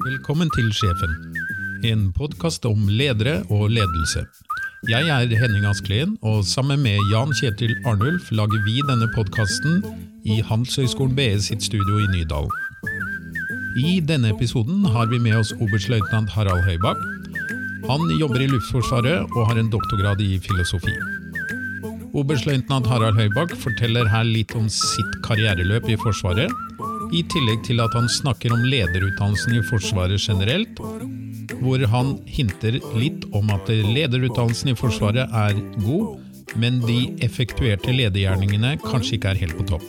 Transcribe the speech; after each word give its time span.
Velkommen 0.00 0.48
til 0.54 0.70
Sjefen, 0.72 1.10
en 1.84 2.06
podkast 2.16 2.64
om 2.64 2.86
ledere 2.88 3.42
og 3.52 3.66
ledelse. 3.68 4.22
Jeg 4.88 5.10
er 5.12 5.34
Henning 5.36 5.66
Asklien, 5.68 6.14
og 6.24 6.46
sammen 6.48 6.80
med 6.80 6.96
Jan 7.10 7.34
Kjetil 7.36 7.74
Arnulf 7.84 8.30
lager 8.32 8.62
vi 8.64 8.78
denne 8.88 9.10
podkasten 9.12 9.82
i 10.24 10.38
Handelshøyskolen 10.40 11.12
BE 11.18 11.34
sitt 11.44 11.66
studio 11.68 12.00
i 12.00 12.08
Nydalen. 12.14 12.48
I 13.84 13.98
denne 14.00 14.32
episoden 14.32 14.88
har 14.88 15.12
vi 15.12 15.20
med 15.20 15.36
oss 15.42 15.52
oberstløytnant 15.60 16.32
Harald 16.32 16.64
Høybakk. 16.64 17.04
Han 17.90 18.08
jobber 18.16 18.40
i 18.40 18.48
Luftforsvaret 18.54 19.28
og 19.36 19.50
har 19.50 19.60
en 19.60 19.68
doktorgrad 19.68 20.24
i 20.24 20.38
filosofi. 20.40 20.96
Oberstløytnant 22.16 22.88
Harald 22.88 23.20
Høybakk 23.20 23.52
forteller 23.68 24.08
her 24.08 24.24
litt 24.24 24.56
om 24.56 24.72
sitt 24.72 25.20
karriereløp 25.28 25.92
i 25.92 26.00
Forsvaret, 26.00 26.56
i 27.12 27.22
tillegg 27.32 27.64
til 27.66 27.82
at 27.82 27.94
han 27.96 28.08
snakker 28.10 28.52
om 28.54 28.64
lederutdannelsen 28.66 29.56
i 29.58 29.64
Forsvaret 29.66 30.22
generelt, 30.22 30.80
hvor 31.60 31.82
han 31.92 32.16
hinter 32.30 32.78
litt 32.98 33.26
om 33.36 33.50
at 33.54 33.70
lederutdannelsen 33.70 34.72
i 34.72 34.76
Forsvaret 34.78 35.26
er 35.26 35.58
god, 35.82 36.20
men 36.60 36.80
de 36.82 37.00
effektuerte 37.24 37.94
ledergjerningene 37.94 38.76
kanskje 38.84 39.18
ikke 39.18 39.34
er 39.34 39.42
helt 39.44 39.58
på 39.58 39.68
topp. 39.72 39.86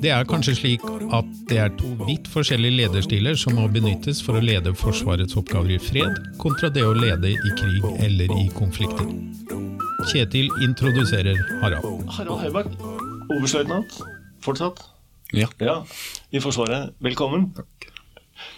Det 0.00 0.12
er 0.12 0.24
kanskje 0.28 0.54
slik 0.56 0.84
at 1.12 1.28
det 1.48 1.58
er 1.60 1.72
to 1.76 1.90
vidt 2.06 2.28
forskjellige 2.32 2.78
lederstiler 2.78 3.36
som 3.40 3.56
må 3.58 3.66
benyttes 3.72 4.22
for 4.24 4.38
å 4.38 4.44
lede 4.44 4.72
Forsvarets 4.76 5.36
oppgaver 5.36 5.74
i 5.76 5.80
fred, 5.82 6.16
kontra 6.40 6.70
det 6.72 6.86
å 6.86 6.94
lede 6.96 7.34
i 7.34 7.52
krig 7.58 7.84
eller 8.06 8.32
i 8.38 8.46
konflikter. 8.56 9.10
Kjetil 10.08 10.48
introduserer 10.64 11.36
Harald. 11.60 12.08
Harald 12.16 12.40
Høibakk, 12.46 12.72
oberstløytnant 13.36 14.00
fortsatt. 14.44 14.80
Ja. 15.32 15.48
I 16.30 16.40
Forsvaret. 16.42 16.94
Velkommen. 16.98 17.50
Takk. 17.54 17.90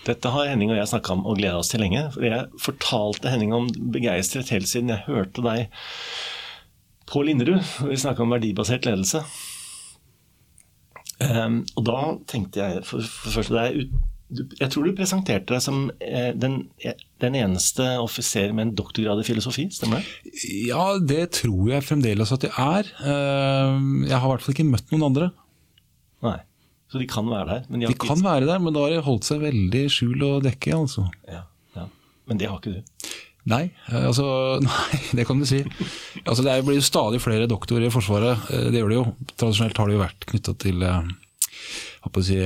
Dette 0.07 0.31
har 0.35 0.49
Henning 0.51 0.71
og 0.73 0.79
jeg 0.79 0.91
snakka 0.91 1.15
om 1.15 1.25
og 1.29 1.39
gleda 1.39 1.59
oss 1.61 1.73
til 1.73 1.83
lenge. 1.83 2.05
For 2.15 2.27
jeg 2.27 2.63
fortalte 2.63 3.33
Henning 3.33 3.55
om 3.57 3.69
begeistret 3.95 4.53
helt 4.55 4.71
siden 4.71 4.93
jeg 4.93 5.05
hørte 5.09 5.45
deg 5.45 5.67
på 7.11 7.25
Linderud. 7.27 7.61
Vi 7.89 7.99
snakka 8.01 8.25
om 8.25 8.33
verdibasert 8.33 8.87
ledelse. 8.89 9.25
Um, 11.23 11.61
og 11.77 11.85
da 11.87 11.99
tenkte 12.31 12.63
jeg 12.63 12.87
for, 12.89 13.05
for 13.05 13.37
første 13.37 13.55
deg 13.55 13.77
ut, 13.79 13.93
Jeg 14.59 14.73
tror 14.73 14.87
du 14.89 14.95
presenterte 14.97 15.53
deg 15.53 15.61
som 15.61 15.91
eh, 16.01 16.31
den, 16.33 16.55
den, 17.21 17.35
eneste 17.37 17.85
offiser 18.01 18.55
med 18.57 18.65
en 18.65 18.71
doktorgrad 18.79 19.21
i 19.21 19.27
filosofi, 19.29 19.67
stemmer 19.71 20.01
det? 20.01 20.33
Ja, 20.71 20.87
det 20.97 21.35
tror 21.37 21.69
jeg 21.69 21.85
fremdeles 21.85 22.33
at 22.33 22.47
jeg 22.49 22.55
er. 22.57 22.89
Uh, 23.05 23.77
jeg 24.09 24.17
har 24.17 24.25
i 24.25 24.33
hvert 24.33 24.47
fall 24.47 24.57
ikke 24.57 24.71
møtt 24.71 24.89
noen 24.95 25.05
andre. 25.11 25.29
Nei. 26.25 26.39
Så 26.93 27.01
de 27.01 27.09
kan 27.09 27.25
være 27.25 27.49
der? 27.49 27.65
de, 27.71 27.87
de 27.89 27.95
kan 27.97 28.19
ikke... 28.19 28.27
være 28.27 28.49
der, 28.51 28.61
men 28.61 28.77
da 28.77 28.85
har 28.85 28.93
de 28.93 29.01
holdt 29.07 29.25
seg 29.25 29.41
veldig 29.41 29.87
skjul 29.93 30.27
og 30.29 30.43
dekke. 30.45 30.75
altså. 30.77 31.07
Ja, 31.25 31.47
ja. 31.79 31.87
Men 32.29 32.41
det 32.41 32.51
har 32.51 32.61
ikke 32.61 32.75
du? 32.77 33.13
Nei, 33.49 33.65
altså, 33.91 34.27
nei, 34.67 35.01
det 35.19 35.27
kan 35.27 35.41
du 35.41 35.49
si. 35.49 35.63
Altså, 36.23 36.45
det 36.47 36.61
blir 36.67 36.79
jo 36.79 36.87
stadig 36.87 37.23
flere 37.23 37.49
doktorer 37.51 37.89
i 37.89 37.93
Forsvaret. 37.93 38.47
Eh, 38.53 38.69
det 38.71 38.83
gjør 38.83 38.93
det 38.93 39.01
jo. 39.01 39.07
Tradisjonelt 39.35 39.81
har 39.81 39.91
det 39.91 39.97
jo 39.97 40.03
vært 40.05 40.27
knytta 40.31 40.55
til 40.63 40.85
eh, 40.87 41.09
si, 42.23 42.37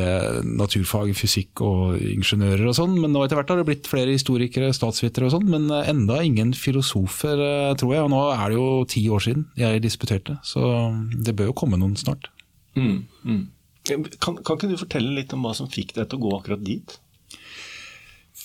naturfag, 0.47 1.11
fysikk 1.19 1.65
og 1.67 1.99
ingeniører 2.01 2.71
og 2.71 2.79
sånn. 2.79 2.95
Men 3.03 3.13
nå 3.13 3.25
etter 3.27 3.41
hvert 3.41 3.53
har 3.53 3.61
det 3.61 3.67
blitt 3.69 3.91
flere 3.91 4.15
historikere, 4.15 4.71
statsvitere 4.77 5.29
og 5.29 5.35
sånn. 5.35 5.51
Men 5.53 5.69
eh, 5.69 5.91
enda 5.93 6.23
ingen 6.25 6.55
filosofer, 6.57 7.45
tror 7.83 7.99
jeg. 7.99 8.07
Og 8.07 8.15
nå 8.15 8.23
er 8.31 8.47
det 8.47 8.61
jo 8.61 8.71
ti 8.95 9.05
år 9.11 9.27
siden 9.27 9.51
jeg 9.59 9.85
disputerte, 9.85 10.39
så 10.47 10.71
det 11.13 11.37
bør 11.37 11.51
jo 11.51 11.59
komme 11.65 11.83
noen 11.83 11.99
snart. 12.01 12.31
Mm, 12.77 13.05
mm. 13.25 13.45
Kan, 13.87 14.39
kan 14.43 14.57
ikke 14.57 14.71
du 14.71 14.79
fortelle 14.81 15.15
litt 15.17 15.35
om 15.37 15.45
hva 15.47 15.55
som 15.57 15.71
fikk 15.71 15.95
deg 15.97 16.09
til 16.11 16.19
å 16.19 16.25
gå 16.27 16.33
akkurat 16.37 16.65
dit? 16.67 16.97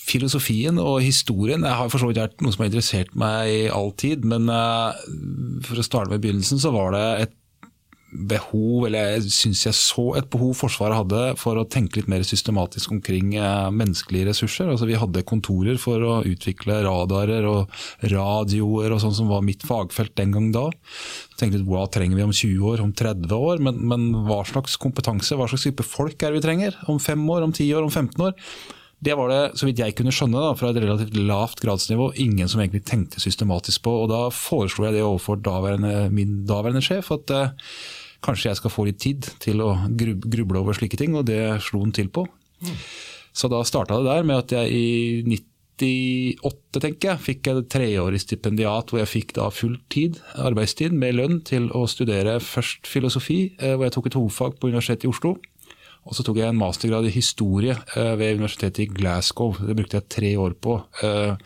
Filosofien 0.02 0.80
og 0.82 1.02
historien 1.04 1.62
jeg 1.66 1.78
har 1.78 1.90
for 1.92 2.02
så 2.02 2.08
vidt 2.10 2.20
vært 2.20 2.42
noe 2.42 2.54
som 2.54 2.64
har 2.64 2.70
interessert 2.72 3.12
meg 3.18 3.50
i 3.50 3.60
all 3.72 3.92
tid. 3.98 4.26
Men 4.28 4.48
uh, 4.50 4.94
for 5.66 5.78
å 5.78 5.86
starte 5.86 6.12
med 6.12 6.24
begynnelsen, 6.24 6.60
så 6.62 6.72
var 6.74 6.94
det 6.96 7.06
et 7.26 7.36
behov, 8.12 8.86
eller 8.86 9.14
jeg 9.16 9.32
syns 9.32 9.64
jeg 9.66 9.76
så 9.78 10.04
et 10.20 10.28
behov 10.32 10.52
Forsvaret 10.58 10.98
hadde 11.00 11.22
for 11.40 11.56
å 11.56 11.64
tenke 11.64 11.98
litt 11.98 12.10
mer 12.12 12.24
systematisk 12.26 12.92
omkring 12.92 13.32
uh, 13.40 13.72
menneskelige 13.72 14.28
ressurser. 14.28 14.68
Altså 14.68 14.88
Vi 14.90 14.98
hadde 15.00 15.24
kontorer 15.28 15.80
for 15.80 16.04
å 16.04 16.20
utvikle 16.28 16.82
radarer 16.84 17.48
og 17.48 17.72
radioer 18.12 18.92
og 18.92 19.02
sånn 19.02 19.16
som 19.16 19.32
var 19.32 19.44
mitt 19.46 19.64
fagfelt 19.66 20.14
den 20.20 20.36
gang 20.36 20.50
da 20.54 20.68
tenkte 21.42 21.58
litt 21.58 21.68
hva 21.68 21.86
trenger 21.90 22.18
vi 22.18 22.26
om 22.26 22.34
20 22.34 22.68
år, 22.72 22.82
om 22.84 22.92
30 22.96 23.32
år, 23.34 23.62
men, 23.64 23.80
men, 23.90 24.10
hva 24.28 24.42
slags 24.48 24.76
kompetanse, 24.80 25.36
hva 25.38 25.48
slags 25.50 25.66
type 25.66 25.86
folk 25.86 26.22
er 26.22 26.32
det 26.32 26.40
vi 26.40 26.44
trenger 26.46 26.78
om 26.90 27.00
5 27.02 27.24
år, 27.34 27.46
om 27.46 27.54
10 27.54 27.72
år, 27.78 27.88
om 27.88 27.92
15 27.92 28.28
år? 28.28 28.36
Det 29.02 29.16
var 29.18 29.32
det, 29.32 29.40
så 29.58 29.66
vidt 29.66 29.80
jeg 29.82 29.96
kunne 29.98 30.12
skjønne, 30.14 30.38
da, 30.38 30.52
fra 30.54 30.70
et 30.70 30.78
relativt 30.78 31.16
lavt 31.18 31.62
gradsnivå, 31.64 32.12
ingen 32.22 32.50
som 32.50 32.60
egentlig 32.62 32.84
tenkte 32.86 33.22
systematisk 33.22 33.82
på. 33.82 33.96
og 34.04 34.12
Da 34.12 34.20
foreslo 34.30 34.86
jeg 34.86 34.94
det 34.94 35.02
overfor 35.02 35.40
daværende, 35.42 36.06
min 36.14 36.44
daværende 36.46 36.84
sjef, 36.86 37.10
at 37.16 37.34
uh, 37.34 37.72
kanskje 38.22 38.50
jeg 38.50 38.60
skal 38.60 38.72
få 38.74 38.86
litt 38.88 39.00
tid 39.02 39.28
til 39.42 39.62
å 39.64 39.74
gruble 39.92 40.62
over 40.62 40.76
slike 40.78 40.98
ting, 41.00 41.16
og 41.18 41.26
det 41.30 41.40
slo 41.64 41.82
han 41.84 41.94
til 41.96 42.10
på. 42.12 42.26
Mm. 42.62 42.76
Så 43.32 43.48
da 43.48 43.62
starta 43.64 43.98
det 43.98 44.10
der 44.10 44.28
med 44.28 44.44
at 44.44 44.54
jeg 44.54 44.76
i 44.76 45.22
90 45.26 45.48
98, 45.82 46.80
tenker 46.82 47.10
jeg, 47.10 47.22
fikk 47.26 47.48
et 47.50 47.70
treårig 47.72 48.20
stipendiat 48.22 48.92
hvor 48.92 49.02
jeg 49.02 49.10
fikk 49.10 49.34
da 49.38 49.48
full 49.54 49.78
tid, 49.92 50.20
arbeidstid 50.40 50.94
med 50.94 51.16
lønn 51.18 51.40
til 51.48 51.70
å 51.74 51.86
studere 51.90 52.38
først 52.44 52.88
filosofi, 52.88 53.54
eh, 53.58 53.74
hvor 53.74 53.88
jeg 53.88 53.96
tok 53.96 54.10
et 54.10 54.18
hovedfag 54.18 54.60
på 54.60 54.70
Universitetet 54.70 55.08
i 55.08 55.12
Oslo. 55.12 55.36
Og 56.02 56.16
så 56.18 56.24
tok 56.26 56.40
jeg 56.40 56.50
en 56.50 56.58
mastergrad 56.58 57.06
i 57.06 57.14
historie 57.14 57.76
eh, 57.94 58.14
ved 58.18 58.40
Universitetet 58.40 58.82
i 58.84 58.88
Glasgow. 58.90 59.54
Det 59.58 59.76
brukte 59.78 60.00
jeg 60.00 60.10
tre 60.10 60.32
år 60.44 60.56
på, 60.58 60.80
eh, 61.06 61.36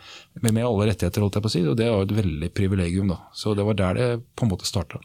med 0.41 0.63
alle 0.65 0.89
rettigheter, 0.89 1.23
holdt 1.23 1.37
jeg 1.37 1.45
på 1.45 1.51
å 1.51 1.55
si. 1.55 1.61
Og 1.65 1.77
det 1.77 1.91
var 1.93 2.07
et 2.07 2.17
veldig 2.17 2.49
privilegium, 2.57 3.13
da. 3.13 3.21
Så 3.37 3.53
det 3.57 3.65
var 3.67 3.77
der 3.77 4.01
det 4.01 4.09
på 4.35 4.45
en 4.45 4.53
måte 4.53 4.69
starta. 4.69 5.01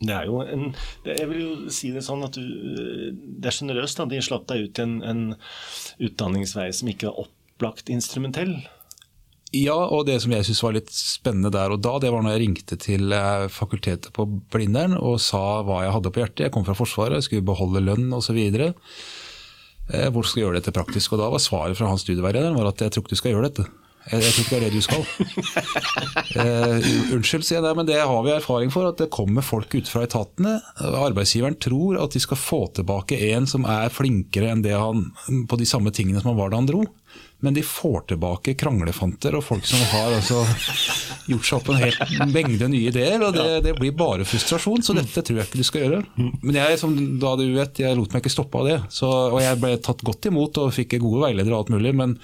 Det 0.00 0.14
er 0.16 0.28
jo 0.30 0.40
en, 0.40 0.70
jeg 1.04 1.28
vil 1.28 1.40
jo 1.42 1.72
si 1.74 1.90
det 1.92 2.02
sånn 2.06 2.24
at 2.24 2.36
du, 2.38 2.44
det 3.12 3.50
er 3.50 3.56
sjenerøst. 3.56 4.00
De 4.08 4.20
slapp 4.24 4.46
deg 4.48 4.64
ut 4.64 4.80
i 4.80 4.84
en, 4.86 4.94
en 5.04 5.22
utdanningsvei 6.00 6.70
som 6.76 6.88
ikke 6.88 7.10
var 7.10 7.26
opplagt 7.26 7.92
instrumentell. 7.92 8.56
Ja, 9.50 9.74
og 9.74 10.04
det 10.06 10.20
som 10.22 10.30
jeg 10.30 10.46
syntes 10.46 10.62
var 10.62 10.76
litt 10.76 10.92
spennende 10.94 11.50
der 11.50 11.72
og 11.74 11.80
da, 11.82 11.96
det 11.98 12.12
var 12.14 12.22
når 12.22 12.36
jeg 12.36 12.42
ringte 12.44 12.76
til 12.78 13.10
eh, 13.12 13.48
fakultetet 13.50 14.12
på 14.14 14.28
Blindern 14.54 14.94
og 14.94 15.18
sa 15.24 15.60
hva 15.66 15.82
jeg 15.82 15.94
hadde 15.96 16.12
på 16.14 16.22
hjertet. 16.22 16.44
Jeg 16.46 16.54
kom 16.54 16.66
fra 16.68 16.76
Forsvaret, 16.78 17.24
skulle 17.26 17.44
beholde 17.48 17.82
lønn 17.82 18.14
osv. 18.14 18.38
Eh, 18.38 20.06
hvor 20.14 20.22
skal 20.22 20.38
jeg 20.38 20.46
gjøre 20.46 20.60
dette 20.60 20.74
praktisk? 20.76 21.12
Og 21.16 21.20
da 21.20 21.28
var 21.34 21.42
svaret 21.42 21.76
fra 21.76 21.90
hans 21.90 22.06
studieveileder 22.06 22.70
at 22.70 22.86
jeg 22.86 22.94
tror 22.94 23.04
ikke 23.04 23.16
du 23.16 23.20
skal 23.20 23.34
gjøre 23.34 23.50
dette. 23.50 23.66
Jeg, 24.08 24.22
jeg 24.24 24.32
tror 24.32 24.44
ikke 24.44 24.50
det 24.50 24.58
er 24.58 24.64
det 24.64 24.72
du 24.72 24.84
skal. 24.84 25.02
uh, 26.40 26.88
unnskyld, 27.16 27.44
sier 27.46 27.58
jeg 27.58 27.66
det, 27.66 27.74
men 27.78 27.88
det 27.88 27.98
har 28.00 28.22
vi 28.26 28.32
erfaring 28.34 28.72
for. 28.72 28.88
At 28.90 29.02
det 29.02 29.10
kommer 29.12 29.44
folk 29.44 29.74
ut 29.76 29.90
fra 29.90 30.06
etatene. 30.06 30.56
Arbeidsgiveren 30.80 31.58
tror 31.60 32.00
at 32.02 32.16
de 32.16 32.22
skal 32.24 32.40
få 32.40 32.62
tilbake 32.78 33.20
en 33.30 33.48
som 33.50 33.68
er 33.68 33.92
flinkere 33.92 34.50
enn 34.54 34.64
det 34.64 34.76
han 34.78 35.10
på 35.50 35.60
de 35.60 35.68
samme 35.68 35.92
tingene 35.94 36.22
som 36.22 36.32
han 36.32 36.40
var 36.40 36.52
da 36.52 36.62
han 36.62 36.70
dro 36.70 36.86
men 37.40 37.56
de 37.56 37.62
får 37.64 38.04
tilbake 38.12 38.54
kranglefanter 38.60 39.36
og 39.38 39.44
folk 39.44 39.64
som 39.66 39.80
har 39.92 40.16
altså 40.18 40.42
gjort 41.30 41.46
seg 41.48 41.56
opp 41.58 41.70
en 41.72 41.80
hel 41.80 42.28
mengde 42.32 42.68
nye 42.68 42.90
ideer. 42.90 43.22
og 43.24 43.36
det, 43.36 43.46
det, 43.64 43.74
blir 43.78 43.94
bare 43.96 44.26
frustrasjon, 44.28 44.84
så 44.84 44.96
dette 44.96 45.24
tror 45.24 45.40
jeg 45.40 45.48
ikke 45.48 45.62
du 45.62 45.66
skal 45.66 45.84
gjøre. 45.86 46.00
Men 46.42 46.60
jeg 46.60 46.80
som 46.82 46.96
da 47.22 47.34
du 47.40 47.46
vet, 47.54 47.82
jeg 47.82 47.98
lot 47.98 48.12
meg 48.12 48.24
ikke 48.24 48.34
stoppe 48.34 48.60
av 48.60 48.68
det. 48.68 48.78
Så, 48.92 49.08
og 49.08 49.40
jeg 49.40 49.60
ble 49.62 49.74
tatt 49.80 50.04
godt 50.06 50.30
imot 50.30 50.60
og 50.60 50.74
fikk 50.76 50.98
gode 51.00 51.24
veiledere 51.24 51.56
og 51.56 51.64
alt 51.64 51.74
mulig, 51.76 51.94
men, 51.96 52.16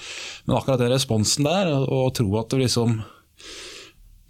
men 0.45 0.59
akkurat 0.59 0.83
den 0.85 0.93
responsen 0.93 1.49
der, 1.49 1.73
å 1.73 2.09
tro 2.15 2.29
at 2.41 2.53
det 2.53 2.67
liksom 2.67 3.01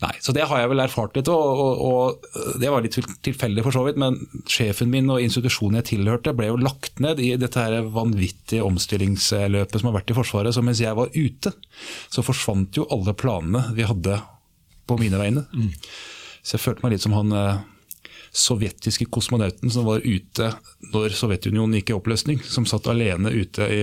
Nei, 0.03 0.13
så 0.21 0.33
det 0.37 0.45
har 0.45 0.61
jeg 0.61 0.69
vel 0.69 0.83
erfart 0.85 1.15
litt, 1.17 1.29
og, 1.33 1.61
og, 1.63 1.79
og 1.81 2.59
det 2.61 2.69
var 2.69 2.85
litt 2.85 2.99
tilfeldig 3.25 3.63
for 3.65 3.73
så 3.73 3.85
vidt. 3.87 4.01
Men 4.01 4.19
sjefen 4.51 4.91
min 4.93 5.09
og 5.13 5.23
institusjonen 5.25 5.81
jeg 5.81 5.89
tilhørte 5.95 6.35
ble 6.37 6.51
jo 6.51 6.59
lagt 6.61 7.01
ned 7.01 7.23
i 7.25 7.31
dette 7.41 7.63
her 7.63 7.89
vanvittige 7.95 8.67
omstillingsløpet 8.67 9.81
som 9.81 9.89
har 9.89 9.97
vært 9.97 10.13
i 10.13 10.19
Forsvaret. 10.19 10.53
Så 10.53 10.65
mens 10.67 10.83
jeg 10.85 10.99
var 10.99 11.15
ute, 11.17 11.55
så 12.13 12.25
forsvant 12.27 12.77
jo 12.77 12.85
alle 12.93 13.17
planene 13.17 13.71
vi 13.79 13.89
hadde 13.89 14.21
på 14.87 15.01
mine 15.01 15.23
vegne. 15.23 15.47
Mm. 15.57 15.73
Så 16.45 16.59
jeg 16.59 16.67
følte 16.67 16.85
meg 16.85 16.93
litt 16.95 17.07
som 17.07 17.17
han 17.17 17.33
eh, 17.33 17.65
sovjetiske 18.37 19.09
kosmonauten 19.11 19.73
som 19.73 19.89
var 19.89 20.05
ute 20.05 20.51
når 20.93 21.17
Sovjetunionen 21.17 21.81
gikk 21.81 21.95
i 21.95 21.97
oppløsning. 21.97 22.45
Som 22.45 22.69
satt 22.69 22.89
alene 22.93 23.33
ute 23.33 23.67
i 23.73 23.81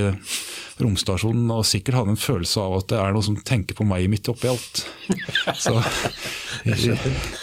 romstasjonen 0.84 1.52
og 1.54 1.66
sikkert 1.68 2.00
hadde 2.00 2.14
en 2.14 2.20
følelse 2.20 2.62
av 2.62 2.78
at 2.80 2.90
det 2.92 3.00
er 3.02 3.16
noe 3.16 3.26
som 3.26 3.38
tenker 3.40 3.78
på 3.78 3.86
meg 3.88 4.06
midt 4.12 4.30
oppi 4.32 4.50
alt. 4.52 4.84
Så, 5.64 5.74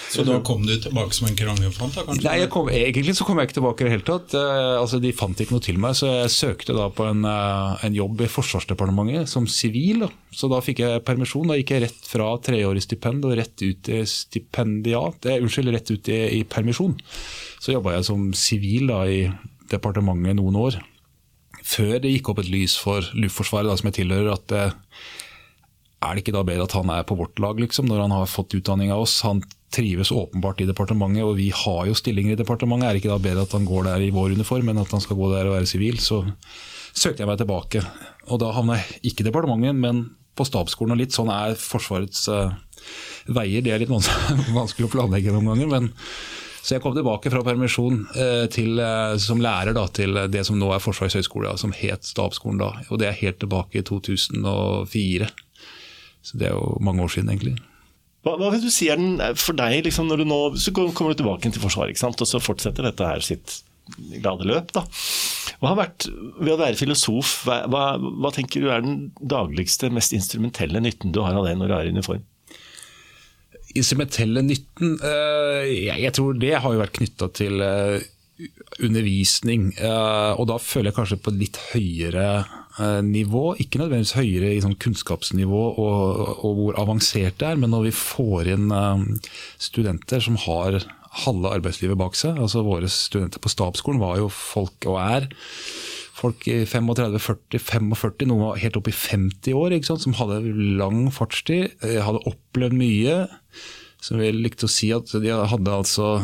så 0.09 0.23
da 0.25 0.39
kom 0.45 0.63
du 0.65 0.73
tilbake 0.81 1.13
som 1.15 1.27
en 1.29 1.37
kranglefant? 1.37 1.99
Nei, 2.25 2.39
kom, 2.53 2.71
egentlig 2.73 3.13
så 3.19 3.27
kom 3.27 3.39
jeg 3.39 3.51
ikke 3.51 3.57
tilbake 3.59 3.85
i 3.85 3.87
det 3.87 3.93
hele 3.93 4.07
tatt. 4.07 4.35
Eh, 4.39 4.77
altså, 4.79 5.01
de 5.03 5.13
fant 5.17 5.43
ikke 5.43 5.55
noe 5.55 5.65
til 5.65 5.81
meg, 5.83 5.97
så 5.99 6.09
jeg 6.09 6.33
søkte 6.33 6.77
da 6.77 6.87
på 6.95 7.05
en, 7.11 7.27
eh, 7.29 7.85
en 7.87 7.99
jobb 7.99 8.25
i 8.25 8.31
Forsvarsdepartementet 8.33 9.29
som 9.31 9.49
sivil. 9.51 10.07
Så 10.33 10.49
da 10.51 10.63
fikk 10.65 10.83
jeg 10.85 11.05
permisjon. 11.07 11.53
Da 11.53 11.59
gikk 11.61 11.75
jeg 11.75 11.85
rett 11.87 12.09
fra 12.09 12.31
treårig 12.43 12.85
stipend 12.87 13.29
og 13.29 13.37
rett 13.39 13.67
ut 13.67 13.93
i 13.93 14.01
stipendiat, 14.09 15.29
eh, 15.29 15.41
unnskyld, 15.43 15.75
rett 15.77 15.93
ut 15.93 16.13
i, 16.13 16.21
i 16.41 16.43
permisjon. 16.49 16.97
Så 17.61 17.77
jobba 17.77 17.99
jeg 17.99 18.09
som 18.09 18.31
sivil 18.37 18.95
i 19.05 19.21
departementet 19.71 20.41
noen 20.41 20.59
år. 20.65 20.81
Før 21.67 21.99
det 22.03 22.13
gikk 22.15 22.33
opp 22.33 22.43
et 22.43 22.51
lys 22.53 22.77
for 22.81 23.07
Luftforsvaret, 23.15 23.71
da, 23.71 23.77
som 23.79 23.91
jeg 23.91 24.01
tilhører, 24.01 24.33
at 24.35 24.55
eh, 24.57 24.77
er 26.01 26.17
det 26.17 26.25
ikke 26.25 26.37
da 26.37 26.45
bedre 26.49 26.65
at 26.65 26.77
han 26.79 26.93
er 26.95 27.07
på 27.09 27.17
vårt 27.19 27.41
lag, 27.43 27.59
liksom, 27.61 27.89
når 27.91 28.07
han 28.07 28.15
har 28.17 28.31
fått 28.31 28.57
utdanning 28.57 28.93
av 28.95 29.05
oss? 29.05 29.19
Han 29.27 29.43
trives 29.71 30.11
åpenbart 30.11 30.63
i 30.65 30.69
departementet, 30.69 31.27
og 31.27 31.37
vi 31.39 31.51
har 31.55 31.83
jo 31.87 31.97
stillinger 31.97 32.35
i 32.35 32.41
departementet. 32.41 32.89
Er 32.89 32.97
det 32.97 33.03
ikke 33.03 33.13
da 33.13 33.21
bedre 33.23 33.45
at 33.47 33.55
han 33.55 33.69
går 33.69 33.87
der 33.91 34.07
i 34.07 34.15
vår 34.15 34.35
uniform, 34.39 34.73
enn 34.73 34.81
at 34.83 34.95
han 34.97 35.05
skal 35.05 35.19
gå 35.21 35.29
der 35.35 35.51
og 35.51 35.59
være 35.59 35.69
sivil? 35.71 36.01
Så 36.03 36.23
søkte 36.97 37.23
jeg 37.23 37.31
meg 37.31 37.39
tilbake. 37.43 37.85
Og 38.33 38.41
da 38.43 38.51
havna 38.57 38.81
jeg 38.81 39.13
ikke 39.13 39.27
i 39.27 39.29
departementet, 39.29 39.77
men 39.77 40.03
på 40.39 40.47
stabsskolen. 40.49 40.97
Og 40.97 41.03
litt 41.03 41.15
sånn 41.15 41.31
er 41.35 41.59
Forsvarets 41.61 42.25
uh, 42.33 42.57
veier. 43.29 43.63
Det 43.65 43.75
er 43.75 43.85
litt 43.85 43.93
vanskelig 44.61 44.89
å 44.89 44.95
planlegge 44.97 45.35
noen 45.35 45.53
ganger. 45.53 45.71
men 45.77 45.93
så 46.61 46.77
jeg 46.77 46.83
kom 46.85 46.95
tilbake 46.97 47.33
fra 47.33 47.43
permisjon 47.45 48.03
eh, 48.15 48.45
til, 48.53 48.77
eh, 48.85 49.15
som 49.23 49.41
lærer 49.41 49.73
da, 49.77 49.87
til 49.97 50.19
det 50.33 50.45
som 50.47 50.59
nå 50.61 50.69
er 50.75 50.83
Forsvarets 50.83 51.17
høgskole, 51.17 51.55
som 51.61 51.73
het 51.77 52.05
Stabsskolen 52.09 52.61
da. 52.61 52.75
Og 52.91 53.01
det 53.01 53.09
er 53.09 53.19
helt 53.23 53.41
tilbake 53.41 53.81
i 53.81 53.87
2004. 53.87 55.31
Så 56.21 56.41
det 56.41 56.51
er 56.51 56.57
jo 56.57 56.77
mange 56.85 57.05
år 57.05 57.13
siden, 57.15 57.33
egentlig. 57.33 57.57
Hva, 58.27 58.37
hva 58.37 58.51
vil 58.53 58.67
du 58.67 58.69
si 58.73 58.91
er 58.93 59.01
den 59.01 59.17
for 59.41 59.57
deg, 59.57 59.81
liksom, 59.87 60.11
når 60.11 60.21
du 60.21 60.29
nå 60.29 60.41
så 60.61 60.73
kommer 60.77 61.15
du 61.15 61.23
tilbake 61.23 61.49
til 61.49 61.63
Forsvaret, 61.63 61.95
ikke 61.95 62.05
sant? 62.05 62.21
og 62.21 62.29
så 62.29 62.43
fortsetter 62.43 62.85
dette 62.85 63.09
her 63.09 63.25
sitt 63.25 63.63
glade 64.21 64.45
løp? 64.49 64.75
da. 64.77 64.85
Hva 65.61 65.73
har 65.73 65.81
vært, 65.81 66.09
Ved 66.41 66.55
å 66.55 66.61
være 66.61 66.79
filosof, 66.79 67.39
hva, 67.49 67.63
hva, 67.73 67.85
hva 67.97 68.33
tenker 68.37 68.63
du 68.63 68.69
er 68.73 68.85
den 68.85 69.09
dagligste, 69.21 69.89
mest 69.93 70.13
instrumentelle 70.17 70.85
nytten 70.85 71.17
du 71.17 71.23
har 71.25 71.37
av 71.37 71.49
det 71.49 71.57
når 71.57 71.73
du 71.73 71.77
er 71.79 71.89
i 71.89 71.97
uniform? 71.97 72.27
Instrumentelle 73.79 74.43
nytten 74.47 74.97
uh, 75.03 75.67
jeg, 75.67 76.15
tror 76.17 76.39
det 76.41 76.57
har 76.57 76.75
jo 76.75 76.81
vært 76.83 76.97
knytta 76.99 77.31
til 77.37 77.63
uh, 77.63 77.99
undervisning. 78.81 79.71
Uh, 79.79 80.39
og 80.41 80.49
da 80.51 80.57
føler 80.63 80.91
jeg 80.91 80.99
kanskje 80.99 81.21
på 81.21 81.35
et 81.35 81.43
litt 81.45 81.61
høyere 81.75 82.31
nivå. 83.05 83.59
Ikke 83.61 83.77
nødvendigvis 83.81 84.15
høyere 84.17 84.55
i 84.55 84.61
sånn 84.63 84.79
kunnskapsnivå 84.81 85.63
og, 85.83 86.21
og, 86.39 86.53
hvor 86.57 86.79
avansert 86.81 87.37
det 87.43 87.49
er, 87.51 87.59
men 87.61 87.75
når 87.75 87.91
vi 87.91 87.93
får 87.93 88.49
inn 88.55 88.71
studenter 89.61 90.23
som 90.25 90.39
har 90.47 90.79
halve 91.27 91.51
arbeidslivet 91.59 91.99
bak 91.99 92.17
seg. 92.17 92.39
altså 92.39 92.63
Våre 92.65 92.89
studenter 92.89 93.43
på 93.43 93.53
stabsskolen 93.53 94.01
var 94.01 94.21
jo 94.21 94.31
folk, 94.33 94.79
og 94.89 95.01
er, 95.03 95.29
folk 96.21 96.47
i 96.51 96.61
35-40-45, 96.69 98.29
noen 98.29 98.61
helt 98.61 98.77
opp 98.79 98.91
i 98.91 98.97
50 98.97 99.57
år, 99.57 99.77
som 99.89 100.17
hadde 100.19 100.43
lang 100.81 101.07
fartstid, 101.15 101.73
eh, 101.87 102.01
hadde 102.05 102.25
opplevd 102.29 102.77
mye. 102.77 103.23
Som 104.01 104.21
vi 104.21 104.31
likte 104.33 104.65
å 104.65 104.73
si 104.73 104.89
at 104.97 105.11
de 105.13 105.29
hadde 105.29 105.75
altså 105.75 106.21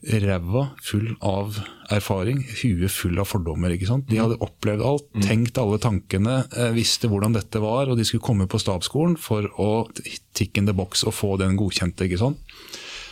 ræva 0.00 0.62
full 0.80 1.10
av 1.20 1.58
erfaring, 1.92 2.40
huet 2.62 2.92
full 2.92 3.18
av 3.20 3.28
fordommer. 3.28 3.72
ikke 3.74 3.88
sant? 3.88 4.06
De 4.08 4.20
hadde 4.20 4.38
opplevd 4.40 4.84
alt, 4.84 5.08
mm. 5.12 5.24
tenkt 5.26 5.60
alle 5.60 5.80
tankene, 5.82 6.36
eh, 6.56 6.70
visste 6.76 7.10
hvordan 7.10 7.36
dette 7.36 7.60
var, 7.60 7.88
og 7.88 7.98
de 7.98 8.06
skulle 8.08 8.24
komme 8.24 8.48
på 8.48 8.60
stabsskolen 8.60 9.18
for 9.20 9.48
å 9.60 9.88
tick 10.36 10.56
in 10.56 10.68
the 10.70 10.76
box 10.76 11.04
og 11.04 11.16
få 11.16 11.36
den 11.40 11.58
godkjente. 11.60 12.08
ikke 12.08 12.22
sant? 12.22 12.40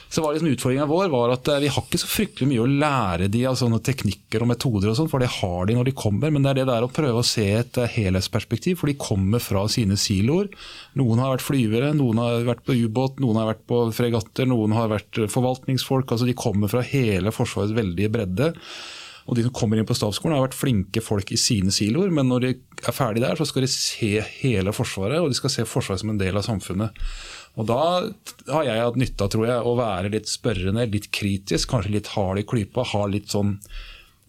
Så 0.08 0.22
var 0.22 0.32
liksom 0.32 0.48
Utfordringa 0.48 0.86
vår 0.88 1.08
var 1.12 1.32
at 1.34 1.48
eh, 1.52 1.60
vi 1.60 1.70
har 1.72 1.84
ikke 1.84 2.00
så 2.00 2.08
fryktelig 2.08 2.48
mye 2.48 2.64
å 2.64 2.70
lære 2.80 3.28
de 3.32 3.42
av 3.48 3.58
sånne 3.60 3.80
teknikker 3.84 4.44
og 4.44 4.50
metoder, 4.52 4.88
og 4.90 4.96
sånt, 4.96 5.12
for 5.12 5.20
det 5.20 5.28
har 5.34 5.68
de 5.68 5.76
når 5.76 5.90
de 5.90 5.96
kommer. 6.00 6.32
Men 6.32 6.46
det 6.46 6.54
er 6.54 6.60
det 6.62 6.68
der 6.70 6.86
å 6.86 6.92
prøve 6.92 7.20
å 7.20 7.26
se 7.26 7.44
et 7.58 7.80
eh, 7.80 7.96
helhetsperspektiv, 7.98 8.80
for 8.80 8.88
de 8.88 8.96
kommer 9.00 9.42
fra 9.44 9.66
sine 9.72 9.98
siloer. 10.00 10.48
Noen 10.98 11.20
har 11.20 11.34
vært 11.36 11.44
flyvere, 11.44 11.92
noen 11.98 12.22
har 12.24 12.46
vært 12.48 12.64
på 12.64 12.78
ubåt, 12.86 13.20
noen 13.20 13.42
har 13.42 13.50
vært 13.52 13.66
på 13.68 13.82
fregatter, 13.96 14.48
noen 14.48 14.76
har 14.76 14.88
vært 14.94 15.20
forvaltningsfolk. 15.28 16.08
altså 16.08 16.28
De 16.28 16.38
kommer 16.38 16.72
fra 16.72 16.84
hele 16.86 17.34
Forsvarets 17.34 17.76
veldige 17.76 18.12
bredde. 18.14 18.54
Og 19.28 19.36
de 19.36 19.44
som 19.44 19.52
kommer 19.52 19.76
inn 19.76 19.88
på 19.88 19.96
stabsskolen 19.96 20.38
har 20.38 20.46
vært 20.46 20.56
flinke 20.56 21.02
folk 21.04 21.34
i 21.34 21.40
sine 21.40 21.72
siloer, 21.74 22.08
men 22.14 22.30
når 22.30 22.46
de 22.46 22.52
er 22.80 22.96
ferdig 22.96 23.20
der, 23.20 23.36
så 23.36 23.44
skal 23.44 23.66
de 23.66 23.68
se 23.68 24.14
hele 24.40 24.72
Forsvaret, 24.72 25.20
og 25.20 25.28
de 25.28 25.36
skal 25.36 25.52
se 25.52 25.68
Forsvaret 25.68 26.00
som 26.00 26.14
en 26.14 26.20
del 26.20 26.38
av 26.40 26.46
samfunnet. 26.46 26.96
Og 27.58 27.66
Da 27.66 27.78
har 28.54 28.66
jeg 28.66 28.82
hatt 28.84 28.98
nytte 29.00 29.26
av 29.26 29.30
tror 29.34 29.46
jeg, 29.48 29.62
å 29.66 29.76
være 29.78 30.12
litt 30.14 30.30
spørrende, 30.30 30.86
litt 30.92 31.10
kritisk, 31.14 31.72
kanskje 31.72 31.96
litt 31.96 32.12
hard 32.14 32.42
i 32.42 32.46
klypa. 32.46 32.86
Ha 32.94 33.06
litt 33.10 33.34
sånn 33.34 33.56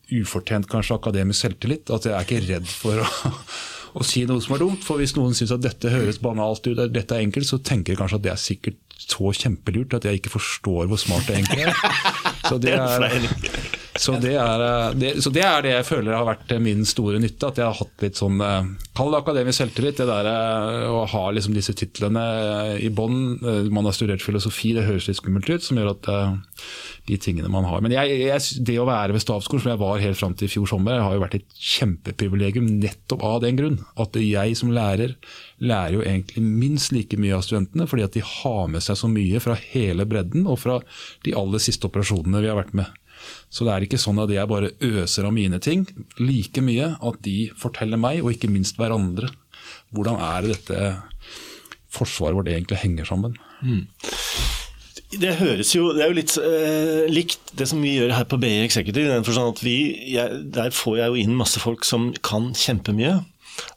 ufortjent 0.10 0.66
kanskje 0.72 0.98
akademisk 0.98 1.46
selvtillit. 1.46 1.92
At 1.94 2.08
jeg 2.10 2.16
er 2.18 2.26
ikke 2.26 2.42
redd 2.48 2.70
for 2.72 3.04
å, 3.04 3.34
å 4.02 4.08
si 4.08 4.26
noe 4.30 4.42
som 4.42 4.58
er 4.58 4.64
dumt. 4.66 4.86
For 4.86 5.02
hvis 5.02 5.14
noen 5.18 5.38
syns 5.38 5.54
at 5.54 5.66
dette 5.66 5.94
høres 5.94 6.22
banalt 6.24 6.66
ut, 6.66 6.80
at 6.80 6.96
dette 6.96 7.18
er 7.18 7.28
enkelt, 7.28 7.50
så 7.50 7.62
tenker 7.62 7.94
jeg 7.94 8.02
kanskje 8.02 8.22
at 8.22 8.26
det 8.26 8.34
er 8.34 8.42
sikkert 8.42 8.81
så 9.00 9.31
kjempelurt 9.34 9.96
at 9.96 10.10
jeg 10.10 10.20
ikke 10.20 10.34
forstår 10.34 10.90
hvor 10.90 11.00
smart 11.02 11.30
det 11.30 11.38
egentlig 11.38 11.70
er. 11.70 11.78
Så 12.50 12.58
det 12.62 12.74
er 12.76 13.79
så 14.00 14.16
det, 14.22 14.36
er, 14.40 14.62
eh, 14.63 14.94
det, 14.96 15.10
så 15.24 15.31
det, 15.34 15.42
er, 15.44 15.63
det 15.66 15.74
jeg 15.74 15.88
føler 15.90 16.16
har 16.16 16.28
vært 16.28 16.54
min 16.63 16.86
store 16.88 17.19
nytte. 17.19 17.50
At 17.50 17.60
jeg 17.60 17.68
har 17.68 17.75
hatt 17.75 18.06
litt 18.06 18.19
sånn 18.19 18.40
eh, 18.44 18.69
Kall 18.96 19.12
det 19.12 19.19
akademisk 19.19 19.60
selvtillit. 19.60 20.00
Det 20.00 20.07
der 20.07 20.30
eh, 20.31 20.86
å 20.88 21.04
ha 21.12 21.24
liksom 21.36 21.56
disse 21.57 21.75
titlene 21.75 22.24
i 22.80 22.88
bånn. 22.96 23.19
Man 23.74 23.90
har 23.90 23.96
studert 23.96 24.24
filosofi, 24.24 24.72
det 24.78 24.88
høres 24.88 25.10
litt 25.10 25.19
skummelt 25.19 25.51
ut. 25.51 25.66
Som 25.66 25.81
gjør 25.81 25.92
at 25.98 26.10
de 27.10 27.18
tingene 27.19 27.51
man 27.51 27.68
har. 27.68 27.84
Men 27.84 27.96
jeg, 27.96 28.22
jeg, 28.24 28.63
det 28.69 28.78
å 28.80 28.88
være 28.88 29.18
ved 29.18 29.24
stavskolen, 29.25 29.66
som 29.66 29.74
jeg 29.74 29.81
var 29.81 30.04
helt 30.04 30.19
fram 30.19 30.38
til 30.38 30.48
i 30.48 30.54
fjor 30.54 30.69
sommer, 30.72 31.04
har 31.04 31.18
jo 31.18 31.24
vært 31.25 31.40
et 31.42 31.60
kjempeprivilegium 31.74 32.69
nettopp 32.80 33.25
av 33.25 33.42
den 33.44 33.60
grunn. 33.60 33.81
At 34.00 34.16
jeg 34.19 34.56
som 34.60 34.72
lærer 34.75 35.18
lærer 35.60 35.98
jo 35.98 36.06
egentlig 36.06 36.44
minst 36.45 36.94
like 36.95 37.19
mye 37.19 37.36
av 37.36 37.44
studentene, 37.44 37.88
fordi 37.90 38.06
at 38.06 38.16
de 38.16 38.24
har 38.24 38.72
med 38.72 38.84
seg 38.86 38.95
så 39.02 39.12
mye 39.12 39.44
fra 39.44 39.57
hele 39.74 40.07
bredden 40.07 40.48
og 40.48 40.62
fra 40.62 40.80
de 41.28 41.36
aller 41.36 41.60
siste 41.60 41.90
operasjonene 41.90 42.40
vi 42.45 42.52
har 42.52 42.60
vært 42.62 42.78
med. 42.80 42.88
Så 43.50 43.66
det 43.66 43.74
er 43.74 43.86
ikke 43.86 44.01
sånn 44.01 44.21
at 44.21 44.31
jeg 44.33 44.50
bare 44.50 44.74
øser 44.86 45.27
av 45.30 45.36
mine 45.36 45.60
ting. 45.63 45.88
Like 46.21 46.62
mye 46.66 46.94
at 46.95 47.21
de 47.25 47.50
forteller 47.60 48.00
meg, 48.01 48.21
og 48.24 48.33
ikke 48.36 48.51
minst 48.51 48.80
hverandre, 48.80 49.31
hvordan 49.95 50.19
er 50.21 50.50
dette 50.51 50.83
forsvaret 51.89 52.38
vårt 52.38 52.51
egentlig 52.51 52.80
henger 52.83 53.10
sammen. 53.10 53.36
Mm. 53.66 53.88
Det 55.10 55.31
høres 55.39 55.71
jo 55.74 55.88
Det 55.95 56.04
er 56.06 56.12
jo 56.12 56.18
litt 56.19 56.36
eh, 56.38 57.07
likt 57.10 57.54
det 57.57 57.66
som 57.71 57.81
vi 57.81 57.95
gjør 57.95 58.13
her 58.13 58.27
på 58.30 58.38
BI 58.42 58.60
Executive. 58.62 59.10
den 59.10 59.25
forstand 59.25 59.56
at 59.56 59.63
vi, 59.66 59.77
jeg, 60.13 60.44
Der 60.54 60.69
får 60.69 61.00
jeg 61.00 61.10
jo 61.10 61.24
inn 61.24 61.38
masse 61.38 61.62
folk 61.62 61.88
som 61.88 62.12
kan 62.21 62.51
kjempemye. 62.54 63.16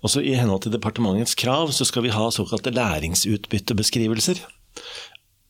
Også 0.04 0.20
I 0.20 0.36
henhold 0.38 0.66
til 0.66 0.74
departementets 0.74 1.34
krav 1.38 1.72
så 1.72 1.86
skal 1.88 2.04
vi 2.04 2.12
ha 2.12 2.28
såkalte 2.30 2.74
læringsutbyttebeskrivelser. 2.76 4.44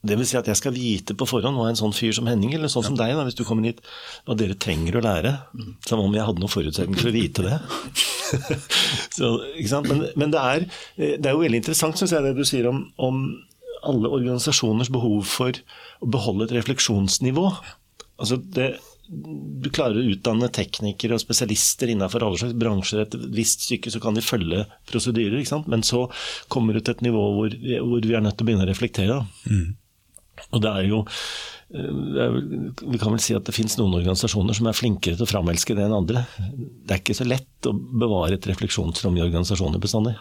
Det 0.03 0.17
vil 0.19 0.27
si 0.27 0.35
at 0.39 0.49
jeg 0.51 0.59
skal 0.59 0.75
vite 0.75 1.15
på 1.15 1.27
forhånd 1.31 1.59
hva 1.59 1.69
en 1.71 1.79
sånn 1.79 1.95
fyr 1.95 2.15
som 2.17 2.27
Henning, 2.27 2.57
eller 2.57 2.71
sånn 2.73 2.89
som 2.89 2.97
deg, 2.99 3.15
da, 3.15 3.23
hvis 3.27 3.39
du 3.39 3.45
kommer 3.47 3.69
hit, 3.71 3.79
hva 4.27 4.35
dere 4.39 4.59
trenger 4.59 4.99
å 4.99 5.05
lære. 5.05 5.33
Som 5.87 6.03
om 6.03 6.17
jeg 6.17 6.27
hadde 6.27 6.43
noen 6.43 6.51
forutsetning 6.51 6.99
for 6.99 7.13
å 7.13 7.15
vite 7.15 7.47
det. 7.47 7.61
Så, 9.17 9.31
men, 9.87 10.07
men 10.19 10.35
det, 10.35 10.43
er, 10.43 10.67
det, 10.97 11.21
er, 11.21 11.35
jo 11.35 11.45
veldig 11.45 11.63
interessant, 11.63 11.99
syns 12.01 12.15
jeg, 12.17 12.25
det 12.25 12.35
du 12.35 12.47
sier 12.49 12.67
om, 12.71 12.85
om, 13.03 13.25
alle 13.83 14.11
organisasjoners 14.15 14.93
behov 14.95 15.25
for 15.27 15.57
å 16.03 16.09
beholde 16.11 16.47
et 16.47 16.53
refleksjonsnivå. 16.55 17.49
Altså 18.23 18.39
det, 18.55 18.69
du 19.13 19.69
klarer 19.75 19.99
å 19.99 20.13
utdanne 20.15 20.49
teknikere 20.55 21.17
og 21.17 21.23
spesialister 21.23 21.91
innenfor 21.91 22.25
alle 22.25 22.39
slags 22.41 22.57
bransjer 22.59 23.03
et 23.03 23.17
visst 23.35 23.67
stykke, 23.67 23.91
så 23.93 24.01
kan 24.03 24.17
de 24.17 24.25
følge 24.25 24.65
prosedyrer. 24.89 25.43
Men 25.67 25.83
så 25.87 26.05
kommer 26.53 26.79
du 26.79 26.81
til 26.83 26.95
et 26.95 27.07
nivå 27.09 27.25
hvor, 27.37 27.57
hvor, 27.59 28.07
vi 28.07 28.17
er 28.17 28.25
nødt 28.25 28.39
til 28.39 28.47
å 28.47 28.51
begynne 28.51 28.67
å 28.67 28.71
reflektere. 28.71 29.19
Mm. 29.51 29.73
Og 30.53 30.63
det 30.63 30.73
er 30.73 30.89
jo 30.89 31.01
eh, 31.03 32.37
vi 32.83 33.01
kan 33.01 33.15
vel 33.15 33.23
si 33.25 33.37
at 33.37 33.47
det 33.49 33.57
finnes 33.57 33.79
noen 33.81 33.97
organisasjoner 34.01 34.57
som 34.57 34.69
er 34.69 34.77
flinkere 34.77 35.19
til 35.19 35.27
å 35.27 35.31
framelske 35.31 35.77
det 35.79 35.87
enn 35.87 35.97
andre. 35.97 36.25
Det 36.49 36.97
er 36.97 37.03
ikke 37.03 37.19
så 37.19 37.29
lett 37.29 37.69
å 37.71 37.75
bevare 37.75 38.39
et 38.39 38.49
refleksjonsrom 38.53 39.19
i 39.19 39.25
organisasjoner 39.25 39.83
bestandig. 39.83 40.17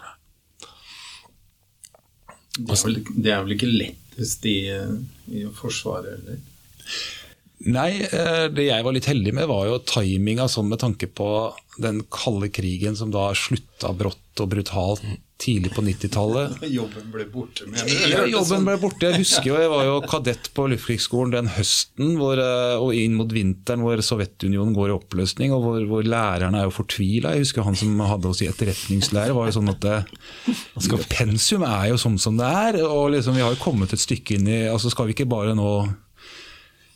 Det 2.57 2.75
er 2.75 2.85
vel, 2.85 3.01
det 3.15 3.33
er 3.33 3.43
vel 3.45 3.55
ikke 3.55 3.71
lettest 3.71 4.45
i, 4.49 4.59
i 5.31 5.43
Forsvaret, 5.55 6.19
eller? 6.19 6.39
Nei, 7.69 8.01
eh, 8.09 8.47
det 8.49 8.65
jeg 8.65 8.85
var 8.85 8.95
litt 8.95 9.07
heldig 9.09 9.33
med, 9.37 9.49
var 9.51 9.67
jo 9.69 9.81
timinga 9.85 10.47
sånn 10.49 10.71
med 10.71 10.81
tanke 10.81 11.05
på 11.07 11.27
den 11.81 12.01
kalde 12.13 12.49
krigen 12.53 12.97
som 12.97 13.11
da 13.13 13.29
slutta 13.37 13.91
brått 13.97 14.41
og 14.41 14.49
brutalt 14.55 15.03
tidlig 15.41 15.71
på 15.73 15.83
90-tallet. 15.85 16.61
Jobben 16.77 17.07
ble 17.13 17.25
borte? 17.31 17.65
mener 17.69 17.89
Ja, 18.11 18.23
jobben 18.29 18.67
ble 18.67 18.75
borte. 18.81 19.09
Jeg 19.09 19.23
husker 19.23 19.49
jo, 19.51 19.57
jeg 19.61 19.71
var 19.71 19.87
jo 19.87 19.95
kadett 20.09 20.51
på 20.55 20.67
Luftkrigsskolen 20.71 21.33
den 21.33 21.49
høsten 21.55 22.15
hvor, 22.19 22.39
eh, 22.41 22.75
og 22.81 22.93
inn 22.97 23.17
mot 23.17 23.31
vinteren 23.33 23.83
hvor 23.85 24.01
Sovjetunionen 24.05 24.75
går 24.77 24.91
i 24.91 24.95
oppløsning 24.95 25.55
og 25.55 25.65
hvor, 25.65 25.87
hvor 25.89 26.05
lærerne 26.05 26.61
er 26.61 26.69
jo 26.69 26.75
fortvila. 26.75 27.33
Jeg 27.35 27.47
husker 27.47 27.65
han 27.67 27.79
som 27.79 27.97
hadde 28.05 28.29
oss 28.31 28.43
i 28.45 28.49
etterretningslære, 28.51 29.35
var 29.37 29.49
jo 29.49 29.57
sånn 29.57 29.73
at 29.73 29.81
det, 29.85 29.97
eh, 30.53 31.09
pensum 31.11 31.65
er 31.67 31.89
jo 31.91 31.99
sånn 32.01 32.19
som 32.21 32.37
det 32.39 32.53
er. 32.61 32.81
og 32.85 33.11
liksom, 33.15 33.37
Vi 33.37 33.45
har 33.45 33.55
jo 33.55 33.63
kommet 33.63 33.93
et 33.93 34.03
stykke 34.03 34.37
inn 34.37 34.47
i 34.47 34.61
altså 34.69 34.91
Skal 34.91 35.09
vi 35.09 35.17
ikke 35.17 35.29
bare 35.31 35.55
nå 35.57 35.71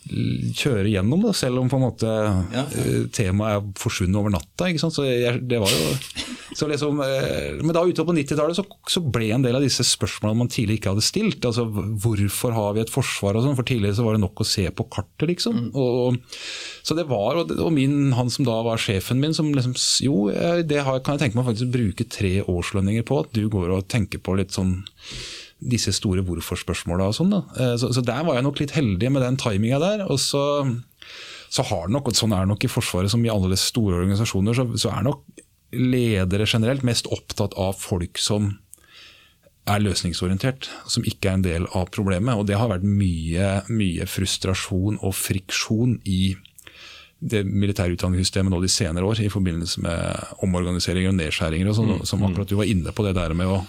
kjøre 0.06 0.86
gjennom, 0.90 1.22
da, 1.26 1.32
selv 1.34 1.60
om 1.60 1.70
på 1.70 1.78
en 1.78 1.82
måte 1.82 2.06
ja. 2.06 2.62
Eh, 2.78 3.06
temaet 3.14 3.56
er 3.56 3.80
forsvunnet 3.80 4.18
over 4.20 4.32
natta. 4.34 4.68
Så 4.78 5.06
jeg, 5.06 5.40
det 5.50 5.58
var 5.62 5.72
jo 5.72 5.94
Så 6.56 6.68
liksom, 6.70 7.00
eh, 7.04 7.58
men 7.58 7.74
da 7.74 7.82
utover 7.84 8.12
på 8.12 8.16
90-tallet 8.20 8.56
så, 8.56 8.64
så, 8.88 9.02
ble 9.02 9.32
en 9.34 9.44
del 9.44 9.58
av 9.58 9.64
disse 9.64 9.84
spørsmålene 9.84 10.44
man 10.44 10.50
tidligere 10.52 10.80
ikke 10.80 10.92
hadde 10.94 11.04
stilt. 11.04 11.44
altså 11.44 11.66
Hvorfor 11.66 12.54
har 12.56 12.76
vi 12.76 12.84
et 12.84 12.92
forsvar 12.92 13.36
og 13.36 13.44
sånn? 13.44 13.56
For 13.58 13.66
tidligere 13.66 13.98
så 13.98 14.06
var 14.06 14.16
det 14.16 14.22
nok 14.22 14.40
å 14.40 14.48
se 14.48 14.68
på 14.70 14.86
kartet, 14.92 15.26
liksom. 15.32 15.66
Mm. 15.66 15.70
Og, 15.74 16.20
så 16.86 16.96
det 16.96 17.08
var, 17.10 17.42
og, 17.42 17.66
min, 17.74 18.14
han 18.16 18.30
som 18.32 18.46
da 18.46 18.60
var 18.66 18.80
sjefen 18.80 19.20
min, 19.20 19.34
som 19.36 19.50
liksom 19.52 19.74
Jo, 20.06 20.30
det 20.64 20.84
har, 20.86 21.02
kan 21.04 21.16
jeg 21.16 21.26
tenke 21.26 21.40
meg 21.40 21.50
faktisk 21.50 21.68
å 21.68 21.76
bruke 21.76 22.08
tre 22.08 22.32
årslønninger 22.46 23.04
på. 23.06 23.24
At 23.26 23.34
du 23.36 23.48
går 23.52 23.74
og 23.74 23.90
tenker 23.92 24.22
på 24.22 24.38
litt 24.38 24.54
sånn 24.56 24.78
disse 25.60 25.94
store 25.96 26.24
hvorfor-spørsmåla 26.26 27.08
og 27.08 27.16
sånn. 27.16 27.32
Eh, 27.56 27.74
så, 27.80 27.92
så, 27.94 28.04
der 28.04 28.26
var 28.26 28.38
jeg 28.38 28.46
nok 28.46 28.60
litt 28.60 28.76
heldig 28.76 29.12
med 29.14 29.24
den 29.24 29.40
timinga 29.40 29.80
der. 29.82 30.04
og 30.10 30.20
så 30.22 30.44
så 31.56 31.62
har 31.62 31.86
nok, 31.88 32.10
og 32.10 32.16
sånn 32.18 32.34
er 32.34 32.46
nok 32.48 32.64
i 32.66 32.68
Forsvaret 32.68 33.12
som 33.12 33.22
i 33.24 33.30
alle 33.32 33.56
store 33.56 34.00
organisasjoner, 34.00 34.56
så, 34.58 34.64
så 34.82 34.90
er 34.92 35.04
nok 35.06 35.22
ledere 35.76 36.46
generelt 36.48 36.84
mest 36.86 37.08
opptatt 37.14 37.54
av 37.60 37.76
folk 37.78 38.18
som 38.20 38.50
er 39.66 39.82
løsningsorientert, 39.82 40.68
som 40.90 41.06
ikke 41.06 41.30
er 41.30 41.38
en 41.38 41.46
del 41.46 41.68
av 41.74 41.88
problemet. 41.94 42.38
Og 42.38 42.46
det 42.46 42.58
har 42.58 42.70
vært 42.70 42.86
mye, 42.86 43.48
mye 43.70 44.06
frustrasjon 44.10 45.00
og 45.00 45.14
friksjon 45.16 45.98
i 46.06 46.36
det 47.32 47.42
militære 47.46 47.96
utdanningssystemet 47.96 48.52
nå 48.52 48.60
de 48.62 48.70
senere 48.70 49.08
år, 49.08 49.20
i 49.24 49.32
forbindelse 49.32 49.82
med 49.84 50.32
omorganiseringer 50.46 51.12
og 51.12 51.18
nedskjæringer. 51.18 51.70
Og 51.70 51.78
sånn, 51.78 51.92
mm, 51.96 52.06
som 52.08 52.24
akkurat 52.26 52.50
du 52.50 52.56
var 52.58 52.70
inne 52.70 52.94
på 52.94 53.06
det 53.06 53.16
der 53.18 53.34
med 53.36 53.50
å 53.50 53.60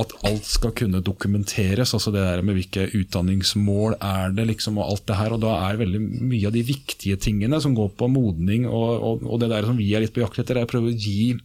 at 0.00 0.12
alt 0.24 0.46
skal 0.48 0.72
kunne 0.76 1.02
dokumenteres. 1.04 1.92
altså 1.92 2.12
det 2.12 2.22
der 2.24 2.42
med 2.42 2.56
Hvilke 2.56 2.86
utdanningsmål 2.96 3.98
er 4.00 4.32
det, 4.32 4.46
liksom, 4.48 4.78
og 4.78 4.92
alt 4.92 5.06
det 5.06 5.18
her. 5.18 5.34
og 5.34 5.42
Da 5.42 5.52
er 5.68 5.82
veldig 5.82 6.00
mye 6.00 6.46
av 6.48 6.54
de 6.54 6.62
viktige 6.64 7.18
tingene 7.20 7.60
som 7.60 7.74
går 7.76 7.90
på 7.98 8.08
modning, 8.08 8.66
og, 8.66 9.02
og, 9.02 9.26
og 9.26 9.40
det 9.40 9.50
der 9.52 9.68
som 9.68 9.76
vi 9.76 9.90
er 9.94 10.04
litt 10.04 10.14
på 10.16 10.24
jakt 10.24 10.40
etter, 10.40 10.56
er 10.56 10.68
å 10.68 10.70
prøve 10.70 10.92
å 10.92 10.96
gi 10.96 11.36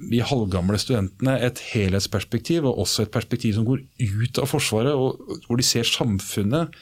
de 0.00 0.22
halvgamle 0.24 0.78
studentene 0.80 1.36
et 1.44 1.60
helhetsperspektiv, 1.74 2.64
og 2.64 2.82
også 2.86 3.04
et 3.04 3.14
perspektiv 3.14 3.54
som 3.56 3.66
går 3.68 3.84
ut 4.00 4.40
av 4.40 4.48
Forsvaret, 4.48 4.96
og 4.96 5.44
hvor 5.46 5.60
de 5.60 5.66
ser 5.66 5.88
samfunnet 5.88 6.72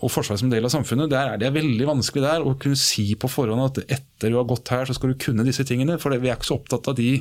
og 0.00 0.10
Forsvaret 0.12 0.42
som 0.42 0.50
del 0.52 0.66
av 0.66 0.72
samfunnet. 0.74 1.10
Der 1.12 1.34
er 1.34 1.40
det 1.40 1.52
veldig 1.54 1.88
vanskelig 1.88 2.24
der 2.24 2.44
å 2.44 2.54
kunne 2.60 2.78
si 2.78 3.06
på 3.18 3.30
forhånd 3.30 3.62
at 3.64 3.82
etter 3.86 4.32
du 4.32 4.38
har 4.40 4.48
gått 4.48 4.72
her, 4.72 4.86
så 4.88 4.96
skal 4.96 5.12
du 5.12 5.20
kunne 5.20 5.46
disse 5.46 5.66
tingene. 5.68 5.98
For 6.02 6.14
vi 6.16 6.30
er 6.30 6.38
ikke 6.38 6.50
så 6.50 6.58
opptatt 6.58 6.90
av 6.90 6.98
de 6.98 7.18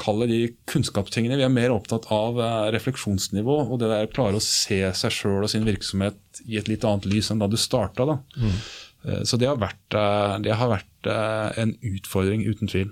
kaller 0.00 0.28
de 0.28 0.40
kunnskapstingene. 0.68 1.38
Vi 1.40 1.46
er 1.46 1.52
mer 1.52 1.74
opptatt 1.74 2.08
av 2.12 2.40
eh, 2.42 2.66
refleksjonsnivå 2.74 3.58
og 3.64 3.78
det 3.80 3.90
der 3.92 4.10
klare 4.12 4.40
å 4.40 4.44
se 4.44 4.82
seg 4.98 5.14
sjøl 5.14 5.46
og 5.46 5.52
sin 5.52 5.66
virksomhet 5.68 6.42
i 6.44 6.58
et 6.60 6.68
litt 6.70 6.84
annet 6.84 7.08
lys 7.08 7.32
enn 7.32 7.40
da 7.40 7.48
du 7.50 7.56
starta. 7.60 8.18
Mm. 8.36 8.52
Eh, 8.52 9.22
så 9.28 9.40
det 9.40 9.48
har 9.48 9.60
vært, 9.62 9.86
eh, 9.96 10.36
det 10.44 10.58
har 10.60 10.72
vært 10.74 10.92
en 11.06 11.76
utfordring, 11.86 12.40
uten 12.50 12.66
tvil. 12.66 12.88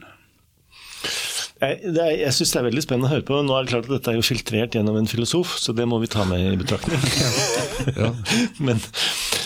Jeg, 1.65 2.19
jeg 2.21 2.35
syns 2.37 2.53
det 2.55 2.61
er 2.61 2.67
veldig 2.69 2.85
spennende 2.85 3.11
å 3.11 3.15
høre 3.15 3.27
på. 3.29 3.39
Nå 3.45 3.57
er 3.57 3.67
det 3.67 3.73
klart 3.75 3.89
at 3.89 3.95
Dette 3.97 4.13
er 4.13 4.19
jo 4.19 4.27
filtrert 4.27 4.77
gjennom 4.77 4.99
en 5.01 5.09
filosof, 5.11 5.57
så 5.61 5.75
det 5.77 5.87
må 5.89 6.01
vi 6.03 6.11
ta 6.13 6.27
med 6.29 6.53
i 6.53 6.59
betraktning. 6.61 7.01
ja. 8.01 8.11
Men 8.65 8.83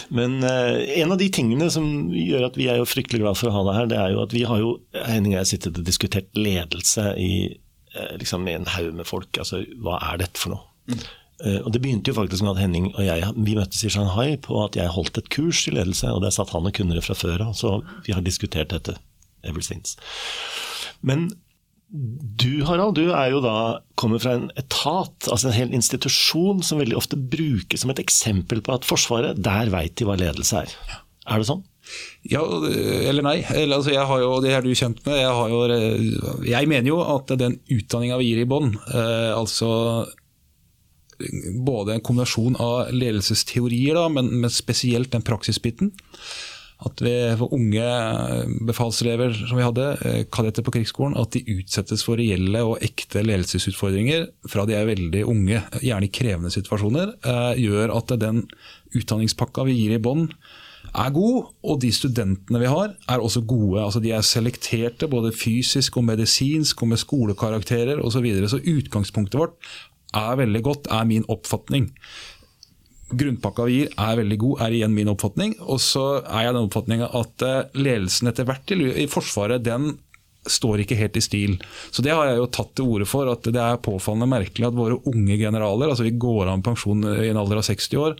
men 0.08 0.42
eh, 0.44 1.00
en 1.02 1.12
av 1.12 1.18
de 1.20 1.28
tingene 1.32 1.68
som 1.72 2.08
gjør 2.14 2.46
at 2.48 2.56
vi 2.56 2.68
er 2.70 2.80
jo 2.80 2.88
fryktelig 2.88 3.20
glad 3.20 3.36
for 3.36 3.50
å 3.50 3.56
ha 3.58 3.64
deg 3.66 3.78
her, 3.78 3.88
det 3.90 4.00
er 4.00 4.12
jo 4.14 4.22
at 4.24 4.34
vi 4.34 4.44
har 4.48 4.60
jo 4.62 4.70
Henning 4.96 5.34
og 5.34 5.42
jeg 5.42 5.50
sittet 5.50 5.80
og 5.80 5.84
diskutert 5.84 6.30
ledelse 6.38 7.10
i 7.20 7.32
eh, 7.44 8.14
liksom 8.20 8.48
en 8.48 8.68
haug 8.72 8.94
med 8.96 9.08
folk. 9.08 9.28
Altså 9.36 9.62
hva 9.84 9.98
er 10.10 10.22
dette 10.24 10.40
for 10.40 10.56
noe? 10.56 10.64
Mm. 10.88 11.02
Uh, 11.38 11.60
og 11.60 11.68
Det 11.70 11.78
begynte 11.84 12.10
jo 12.10 12.16
faktisk 12.16 12.42
med 12.42 12.56
at 12.56 12.62
Henning 12.64 12.88
og 12.88 13.04
jeg 13.04 13.26
vi 13.36 13.52
møttes 13.54 13.84
i 13.86 13.90
Shanghai 13.94 14.32
på 14.42 14.56
at 14.64 14.74
jeg 14.74 14.90
holdt 14.90 15.20
et 15.20 15.28
kurs 15.30 15.60
i 15.70 15.74
ledelse, 15.76 16.08
og 16.10 16.24
der 16.24 16.34
satt 16.34 16.50
han 16.50 16.66
og 16.66 16.74
kunne 16.74 16.96
det 16.96 17.04
fra 17.06 17.14
før 17.14 17.44
av. 17.50 17.52
Så 17.54 17.76
vi 18.08 18.16
har 18.16 18.24
diskutert 18.26 18.72
dette 18.72 18.96
ever 19.46 19.62
since. 19.62 19.94
Men 20.98 21.28
du 21.88 22.64
Harald, 22.68 22.98
du 22.98 23.14
er 23.16 23.30
jo 23.32 23.40
da 23.40 23.80
kommer 23.98 24.20
fra 24.20 24.34
en 24.36 24.50
etat, 24.60 25.28
altså 25.30 25.48
en 25.48 25.56
hel 25.56 25.72
institusjon, 25.76 26.60
som 26.64 26.82
veldig 26.82 26.98
ofte 26.98 27.16
brukes 27.16 27.80
som 27.84 27.92
et 27.92 28.02
eksempel 28.02 28.60
på 28.64 28.74
at 28.76 28.86
Forsvaret, 28.88 29.40
der 29.40 29.72
veit 29.72 29.96
de 29.96 30.08
hva 30.08 30.18
ledelse 30.20 30.64
er. 30.66 30.74
Er 31.28 31.40
det 31.40 31.48
sånn? 31.48 31.64
Ja 32.28 32.42
eller 32.44 33.24
nei. 33.24 33.38
Eller, 33.54 33.78
altså, 33.78 33.94
jeg 33.94 34.04
har 34.10 34.20
jo, 34.20 34.34
det 34.44 34.52
er 34.52 34.64
du 34.64 34.74
kjent 34.76 35.00
med. 35.06 35.16
Jeg, 35.16 35.32
jo, 35.54 36.44
jeg 36.44 36.68
mener 36.68 36.90
jo 36.90 37.00
at 37.16 37.32
den 37.40 37.56
utdanninga 37.72 38.20
vi 38.20 38.30
gir 38.32 38.42
i 38.42 38.48
bånn, 38.48 38.74
eh, 38.92 39.32
altså 39.32 39.70
både 41.64 41.96
en 41.96 42.04
kombinasjon 42.04 42.58
av 42.62 42.92
ledelsesteorier, 42.94 43.96
da, 43.96 44.06
men, 44.12 44.28
men 44.44 44.52
spesielt 44.52 45.10
den 45.14 45.24
praksisbiten, 45.26 45.90
at 46.86 47.00
for 47.40 47.50
unge 47.56 47.86
befalselever 48.68 49.32
som 49.34 49.58
vi 49.58 49.64
hadde, 49.66 49.86
eh, 50.06 50.20
kadetter 50.30 50.62
på 50.62 50.76
krigsskolen, 50.76 51.16
at 51.18 51.32
de 51.34 51.42
utsettes 51.58 52.04
for 52.06 52.20
reelle 52.20 52.62
og 52.62 52.78
ekte 52.86 53.24
ledelsesutfordringer 53.26 54.28
fra 54.46 54.64
de 54.68 54.76
er 54.78 54.86
veldig 54.86 55.24
unge, 55.26 55.58
gjerne 55.82 56.06
i 56.06 56.12
krevende 56.14 56.54
situasjoner, 56.54 57.16
eh, 57.24 57.58
gjør 57.58 57.96
at 57.96 58.14
den 58.20 58.44
utdanningspakka 58.94 59.66
vi 59.66 59.74
gir 59.74 59.96
i 59.96 60.02
bånn, 60.02 60.28
er 60.94 61.10
god, 61.10 61.50
og 61.64 61.80
de 61.82 61.90
studentene 61.92 62.62
vi 62.62 62.70
har, 62.70 62.94
er 63.10 63.18
også 63.18 63.42
gode. 63.44 63.82
Altså 63.82 64.00
de 64.00 64.12
er 64.14 64.22
selekterte 64.22 65.10
både 65.10 65.34
fysisk 65.36 65.98
og 65.98 66.06
medisinsk 66.08 66.80
og 66.82 66.88
med 66.88 67.02
skolekarakterer 67.02 67.98
osv. 67.98 68.18
Så, 68.18 68.22
videre. 68.24 68.48
så 68.48 68.62
utgangspunktet 68.62 69.38
vårt 69.38 69.58
er 70.14 70.38
veldig 70.40 70.62
godt, 70.62 70.88
er 70.90 71.04
min 71.04 71.26
oppfatning 71.28 71.92
grunnpakka 73.10 73.66
vi 73.68 73.78
gir 73.78 73.94
er 73.94 74.18
veldig 74.20 74.38
god, 74.42 74.60
er 74.66 74.76
igjen 74.76 74.94
min 74.96 75.10
oppfatning. 75.12 75.56
Og 75.64 75.80
så 75.82 76.04
er 76.20 76.48
jeg 76.48 76.56
den 76.56 76.68
oppfatninga 76.68 77.08
at 77.20 77.46
eh, 77.46 77.80
ledelsen 77.80 78.30
etter 78.30 78.48
hvert 78.48 78.74
i 78.76 79.08
Forsvaret 79.10 79.64
den 79.64 79.94
står 80.48 80.82
ikke 80.82 80.96
helt 80.96 81.16
i 81.18 81.24
stil. 81.24 81.56
Så 81.90 82.02
Det 82.02 82.14
har 82.14 82.28
jeg 82.28 82.38
jo 82.40 82.48
tatt 82.52 82.74
til 82.76 82.88
orde 82.88 83.08
for. 83.08 83.28
at 83.30 83.42
Det 83.42 83.60
er 83.60 83.82
påfallende 83.84 84.30
merkelig 84.30 84.68
at 84.68 84.76
våre 84.76 85.00
unge 85.10 85.36
generaler, 85.36 85.88
altså 85.88 86.06
vi 86.06 86.16
går 86.16 86.46
av 86.46 86.58
med 86.58 86.64
pensjon 86.64 87.04
i 87.04 87.28
en 87.28 87.40
alder 87.40 87.60
av 87.60 87.66
60 87.68 87.98
år, 87.98 88.16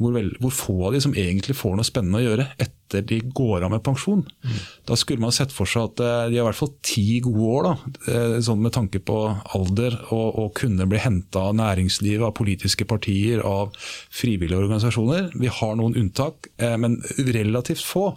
hvor, 0.00 0.14
vel, 0.16 0.30
hvor, 0.40 0.52
få 0.54 0.76
av 0.88 0.94
de 0.94 1.00
som 1.04 1.14
egentlig 1.16 1.56
får 1.58 1.76
noe 1.76 1.86
spennende 1.86 2.20
å 2.22 2.24
gjøre 2.24 2.46
etter 2.60 3.04
de 3.06 3.20
går 3.36 3.66
av 3.66 3.72
med 3.74 3.82
pensjon. 3.86 4.22
Mm. 4.24 4.60
Da 4.88 4.96
skulle 4.98 5.22
man 5.22 5.34
sett 5.34 5.52
for 5.54 5.68
seg 5.68 5.90
at 5.90 6.02
eh, 6.02 6.28
de 6.32 6.38
har 6.38 6.46
i 6.46 6.46
hvert 6.48 6.58
fall 6.58 6.72
ti 6.84 7.04
gode 7.22 7.50
år, 7.50 7.68
da, 7.68 7.92
eh, 8.10 8.36
sånn 8.44 8.62
med 8.64 8.74
tanke 8.74 9.02
på 9.04 9.18
alder, 9.56 9.98
og, 10.08 10.28
og 10.40 10.54
kunne 10.58 10.88
bli 10.90 11.02
henta 11.02 11.50
av 11.50 11.58
næringslivet, 11.60 12.24
av 12.26 12.34
politiske 12.38 12.88
partier, 12.88 13.44
av 13.46 13.76
frivillige 13.76 14.58
organisasjoner. 14.64 15.30
Vi 15.36 15.52
har 15.60 15.76
noen 15.78 15.98
unntak, 16.00 16.50
eh, 16.58 16.78
men 16.80 16.98
relativt 17.20 17.84
få. 17.84 18.08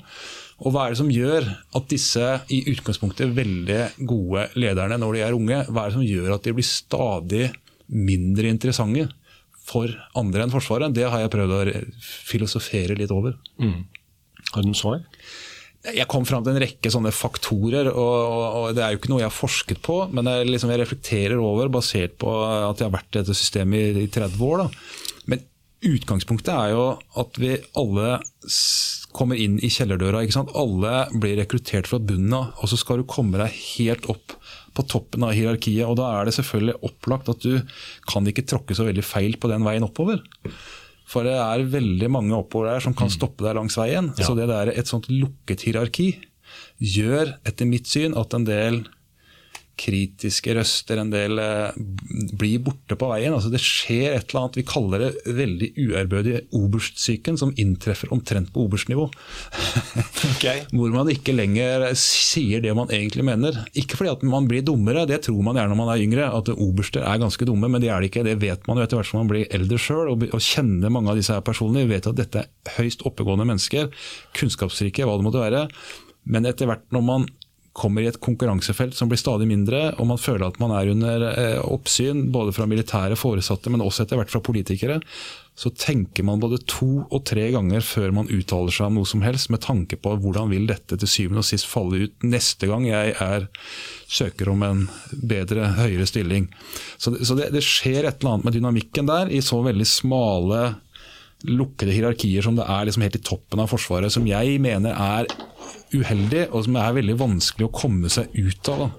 Og 0.63 0.71
Hva 0.71 0.85
er 0.85 0.93
det 0.93 1.01
som 1.01 1.11
gjør 1.11 1.49
at 1.75 1.89
disse 1.91 2.27
i 2.53 2.61
utgangspunktet 2.71 3.33
veldig 3.35 4.07
gode 4.07 4.47
lederne 4.55 4.99
når 5.01 5.17
de 5.17 5.25
er 5.25 5.35
unge, 5.35 5.59
hva 5.67 5.83
er 5.83 5.91
det 5.91 5.97
som 5.97 6.07
gjør 6.07 6.37
at 6.37 6.47
de 6.47 6.55
blir 6.55 6.67
stadig 6.67 7.49
mindre 7.91 8.47
interessante? 8.53 9.09
For 9.63 9.91
andre 10.20 10.43
enn 10.43 10.53
Forsvaret, 10.53 10.93
det 10.96 11.08
har 11.08 11.24
jeg 11.24 11.32
prøvd 11.34 11.55
å 11.55 11.63
filosofere 12.27 12.98
litt 13.00 13.13
over. 13.15 13.38
Mm. 13.62 13.84
Har 14.51 14.63
du 14.63 14.70
noe 14.70 14.79
svar? 14.79 15.01
Jeg 15.84 16.08
kom 16.12 16.24
fram 16.27 16.43
til 16.46 16.53
en 16.53 16.63
rekke 16.63 16.91
sånne 16.91 17.12
faktorer, 17.15 17.89
og, 17.91 18.20
og, 18.32 18.67
det 18.75 18.84
er 18.86 18.93
jo 18.93 19.01
ikke 19.01 19.12
noe 19.12 19.20
jeg 19.20 19.27
har 19.27 19.36
forsket 19.36 19.82
på, 19.84 19.98
men 20.15 20.29
jeg, 20.32 20.48
liksom, 20.48 20.72
jeg 20.72 20.79
reflekterer 20.79 21.41
over, 21.43 21.72
basert 21.72 22.15
på 22.24 22.36
at 22.43 22.79
jeg 22.79 22.88
har 22.88 22.93
vært 22.93 23.10
i 23.12 23.20
dette 23.20 23.36
systemet 23.36 24.00
i, 24.00 24.05
i 24.05 24.12
30 24.12 24.46
år. 24.48 24.63
Da. 24.63 25.24
Men 25.32 25.43
utgangspunktet 25.87 26.53
er 26.53 26.73
jo 26.73 26.83
at 27.19 27.39
vi 27.41 27.55
alle 27.79 28.17
kommer 29.13 29.39
inn 29.39 29.59
i 29.61 29.69
kjellerdøra. 29.71 30.23
Alle 30.57 30.93
blir 31.13 31.37
rekruttert 31.39 31.89
fra 31.89 31.99
bunnen 32.01 32.33
av, 32.37 32.53
og 32.59 32.71
så 32.71 32.79
skal 32.79 33.01
du 33.01 33.09
komme 33.09 33.39
deg 33.41 33.53
helt 33.77 34.07
opp 34.11 34.37
på 34.73 34.85
toppen 34.89 35.25
av 35.27 35.35
hierarkiet. 35.37 35.85
og 35.85 35.97
Da 35.99 36.09
er 36.17 36.27
det 36.27 36.35
selvfølgelig 36.39 36.79
opplagt 36.89 37.29
at 37.29 37.45
du 37.45 37.61
kan 38.09 38.27
ikke 38.29 38.45
tråkke 38.49 38.77
så 38.77 38.87
veldig 38.87 39.05
feil 39.05 39.37
på 39.37 39.51
den 39.51 39.65
veien 39.65 39.85
oppover. 39.85 40.23
For 41.09 41.27
det 41.27 41.35
er 41.37 41.67
veldig 41.69 42.09
mange 42.09 42.35
oppover 42.37 42.71
der 42.71 42.83
som 42.85 42.95
kan 42.97 43.11
mm. 43.11 43.15
stoppe 43.17 43.45
deg 43.45 43.57
langs 43.59 43.77
veien. 43.77 44.11
Ja. 44.17 44.27
Så 44.27 44.37
det 44.39 44.49
der, 44.49 44.71
et 44.73 44.89
sånt 44.89 45.09
lukket 45.11 45.67
hierarki 45.67 46.15
gjør 46.81 47.35
etter 47.47 47.69
mitt 47.69 47.89
syn 47.89 48.17
at 48.17 48.33
en 48.35 48.47
del 48.47 48.83
kritiske 49.80 50.53
røster, 50.53 51.00
en 51.01 51.12
del 51.12 51.39
eh, 51.42 51.77
blir 52.38 52.62
borte 52.63 52.98
på 53.00 53.10
veien. 53.10 53.34
Altså 53.34 53.50
Det 53.51 53.62
skjer 53.62 54.13
et 54.13 54.30
eller 54.30 54.44
annet, 54.44 54.60
vi 54.60 54.65
kaller 54.68 55.03
det 55.03 55.36
veldig 55.39 55.70
uærbødig 55.82 56.36
oberstsyken, 56.56 57.39
som 57.42 57.53
inntreffer 57.60 58.12
omtrent 58.13 58.53
på 58.53 58.68
oberstnivå. 58.68 59.10
Okay. 60.34 60.63
Hvor 60.72 60.92
man 60.94 61.10
ikke 61.12 61.34
lenger 61.36 61.84
sier 62.00 62.62
det 62.63 62.72
man 62.75 62.89
egentlig 62.94 63.25
mener. 63.27 63.58
Ikke 63.80 63.98
fordi 64.00 64.12
at 64.12 64.24
man 64.27 64.48
blir 64.50 64.63
dummere, 64.65 65.03
det 65.08 65.22
tror 65.25 65.42
man 65.46 65.58
gjerne 65.60 65.74
når 65.74 65.80
man 65.80 65.92
er 65.94 66.03
yngre, 66.03 66.30
at 66.36 66.51
oberster 66.53 67.03
er 67.06 67.22
ganske 67.22 67.48
dumme, 67.48 67.70
men 67.72 67.84
det 67.84 67.92
er 67.92 68.01
det 68.01 68.10
ikke. 68.10 68.25
Det 68.27 68.38
vet 68.42 68.68
man 68.68 68.80
jo 68.80 68.86
etter 68.86 69.00
hvert 69.00 69.10
som 69.10 69.22
man 69.22 69.32
blir 69.32 69.48
eldre 69.53 69.80
sjøl 69.82 70.13
og, 70.13 70.25
og, 70.30 70.39
kjenner 70.44 70.92
mange 70.94 71.12
av 71.12 71.20
disse 71.20 71.36
her 71.36 71.44
personene. 71.46 71.86
Vi 71.86 71.96
vet 71.96 72.10
at 72.10 72.20
dette 72.20 72.44
er 72.44 72.75
høyst 72.80 73.06
oppegående 73.08 73.48
mennesker, 73.50 73.92
kunnskapsrike, 74.39 75.08
hva 75.08 75.20
det 75.20 75.27
måtte 75.27 75.44
være. 75.44 75.65
Men 76.24 76.48
etter 76.50 76.70
hvert 76.70 76.86
når 76.96 77.08
man 77.08 77.27
kommer 77.74 78.06
i 78.06 78.10
et 78.10 78.20
konkurransefelt 78.22 78.94
som 78.94 79.10
blir 79.10 79.18
stadig 79.18 79.48
mindre, 79.50 79.88
og 79.98 80.06
man 80.12 80.22
føler 80.22 80.46
at 80.46 80.60
man 80.62 80.75
er 80.77 80.92
under 80.94 81.25
eh, 81.32 81.62
oppsyn 81.65 82.27
både 82.34 82.53
fra 82.53 82.68
militære 82.70 83.18
foresatte, 83.18 83.72
men 83.74 83.82
også 83.82 84.06
etter 84.06 84.20
hvert 84.20 84.34
fra 84.34 84.44
politikere, 84.46 85.00
så 85.58 85.70
tenker 85.77 86.25
man 86.25 86.42
både 86.42 86.60
to 86.70 87.03
og 87.03 87.20
tre 87.30 87.48
ganger 87.53 87.82
før 87.86 88.13
man 88.13 88.30
uttaler 88.34 88.74
seg 88.74 88.88
om 88.88 89.00
noe 89.00 89.10
som 89.10 89.25
helst, 89.25 89.51
med 89.53 89.62
tanke 89.65 89.98
på 90.01 90.15
hvordan 90.22 90.53
vil 90.53 90.70
dette 90.70 90.98
til 90.98 91.10
syvende 91.10 91.44
og 91.44 91.50
sist 91.50 91.70
falle 91.70 92.06
ut 92.06 92.25
neste 92.25 92.70
gang 92.70 92.88
jeg 92.89 93.13
er 93.22 93.50
søker 94.10 94.53
om 94.53 94.65
en 94.65 94.88
bedre, 95.13 95.74
høyere 95.80 96.08
stilling. 96.10 96.50
Så, 96.98 97.15
så 97.25 97.38
det, 97.38 97.51
det 97.53 97.65
skjer 97.65 98.06
et 98.06 98.22
eller 98.22 98.36
annet 98.36 98.50
med 98.50 98.58
dynamikken 98.58 99.10
der, 99.10 99.34
i 99.34 99.42
så 99.46 99.62
veldig 99.65 99.89
smale 99.89 100.63
lukkede 101.43 101.91
hierarkier 101.91 102.45
som 102.45 102.55
det 102.57 102.65
er 102.69 102.88
liksom 102.88 103.03
helt 103.05 103.19
i 103.19 103.23
toppen 103.23 103.62
av 103.63 103.71
Forsvaret, 103.71 104.13
som 104.13 104.27
jeg 104.27 104.59
mener 104.63 104.95
er 104.95 105.29
uheldig, 105.93 106.47
og 106.51 106.65
som 106.65 106.77
er 106.79 106.97
veldig 106.97 107.15
vanskelig 107.19 107.67
å 107.67 107.73
komme 107.75 108.12
seg 108.12 108.33
ut 108.35 108.69
av. 108.71 108.89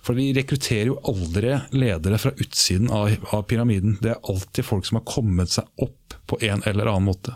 For 0.00 0.16
vi 0.16 0.30
rekrutterer 0.34 0.92
jo 0.92 1.00
aldri 1.10 1.56
ledere 1.76 2.18
fra 2.18 2.32
utsiden 2.32 2.88
av, 2.94 3.12
av, 3.34 3.42
pyramiden. 3.50 3.98
Det 4.00 4.14
er 4.14 4.30
alltid 4.32 4.64
folk 4.64 4.86
som 4.88 5.00
har 5.00 5.08
kommet 5.08 5.52
seg 5.52 5.68
opp 5.84 6.16
på 6.30 6.38
en 6.46 6.64
eller 6.66 6.88
annen 6.88 7.10
måte. 7.10 7.34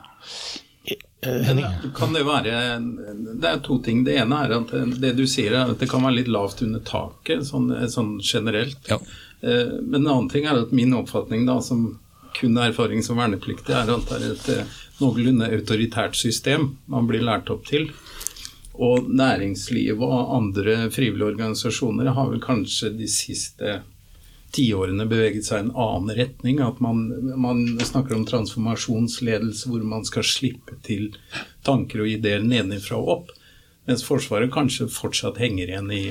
Kan 1.96 2.12
det 2.12 2.24
være 2.26 2.54
Det 2.80 3.48
er 3.48 3.60
to 3.64 3.78
ting. 3.84 4.02
Det 4.04 4.16
ene 4.20 4.40
er 4.44 4.56
at 4.58 4.72
det 5.00 5.12
du 5.18 5.26
sier 5.28 5.52
er 5.52 5.74
at 5.74 5.80
det 5.80 5.90
kan 5.92 6.04
være 6.04 6.22
litt 6.22 6.32
lavt 6.32 6.64
under 6.64 6.80
taket, 6.84 7.44
sånn, 7.48 7.68
sånn 7.92 8.16
generelt. 8.24 8.80
Ja. 8.88 9.00
Eh, 9.44 9.76
men 9.82 10.02
en 10.02 10.10
annen 10.10 10.32
ting 10.32 10.48
er 10.48 10.62
at 10.64 10.72
min 10.72 10.94
oppfatning 10.96 11.44
da, 11.48 11.60
som 11.64 11.98
kun 12.36 12.58
erfaring 12.60 13.02
som 13.02 13.20
vernepliktig, 13.20 13.74
er 13.74 13.90
at 13.94 14.10
det 14.10 14.18
er 14.20 14.32
et 14.32 14.50
eh, 14.54 14.76
noenlunde 15.00 15.50
autoritært 15.54 16.16
system 16.18 16.74
man 16.90 17.08
blir 17.10 17.24
lært 17.24 17.50
opp 17.52 17.66
til. 17.68 17.90
Og 18.74 19.06
næringslivet 19.06 20.02
og 20.02 20.32
andre 20.34 20.88
frivillige 20.90 21.30
organisasjoner 21.34 22.10
har 22.16 22.30
vel 22.32 22.42
kanskje 22.42 22.90
de 22.98 23.06
siste 23.10 23.80
tiårene 24.54 25.06
beveget 25.10 25.46
seg 25.46 25.60
i 25.60 25.66
en 25.66 25.76
annen 25.84 26.14
retning. 26.18 26.60
At 26.62 26.80
man, 26.82 27.06
man, 27.38 27.64
snakker 27.82 28.16
om 28.18 28.26
transformasjonsledelse 28.28 29.70
hvor 29.70 29.86
man 29.86 30.06
skal 30.06 30.26
slippe 30.26 30.78
til 30.86 31.12
tanker 31.66 32.04
og 32.04 32.10
ideer 32.10 32.42
nedenfra 32.42 32.98
og 33.00 33.14
opp. 33.16 33.34
Mens 33.84 34.00
Forsvaret 34.06 34.48
kanskje 34.52 34.86
fortsatt 34.88 35.36
henger 35.42 35.68
igjen 35.68 35.90
i 35.92 36.02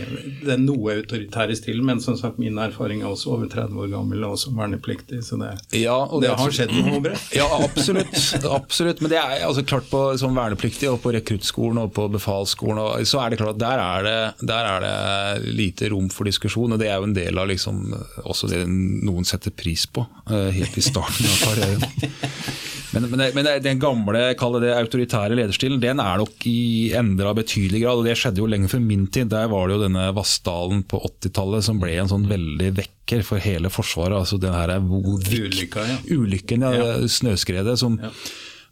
den 0.45 0.67
noe 0.67 0.93
autoritære 0.99 1.55
stilen. 1.57 1.85
Men 1.87 2.01
som 2.03 2.17
sagt, 2.19 2.37
min 2.41 2.59
erfaring 2.61 3.01
er 3.01 3.09
også 3.09 3.31
over 3.33 3.49
30 3.49 3.79
år 3.81 3.89
gammel 3.95 4.25
og 4.27 4.35
som 4.37 4.59
vernepliktig. 4.59 5.23
Så 5.25 5.39
det, 5.41 5.55
ja, 5.81 5.95
det, 6.11 6.19
det 6.27 6.35
har 6.37 6.53
skjedd 6.53 6.73
noe 6.77 7.01
bra. 7.01 7.17
Ja, 7.33 7.47
absolutt. 7.57 8.13
absolutt. 8.59 9.01
Men 9.01 9.13
det 9.15 9.19
er 9.21 9.47
altså 9.47 9.65
klart 9.65 9.89
på 9.89 10.03
som 10.21 10.37
vernepliktig 10.37 10.91
og 10.91 11.01
på 11.01 11.15
rekruttskolen 11.15 11.81
og 11.81 11.95
på 11.97 12.05
befalsskolen, 12.13 12.83
så 13.09 13.23
er 13.23 13.33
det 13.33 13.41
klart 13.41 13.57
at 13.57 13.63
der 13.63 13.81
er 13.81 14.05
det, 14.05 14.47
der 14.53 14.69
er 14.69 14.85
det, 14.85 15.53
lite 15.57 15.89
rom 15.93 16.11
for 16.13 16.29
diskusjon. 16.29 16.75
Og 16.75 16.81
det 16.81 16.91
er 16.91 17.01
jo 17.01 17.09
en 17.09 17.17
del 17.17 17.41
av 17.41 17.49
liksom, 17.49 17.87
også 18.21 18.51
det 18.53 18.63
noen 18.69 19.25
setter 19.25 19.53
pris 19.55 19.87
på 19.89 20.05
uh, 20.29 20.49
helt 20.53 20.77
i 20.77 20.85
starten 20.85 21.25
av 21.25 21.41
karrieren. 21.47 22.81
Men, 22.93 23.07
men, 23.09 23.23
men, 23.33 23.47
den 23.65 23.81
gamle 23.81 24.13
det 24.61 24.73
autoritære 24.77 25.37
lederstilen 25.37 25.81
den 25.81 26.01
er 26.03 26.21
nok 26.21 26.45
i 26.49 26.93
endra 26.97 27.33
betydelig 27.37 27.81
grad. 27.81 28.01
og 28.01 28.07
Det 28.07 28.15
skjedde 28.19 28.43
jo 28.43 28.49
lenge 28.49 28.69
før 28.71 28.83
min 28.85 29.07
tid. 29.07 29.31
Der 29.33 29.49
var 29.51 29.67
det 29.67 29.77
jo 29.79 29.83
denne 29.87 30.07
Vassdalen 30.13 30.85
på 30.85 31.01
80-tallet 31.09 31.65
som 31.65 31.81
ble 31.81 31.95
en 31.97 32.11
sånn 32.11 32.29
veldig 32.29 32.71
vekker 32.77 33.25
for 33.25 33.41
hele 33.43 33.73
Forsvaret. 33.73 34.19
altså 34.21 34.37
den 34.41 34.53
her 34.53 34.77
Ulykka, 34.77 35.85
ja. 35.89 35.99
Ulykken, 36.13 36.65
ja, 36.65 36.73
ja. 36.77 36.95
snøskredet. 37.09 37.79
som 37.81 37.97
ja 38.01 38.13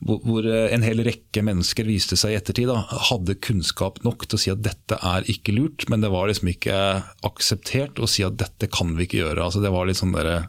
hvor 0.02 0.46
en 0.50 0.84
hel 0.86 1.04
rekke 1.06 1.44
mennesker 1.46 1.86
viste 1.86 2.18
seg 2.18 2.34
i 2.34 2.38
ettertid 2.40 2.72
da, 2.72 2.80
hadde 3.12 3.38
kunnskap 3.44 4.00
nok 4.06 4.26
til 4.26 4.38
å 4.38 4.42
si 4.42 4.54
at 4.54 4.64
dette 4.66 4.98
er 4.98 5.28
ikke 5.30 5.54
lurt, 5.54 5.86
men 5.94 6.02
det 6.02 6.10
var 6.14 6.30
liksom 6.30 6.50
ikke 6.50 6.78
akseptert 7.28 8.02
å 8.02 8.10
si 8.10 8.26
at 8.26 8.40
dette 8.42 8.70
kan 8.74 8.96
vi 8.98 9.06
ikke 9.06 9.22
gjøre. 9.22 9.46
Altså, 9.46 9.62
det 9.62 9.74
var 9.74 9.86
litt 9.86 10.02
sånn 10.02 10.16
der, 10.16 10.48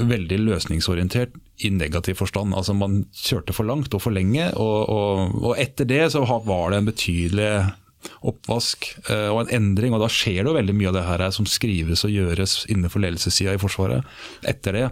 veldig 0.00 0.40
løsningsorientert 0.46 1.36
i 1.62 1.70
negativ 1.74 2.18
forstand. 2.22 2.56
Altså 2.56 2.74
Man 2.74 3.02
kjørte 3.12 3.54
for 3.56 3.68
langt 3.68 3.92
og 3.94 4.02
for 4.06 4.14
lenge, 4.14 4.48
og, 4.56 4.78
og, 4.88 5.36
og 5.52 5.60
etter 5.60 5.88
det 5.88 6.06
så 6.14 6.24
var 6.24 6.72
det 6.72 6.80
en 6.80 6.88
betydelig 6.88 7.52
oppvask 8.26 8.88
uh, 9.10 9.30
og 9.32 9.44
en 9.44 9.54
endring. 9.58 9.94
og 9.94 10.02
Da 10.04 10.10
skjer 10.12 10.42
det 10.42 10.50
jo 10.50 10.58
veldig 10.58 10.76
mye 10.78 10.90
av 10.92 10.98
det 10.98 11.06
her 11.08 11.26
som 11.34 11.48
skrives 11.48 12.04
og 12.06 12.14
gjøres 12.14 12.58
innenfor 12.72 13.04
ledelsessida 13.04 13.54
i 13.56 13.62
Forsvaret 13.62 14.06
etter 14.48 14.78
det. 14.78 14.84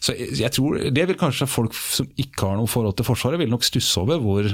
Så 0.00 0.16
jeg 0.16 0.50
tror 0.56 0.78
Det 0.90 1.06
vil 1.08 1.20
kanskje 1.20 1.50
folk 1.50 1.76
som 1.76 2.08
ikke 2.16 2.48
har 2.48 2.60
noe 2.60 2.70
forhold 2.70 2.96
til 2.98 3.08
Forsvaret, 3.08 3.40
vil 3.40 3.52
nok 3.52 3.66
stusse 3.66 4.00
over 4.00 4.22
hvor 4.22 4.52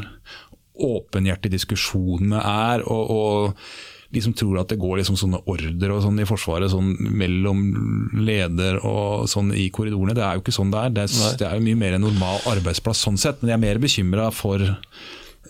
åpenhjertige 0.76 1.56
diskusjonene 1.56 2.40
er. 2.40 2.84
og, 2.84 3.10
og 3.10 3.94
de 4.16 4.22
som 4.22 4.34
tror 4.36 4.60
at 4.60 4.70
det 4.70 4.78
går 4.80 5.00
liksom 5.00 5.18
sånne 5.18 5.42
ordre 5.50 5.92
og 5.94 6.02
sånn 6.04 6.20
i 6.22 6.26
Forsvaret 6.28 6.72
sånn 6.72 6.92
mellom 7.18 7.62
leder 8.26 8.78
og 8.86 9.26
sånn 9.30 9.52
i 9.56 9.66
korridorene. 9.74 10.14
Det 10.16 10.24
er 10.24 10.38
jo 10.38 10.44
ikke 10.44 10.54
sånn 10.54 10.72
det 10.72 10.82
er. 10.82 10.94
Det 10.94 11.06
er, 11.06 11.38
det 11.42 11.48
er 11.48 11.64
mye 11.64 11.80
mer 11.80 11.96
en 11.96 12.06
normal 12.06 12.38
arbeidsplass 12.54 13.02
sånn 13.06 13.18
sett. 13.20 13.42
Men 13.42 13.52
jeg 13.52 13.58
er 13.58 13.64
mer 13.66 13.82
bekymra 13.82 14.28
for 14.34 14.62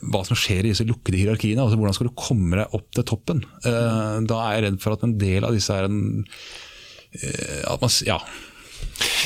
hva 0.03 0.23
som 0.27 0.39
skjer 0.39 0.67
i 0.67 0.73
disse 0.73 0.87
lukkede 0.89 1.21
hierarkiene. 1.21 1.63
altså 1.63 1.79
Hvordan 1.79 1.97
skal 1.97 2.11
du 2.11 2.17
komme 2.19 2.61
deg 2.61 2.77
opp 2.77 2.89
til 2.97 3.07
toppen? 3.09 3.45
Uh, 3.65 4.23
da 4.27 4.43
er 4.47 4.59
jeg 4.59 4.67
redd 4.67 4.83
for 4.83 4.97
at 4.97 5.07
en 5.07 5.17
del 5.21 5.47
av 5.47 5.57
disse 5.57 5.75
er 5.75 5.89
en 5.89 6.01
uh, 6.27 7.63
at 7.73 7.83
man, 7.83 7.95
ja, 8.09 8.21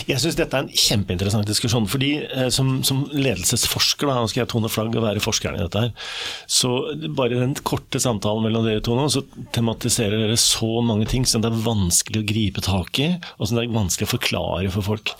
jeg 0.08 0.20
syns 0.22 0.38
dette 0.38 0.56
er 0.56 0.64
en 0.64 0.82
kjempeinteressant 0.82 1.48
diskusjon. 1.48 1.86
fordi 1.90 2.10
eh, 2.24 2.48
Som, 2.54 2.80
som 2.86 3.04
ledelsesforsker, 3.12 4.08
da, 4.08 4.18
nå 4.18 4.30
skal 4.30 4.44
jeg 4.44 4.52
tone 4.52 4.70
flagg 4.72 4.94
og 4.96 5.04
være 5.04 5.22
forskeren 5.24 5.58
i 5.58 5.64
dette 5.64 5.84
her, 5.86 6.10
så 6.50 6.72
bare 7.16 7.40
den 7.40 7.54
korte 7.66 8.00
samtalen 8.02 8.44
mellom 8.46 8.66
dere 8.66 8.84
to 8.84 8.96
nå, 8.98 9.06
så 9.12 9.24
tematiserer 9.54 10.18
dere 10.24 10.38
så 10.40 10.80
mange 10.84 11.08
ting 11.10 11.26
som 11.28 11.44
det 11.44 11.52
er 11.52 11.64
vanskelig 11.64 12.22
å 12.22 12.28
gripe 12.28 12.64
tak 12.64 13.02
i, 13.02 13.10
og 13.38 13.48
som 13.48 13.58
det 13.58 13.66
er 13.66 13.76
vanskelig 13.76 14.08
å 14.08 14.14
forklare 14.16 14.74
for 14.74 14.92
folk. 14.92 15.14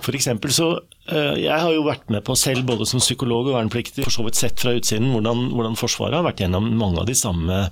For 0.00 0.16
eksempel 0.16 0.52
så 0.54 0.70
eh, 1.10 1.36
Jeg 1.42 1.58
har 1.60 1.74
jo 1.74 1.84
vært 1.84 2.08
med 2.12 2.24
på 2.26 2.36
selv, 2.38 2.64
både 2.68 2.88
som 2.88 3.02
psykolog 3.02 3.50
og 3.50 3.56
vernepliktig, 3.58 4.04
for 4.06 4.14
så 4.14 4.26
vidt 4.26 4.40
sett 4.40 4.62
fra 4.62 4.74
utsiden 4.78 5.12
hvordan, 5.14 5.50
hvordan 5.54 5.78
Forsvaret 5.80 6.20
har 6.20 6.26
vært 6.26 6.44
gjennom 6.44 6.70
mange 6.80 7.02
av 7.02 7.08
de 7.10 7.16
samme 7.18 7.66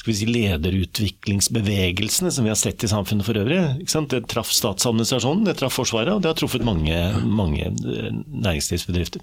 skal 0.00 0.14
vi 0.14 0.16
si, 0.16 0.26
lederutviklingsbevegelsene 0.32 2.30
som 2.32 2.46
vi 2.46 2.50
har 2.52 2.56
sett 2.56 2.84
i 2.84 2.88
samfunnet 2.88 3.26
for 3.26 3.36
øvrig. 3.36 3.58
Det 3.84 4.22
traff 4.32 4.48
statsadministrasjonen, 4.56 5.44
det 5.44 5.58
traff 5.60 5.76
Forsvaret, 5.76 6.14
og 6.14 6.22
det 6.24 6.30
har 6.32 6.38
truffet 6.40 6.64
mange, 6.64 6.96
mange 7.20 7.68
eh, 7.68 8.08
næringslivsbedrifter. 8.16 9.20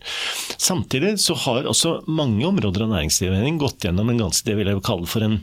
Samtidig 0.61 1.15
så 1.23 1.33
har 1.47 1.65
også 1.65 2.05
mange 2.05 2.45
områder 2.45 2.85
av 2.85 2.93
næringslivet 2.93 3.57
gått 3.57 3.83
gjennom 3.87 4.09
en 4.13 4.21
ganske, 4.27 4.45
det 4.45 4.57
vil 4.59 4.69
jeg 4.69 4.85
kalle 4.85 5.09
for 5.09 5.25
en 5.25 5.39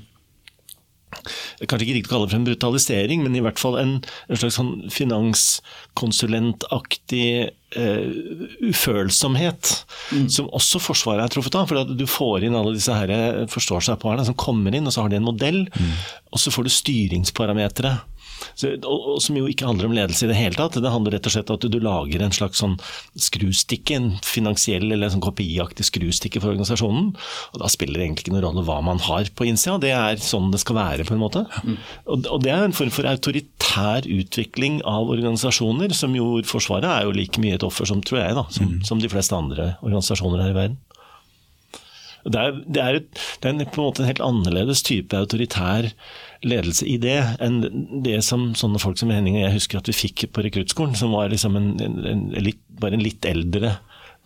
Kanskje 1.65 1.87
ikke 1.87 1.97
riktig 1.99 2.11
å 2.11 2.13
kalle 2.15 2.27
det 2.27 2.33
for 2.35 2.41
en 2.41 2.49
brutalisering, 2.49 3.19
men 3.25 3.37
i 3.37 3.45
hvert 3.45 3.61
fall 3.61 3.77
en, 3.81 3.93
en 4.29 4.41
slags 4.41 4.57
sånn 4.59 4.75
finanskonsulentaktig 4.93 7.29
uh, 7.79 8.07
ufølsomhet, 8.71 9.63
mm. 10.15 10.29
som 10.33 10.55
også 10.55 10.79
Forsvaret 10.85 11.25
er 11.25 11.31
truffet 11.35 11.59
av. 11.61 11.65
For 11.71 11.77
du 11.89 12.07
får 12.11 12.39
inn 12.49 12.59
alle 12.59 12.77
disse 12.77 12.95
her 12.97 13.09
forståelsesapparene 13.53 14.27
som 14.29 14.39
kommer 14.39 14.71
inn, 14.75 14.87
og 14.89 14.93
så 14.95 15.01
har 15.05 15.11
de 15.13 15.19
en 15.21 15.31
modell, 15.31 15.61
mm. 15.69 15.95
og 16.33 16.39
så 16.43 16.49
får 16.55 16.63
du 16.67 16.71
styringsparametere. 16.79 17.93
Så, 18.55 18.75
og, 18.77 19.09
og, 19.15 19.19
som 19.25 19.39
jo 19.39 19.49
ikke 19.51 19.67
handler 19.69 19.89
om 19.89 19.97
ledelse 19.97 20.27
i 20.27 20.31
det 20.31 20.39
hele 20.39 20.59
tatt. 20.59 20.79
Det 20.81 20.93
handler 20.93 21.17
rett 21.17 21.29
og 21.29 21.35
slett 21.35 21.51
om 21.51 21.59
at 21.59 21.65
du, 21.65 21.71
du 21.73 21.81
lager 21.85 22.25
en 22.25 22.35
slags 22.35 22.63
sånn 22.63 22.77
skrustikke, 23.17 23.99
en 23.99 24.11
finansiell 24.27 24.87
eller 24.91 25.09
en 25.09 25.17
sånn 25.17 25.25
kopiaktig 25.25 25.87
skrustikke 25.89 26.43
for 26.43 26.55
organisasjonen. 26.55 27.13
Og 27.55 27.63
da 27.63 27.71
spiller 27.73 28.01
det 28.01 28.09
egentlig 28.09 28.27
ikke 28.27 28.37
noen 28.37 28.47
rolle 28.49 28.67
hva 28.69 28.81
man 28.85 29.03
har 29.09 29.31
på 29.37 29.49
innsida, 29.49 29.79
det 29.83 29.95
er 29.97 30.23
sånn 30.23 30.53
det 30.55 30.63
skal 30.63 30.79
være 30.79 31.09
på 31.09 31.17
en 31.17 31.23
måte. 31.23 31.45
Mm. 31.65 31.77
Og, 32.05 32.29
og, 32.29 32.39
det 32.45 32.55
er 32.55 32.67
en 32.67 32.77
form 32.77 32.93
for 32.95 33.09
autoritær 33.09 34.09
utvikling 34.09 34.81
av 34.89 35.13
organisasjoner, 35.13 35.95
som 35.97 36.15
jo 36.17 36.33
Forsvaret 36.45 36.87
er 36.89 37.07
jo 37.07 37.15
like 37.15 37.41
mye 37.41 37.57
et 37.57 37.65
offer 37.67 37.89
som, 37.89 38.03
tror 38.05 38.21
jeg, 38.21 38.35
da, 38.37 38.45
som, 38.53 38.69
mm. 38.69 38.83
som 38.89 39.01
de 39.01 39.11
fleste 39.11 39.37
andre 39.37 39.75
organisasjoner 39.85 40.43
her 40.43 40.53
i 40.53 40.59
verden. 40.59 40.83
Det 42.25 42.41
er, 42.41 42.55
det, 42.65 42.81
er 42.81 42.99
et, 43.03 43.23
det 43.43 43.51
er, 43.51 43.67
på 43.69 43.83
en 43.83 43.89
måte 43.91 44.01
en 44.03 44.09
helt 44.09 44.23
annerledes 44.25 44.81
type 44.87 45.17
autoritær 45.19 45.91
ledelse 46.45 46.87
i 46.89 46.99
det, 47.01 47.19
enn 47.43 47.61
det 48.05 48.21
som 48.27 48.53
sånne 48.59 48.81
folk 48.83 49.01
som 49.01 49.13
Henning 49.15 49.39
og 49.39 49.47
jeg 49.47 49.57
husker 49.59 49.81
at 49.81 49.91
vi 49.91 49.97
fikk 49.97 50.27
på 50.35 50.45
rekruttskolen, 50.47 50.97
som 50.99 51.15
var 51.17 51.33
liksom 51.33 51.57
en, 51.59 51.75
en, 51.81 51.99
en 52.11 52.25
litt, 52.45 52.61
bare 52.81 52.99
en 52.99 53.05
litt 53.05 53.25
eldre 53.29 53.77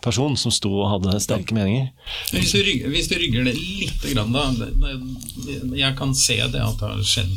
person 0.05 0.37
som 0.39 0.53
sto 0.55 0.71
og 0.79 0.91
hadde 0.93 1.19
sterke 1.23 1.57
meninger. 1.57 1.89
Hvis 2.31 2.53
du, 2.55 2.61
rygger, 2.63 2.91
hvis 2.93 3.09
du 3.11 3.17
rygger 3.19 3.49
det 3.49 3.55
litt, 3.59 4.05
da 4.15 5.73
Jeg 5.75 5.97
kan 5.99 6.15
se 6.15 6.39
det 6.39 6.63
at 6.63 6.79
det 6.79 6.91
har 6.93 7.03
skjedd, 7.03 7.33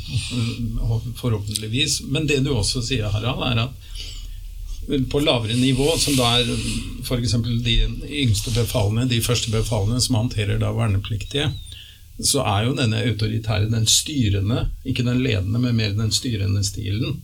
forhåpentligvis. 1.18 2.02
Men 2.14 2.30
det 2.30 2.44
du 2.46 2.54
også 2.54 2.84
sier, 2.86 3.10
Harald, 3.10 3.42
er 3.50 3.66
at 3.66 5.08
på 5.10 5.20
lavere 5.22 5.56
nivå, 5.58 5.88
som 6.02 6.16
da 6.18 6.36
er 6.40 6.48
f.eks. 7.06 7.36
de 7.66 7.76
yngste 8.22 8.54
befalene, 8.54 9.10
de 9.10 9.22
første 9.22 9.52
befalene 9.54 10.02
som 10.02 10.18
håndterer 10.18 10.62
da 10.62 10.72
vernepliktige, 10.76 11.52
så 12.20 12.44
er 12.46 12.68
jo 12.68 12.78
denne 12.78 13.02
autoritære, 13.08 13.72
den 13.72 13.88
styrende, 13.90 14.68
ikke 14.86 15.06
den 15.08 15.24
ledende, 15.24 15.60
men 15.60 15.78
mer 15.78 15.94
den 15.98 16.12
styrende 16.14 16.64
stilen, 16.66 17.22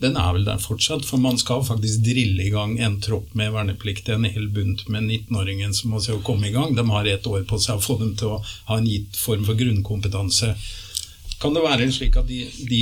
den 0.00 0.16
er 0.16 0.32
vel 0.32 0.46
der 0.46 0.60
fortsatt. 0.60 1.04
For 1.04 1.20
man 1.20 1.38
skal 1.38 1.64
faktisk 1.66 2.04
drille 2.06 2.46
i 2.46 2.52
gang 2.52 2.78
en 2.80 3.00
tropp 3.04 3.34
med 3.36 3.52
vernepliktige, 3.52 4.16
en 4.16 4.28
hel 4.28 4.48
bunt 4.54 4.86
med 4.88 5.04
19-åringen 5.04 5.74
som 5.76 5.92
må 5.94 6.00
se 6.00 6.14
å 6.16 6.22
komme 6.24 6.48
i 6.48 6.54
gang. 6.54 6.72
De 6.76 6.86
har 6.88 7.08
ett 7.08 7.26
år 7.28 7.44
på 7.48 7.60
seg 7.60 7.76
å 7.76 7.84
få 7.84 7.98
dem 8.00 8.14
til 8.16 8.36
å 8.36 8.40
ha 8.70 8.78
en 8.78 8.88
gitt 8.88 9.18
form 9.20 9.44
for 9.48 9.58
grunnkompetanse 9.60 10.54
Kan 11.40 11.54
det 11.56 11.62
være 11.64 11.86
slik 11.92 12.16
at 12.20 12.28
de, 12.28 12.42
de, 12.68 12.80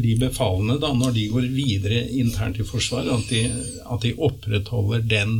de 0.00 0.14
befalene, 0.20 0.74
da, 0.80 0.90
når 0.92 1.14
de 1.16 1.28
går 1.32 1.46
videre 1.52 2.02
internt 2.20 2.58
i 2.60 2.66
Forsvaret, 2.68 3.08
at 3.08 3.30
de, 3.32 3.44
at 3.84 4.02
de 4.04 4.12
opprettholder 4.12 5.06
den 5.08 5.38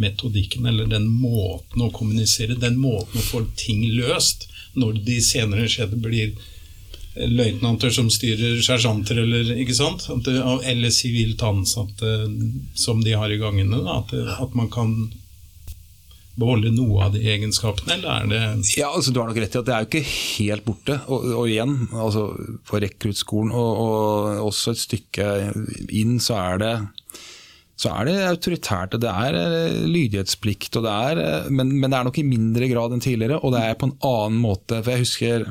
metodikken 0.00 0.66
eller 0.66 0.88
den 0.90 1.06
måten 1.08 1.84
å 1.84 1.90
kommunisere, 1.94 2.58
den 2.58 2.78
måten 2.80 3.20
å 3.20 3.26
få 3.26 3.44
ting 3.60 3.84
løst, 3.96 4.48
når 4.78 5.02
de 5.06 5.20
senere 5.24 5.68
skjedde 5.70 5.98
blir 6.00 6.34
løytnanter 7.14 7.90
som 7.90 8.10
styrer 8.10 8.60
sersjanter, 8.62 9.18
eller, 9.24 9.54
ikke 9.60 9.74
sant? 9.74 10.06
Eller 10.08 10.92
sivilt 10.94 11.42
ansatte 11.42 12.12
som 12.78 13.02
de 13.04 13.16
har 13.18 13.32
i 13.32 13.40
gangene. 13.40 13.82
At, 13.90 14.14
at, 14.14 14.54
man 14.54 14.70
kan 14.70 14.94
beholde 16.40 16.70
noe 16.72 17.02
av 17.04 17.16
de 17.16 17.24
egenskapene, 17.26 17.98
eller 17.98 18.10
er 18.14 18.30
det 18.30 18.78
Ja, 18.78 18.92
altså 18.94 19.12
Du 19.12 19.18
har 19.20 19.28
nok 19.28 19.40
rett 19.42 19.56
i 19.56 19.60
at 19.60 19.66
det 19.66 19.74
er 19.74 19.82
jo 19.84 19.90
ikke 19.90 20.14
helt 20.14 20.64
borte. 20.64 21.00
Og, 21.10 21.26
og 21.42 21.50
igjen, 21.50 21.76
altså 21.90 22.30
på 22.70 22.80
rekruttskolen 22.86 23.52
og, 23.52 23.82
og 23.84 24.46
også 24.46 24.76
et 24.76 24.84
stykke 24.86 25.28
inn, 25.90 26.18
så 26.22 26.38
er 26.38 26.62
det 26.62 26.74
så 27.80 27.92
er 27.96 28.08
det 28.10 28.16
autoritært, 28.28 28.98
det 29.00 29.08
er 29.08 29.36
eh, 29.38 29.78
lydighetsplikt, 29.88 30.76
det 30.84 30.90
er, 30.90 31.20
eh, 31.22 31.48
men, 31.48 31.72
men, 31.78 31.88
det 31.88 31.96
er 31.96 32.08
nok 32.10 32.20
i 32.20 32.26
mindre 32.28 32.68
grad 32.68 32.92
enn 32.92 33.04
tidligere, 33.04 33.40
og 33.40 33.54
det 33.54 33.62
er 33.64 33.78
på 33.80 33.88
en 33.88 33.96
annen 34.04 34.42
måte. 34.42 34.82
For 34.82 34.92
jeg 34.92 35.06
husker 35.06 35.46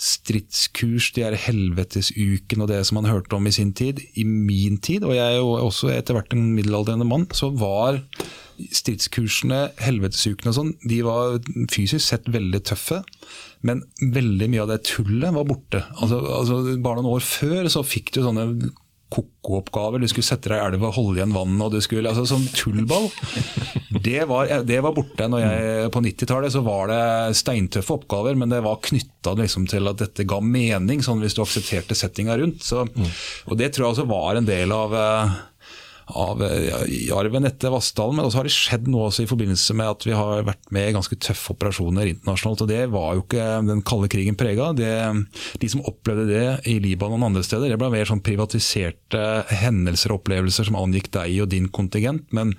stridskurs, 0.00 1.10
de 1.12 1.26
her 1.26 1.36
helvetesuken 1.36 2.64
og 2.64 2.70
det 2.70 2.80
som 2.88 2.96
man 2.96 3.10
hørte 3.10 3.36
om 3.36 3.44
i 3.44 3.52
sin 3.52 3.74
tid. 3.76 4.00
I 4.16 4.24
min 4.24 4.80
tid, 4.80 5.04
og 5.04 5.12
jeg 5.12 5.26
er 5.26 5.42
jo 5.42 5.52
også 5.58 5.92
etter 5.92 6.16
hvert 6.16 6.32
en 6.32 6.54
middelaldrende 6.56 7.04
mann, 7.08 7.28
så 7.36 7.50
var 7.52 8.00
stridskursene, 8.60 9.60
helvetesukene 9.80 10.52
og 10.52 10.56
sånn, 10.56 10.72
de 10.88 11.00
var 11.04 11.38
fysisk 11.72 12.04
sett 12.06 12.28
veldig 12.32 12.62
tøffe. 12.72 13.02
Men 13.66 13.82
veldig 14.00 14.48
mye 14.48 14.64
av 14.64 14.72
det 14.72 14.82
tullet 14.88 15.36
var 15.36 15.48
borte. 15.48 15.82
Altså, 16.00 16.20
altså 16.32 16.60
Bare 16.80 17.02
noen 17.02 17.18
år 17.18 17.24
før 17.24 17.68
så 17.72 17.84
fikk 17.84 18.14
du 18.16 18.22
sånne 18.24 18.46
ko-ko-oppgaver. 19.10 20.00
Du 20.02 20.08
skulle 20.10 20.26
sette 20.26 20.52
deg 20.52 20.60
i 20.60 20.66
elva, 20.70 20.92
holde 20.94 21.18
igjen 21.18 21.34
vannet 21.34 21.66
og 21.66 21.74
du 21.74 21.80
skulle, 21.84 22.10
altså 22.10 22.26
Sånn 22.30 22.46
tullball. 22.54 23.08
Det 24.00 24.22
var, 24.30 24.50
det 24.66 24.78
var 24.84 24.94
borte. 24.96 25.26
Når 25.30 25.42
jeg, 25.42 25.90
på 25.94 26.02
90-tallet 26.04 26.54
så 26.54 26.62
var 26.66 26.90
det 26.92 27.02
steintøffe 27.40 27.96
oppgaver, 27.98 28.38
men 28.38 28.52
det 28.52 28.62
var 28.64 28.80
knytta 28.86 29.34
liksom 29.40 29.66
til 29.70 29.90
at 29.90 30.00
dette 30.02 30.26
ga 30.30 30.38
mening, 30.44 31.02
sånn 31.04 31.22
hvis 31.24 31.36
du 31.36 31.42
aksepterte 31.44 31.98
settinga 31.98 32.38
rundt. 32.40 32.62
Så, 32.66 32.86
og 32.86 33.58
Det 33.60 33.72
tror 33.74 33.88
jeg 33.88 33.96
også 33.96 34.08
var 34.10 34.38
en 34.38 34.48
del 34.48 34.72
av 34.74 34.94
uh, 34.94 35.40
av 36.16 36.42
arven 36.42 37.48
etter 37.48 37.72
Vassdalen. 37.74 38.18
Men 38.18 38.28
også 38.28 38.40
har 38.40 38.48
det 38.48 38.54
skjedd 38.54 38.90
noe 38.90 39.08
også 39.08 39.24
i 39.24 39.30
forbindelse 39.30 39.76
med 39.78 39.92
at 39.94 40.06
vi 40.08 40.14
har 40.16 40.44
vært 40.46 40.70
med 40.74 40.90
i 40.90 40.94
ganske 40.96 41.18
tøffe 41.22 41.54
operasjoner 41.54 42.12
internasjonalt. 42.12 42.64
og 42.66 42.70
Det 42.72 42.84
var 42.92 43.16
jo 43.16 43.24
ikke 43.24 43.48
den 43.70 43.82
kalde 43.86 44.10
krigen 44.12 44.38
prega. 44.40 44.70
De 44.76 45.72
som 45.72 45.84
opplevde 45.88 46.28
det 46.30 46.46
i 46.70 46.78
Libanon 46.82 47.20
og 47.20 47.32
andre 47.32 47.44
steder, 47.46 47.72
det 47.72 47.80
ble 47.80 47.92
mer 47.92 48.08
sånn 48.08 48.24
privatiserte 48.24 49.26
hendelser 49.62 50.14
og 50.14 50.22
opplevelser 50.22 50.70
som 50.70 50.80
angikk 50.80 51.12
deg 51.16 51.42
og 51.44 51.52
din 51.52 51.70
kontingent. 51.72 52.26
men 52.36 52.56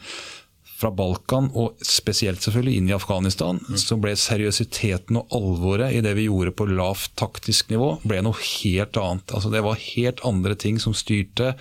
fra 0.82 0.92
Balkan, 0.94 1.50
og 1.54 1.78
spesielt 1.86 2.42
selvfølgelig 2.42 2.80
inn 2.80 2.90
i 2.90 2.96
Afghanistan, 2.96 3.60
mm. 3.62 3.78
så 3.80 3.98
ble 4.02 4.16
seriøsiteten 4.18 5.20
og 5.20 5.36
alvoret 5.38 5.96
i 5.96 6.02
det 6.04 6.16
vi 6.18 6.28
gjorde 6.28 6.56
på 6.58 6.70
lavt 6.72 7.14
taktisk 7.22 7.72
nivå, 7.74 7.94
ble 8.08 8.24
noe 8.26 8.38
helt 8.42 8.98
annet. 8.98 9.36
Altså 9.36 9.54
Det 9.54 9.64
var 9.66 9.82
helt 9.84 10.24
andre 10.28 10.58
ting 10.58 10.82
som 10.82 10.96
styrte 10.98 11.54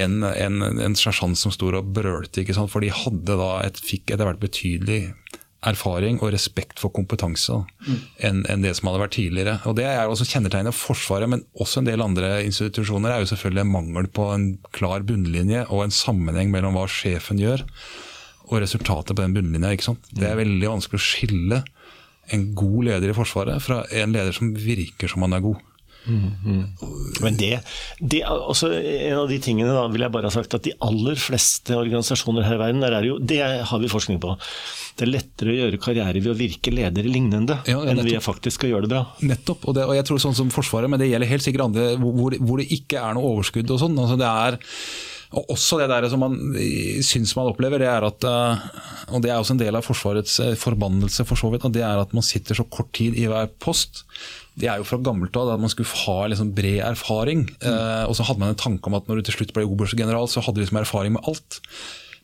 en, 0.00 0.22
en, 0.24 0.62
en 0.82 0.98
sersjant 0.98 1.38
som 1.38 1.54
sto 1.54 1.70
og 1.72 1.92
brølte. 1.94 2.42
ikke 2.42 2.56
sant? 2.56 2.72
For 2.72 2.84
de 2.84 2.92
hadde 2.94 3.38
da 3.38 3.52
et, 3.66 3.80
fikk 3.82 4.12
etter 4.12 4.28
hvert 4.28 4.42
betydelig 4.42 5.02
erfaring 5.62 6.18
og 6.18 6.32
respekt 6.34 6.80
for 6.82 6.90
kompetanse 6.94 7.54
mm. 7.54 7.98
enn 8.26 8.40
en 8.50 8.64
det 8.64 8.72
som 8.74 8.88
hadde 8.90 9.02
vært 9.04 9.14
tidligere. 9.14 9.58
Og 9.68 9.76
Det 9.78 9.86
er 9.86 10.10
også 10.10 10.26
kjennetegnet 10.26 10.74
Forsvaret, 10.74 11.30
men 11.30 11.44
også 11.54 11.80
en 11.80 11.90
del 11.90 12.02
andre 12.02 12.32
institusjoner, 12.46 13.12
er 13.12 13.22
jo 13.22 13.30
selvfølgelig 13.30 13.68
mangel 13.70 14.08
på 14.10 14.26
en 14.34 14.48
klar 14.74 15.06
bunnlinje 15.06 15.66
og 15.68 15.84
en 15.84 15.94
sammenheng 15.94 16.50
mellom 16.54 16.74
hva 16.78 16.88
sjefen 16.90 17.40
gjør 17.42 17.62
og 18.50 18.58
resultatet 18.60 19.14
på 19.14 19.22
den 19.22 19.36
bunnlinja. 19.36 19.70
ikke? 19.76 19.94
Det 20.10 20.26
er 20.28 20.40
veldig 20.40 20.72
vanskelig 20.74 20.98
å 20.98 21.06
skille 21.06 21.62
en 22.32 22.48
god 22.58 22.88
leder 22.88 23.12
i 23.12 23.16
Forsvaret 23.16 23.62
fra 23.62 23.82
en 24.02 24.14
leder 24.14 24.34
som 24.34 24.52
virker 24.56 25.10
som 25.10 25.24
han 25.26 25.38
er 25.38 25.46
god. 25.46 25.62
Mm, 26.02 26.64
Men 27.22 27.36
det, 27.38 27.60
det 28.00 28.24
også 28.26 28.72
En 28.74 29.20
av 29.20 29.28
de 29.30 29.36
tingene 29.38 29.70
da, 29.70 29.84
vil 29.92 30.02
jeg 30.02 30.10
bare 30.10 30.26
ha 30.26 30.34
sagt 30.34 30.56
at 30.56 30.64
de 30.66 30.74
aller 30.82 31.18
fleste 31.20 31.76
organisasjoner 31.78 32.46
her 32.46 32.56
i 32.56 32.62
verden, 32.62 32.82
der 32.82 32.96
er 32.98 33.06
jo, 33.06 33.18
det 33.18 33.38
har 33.68 33.82
vi 33.82 33.90
forskning 33.92 34.18
på. 34.22 34.34
Det 34.98 35.06
er 35.06 35.12
lettere 35.12 35.52
å 35.52 35.56
gjøre 35.60 35.80
karriere 35.82 36.18
ved 36.18 36.32
å 36.34 36.36
virke 36.38 36.74
leder 36.74 37.06
lignende 37.06 37.60
ja, 37.68 37.78
enn 37.86 38.02
ved 38.02 38.18
faktisk 38.24 38.66
å 38.66 38.72
gjøre 38.72 38.88
det 38.88 38.92
bra. 38.96 39.04
Nettopp, 39.22 39.68
og, 39.68 39.76
det, 39.78 39.86
og, 39.86 39.94
jeg 39.96 40.08
tror 40.08 40.20
sånn 40.26 40.36
som 40.36 40.52
Forsvaret, 40.52 40.90
men 40.90 41.00
det 41.00 41.08
gjelder 41.12 41.30
helt 41.30 41.46
sikkert 41.46 41.68
andre 41.68 41.88
hvor, 42.02 42.36
hvor 42.42 42.60
det 42.60 42.68
ikke 42.74 43.00
er 43.00 43.16
noe 43.16 43.32
overskudd 43.36 43.70
og 43.72 43.82
sånn. 43.84 43.96
altså 44.02 44.18
det 44.20 44.28
er 44.28 44.58
og 45.32 45.52
også 45.54 45.78
det 45.80 45.88
der 45.88 46.04
som 46.12 46.20
man 46.20 46.36
syns 47.04 47.32
man 47.38 47.48
opplever, 47.48 47.80
det 47.80 47.88
er 47.88 48.04
at 48.04 48.26
eh, 48.28 48.66
og 49.12 49.24
det 49.24 49.32
er 49.32 49.40
også 49.40 49.56
en 49.56 49.62
del 49.62 49.78
av 49.78 49.86
Forsvarets 49.86 50.36
eh, 50.44 50.54
forbannelse, 50.60 51.24
for 51.28 51.40
så 51.40 51.48
vidt, 51.52 51.64
og 51.68 51.72
det 51.74 51.84
er 51.86 52.00
at 52.00 52.12
man 52.16 52.26
sitter 52.26 52.58
så 52.58 52.66
kort 52.68 52.92
tid 52.96 53.16
i 53.18 53.28
hver 53.30 53.50
post 53.62 54.04
det 54.52 54.68
er 54.68 54.82
jo 54.82 54.84
fra 54.84 54.98
gammelt 55.00 55.36
av 55.40 55.54
at 55.54 55.60
man 55.62 55.70
skulle 55.72 55.88
ha 56.02 56.26
liksom 56.28 56.50
bred 56.52 56.82
erfaring. 56.84 57.46
Mm. 57.62 57.76
Og 58.04 58.12
så 58.18 58.26
hadde 58.28 58.42
man 58.42 58.50
en 58.52 58.58
tanke 58.60 58.84
om 58.84 58.98
at 58.98 59.06
når 59.08 59.22
du 59.22 59.24
til 59.24 59.38
slutt 59.38 59.54
ble 59.56 59.64
oberstgeneral, 59.64 60.28
så 60.28 60.42
hadde 60.44 60.58
du 60.58 60.60
liksom 60.60 60.76
erfaring 60.82 61.14
med 61.14 61.24
alt. 61.24 61.56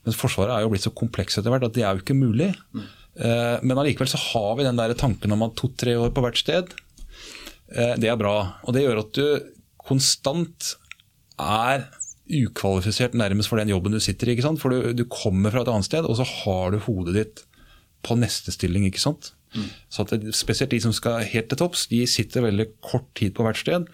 Men 0.05 0.13
Forsvaret 0.13 0.53
er 0.53 0.67
jo 0.67 0.69
blitt 0.75 0.85
så 0.85 0.93
komplekst 0.93 1.41
etter 1.41 1.55
hvert 1.55 1.65
at 1.65 1.73
det 1.73 1.87
er 1.87 1.97
jo 1.97 2.05
ikke 2.05 2.19
mulig. 2.19 2.51
Mm. 2.77 2.85
Men 3.65 3.81
allikevel 3.81 4.13
så 4.13 4.21
har 4.27 4.59
vi 4.59 4.69
den 4.69 4.77
der 4.77 4.93
tanken 5.01 5.33
om 5.33 5.47
at 5.47 5.57
to-tre 5.57 5.97
år 5.97 6.13
på 6.13 6.27
hvert 6.27 6.43
sted, 6.43 6.77
det 7.73 8.13
er 8.13 8.21
bra. 8.21 8.37
Og 8.69 8.77
det 8.77 8.85
gjør 8.85 9.01
at 9.07 9.17
du 9.17 9.25
konstant 9.89 10.75
er 11.41 11.89
ukvalifisert 12.29 13.17
nærmest 13.19 13.51
for 13.51 13.61
den 13.61 13.73
jobben 13.73 13.95
du 13.95 14.01
sitter 14.03 14.29
i. 14.29 14.37
ikke 14.37 14.47
sant? 14.47 14.61
For 14.63 14.73
du, 14.73 14.93
du 14.97 15.05
kommer 15.11 15.55
fra 15.55 15.65
et 15.65 15.73
annet 15.73 15.89
sted, 15.89 16.07
og 16.07 16.19
så 16.19 16.27
har 16.29 16.75
du 16.75 16.83
hodet 16.85 17.17
ditt 17.17 17.43
på 18.07 18.17
neste 18.19 18.55
stilling. 18.55 18.87
ikke 18.89 19.03
sant? 19.03 19.33
Mm. 19.57 19.69
Så 19.93 20.05
det, 20.11 20.21
Spesielt 20.37 20.75
de 20.75 20.81
som 20.85 20.95
skal 20.97 21.25
helt 21.25 21.49
til 21.51 21.61
topps, 21.61 21.87
de 21.91 22.05
sitter 22.11 22.45
veldig 22.45 22.69
kort 22.85 23.09
tid 23.19 23.35
på 23.37 23.47
hvert 23.47 23.61
sted. 23.61 23.89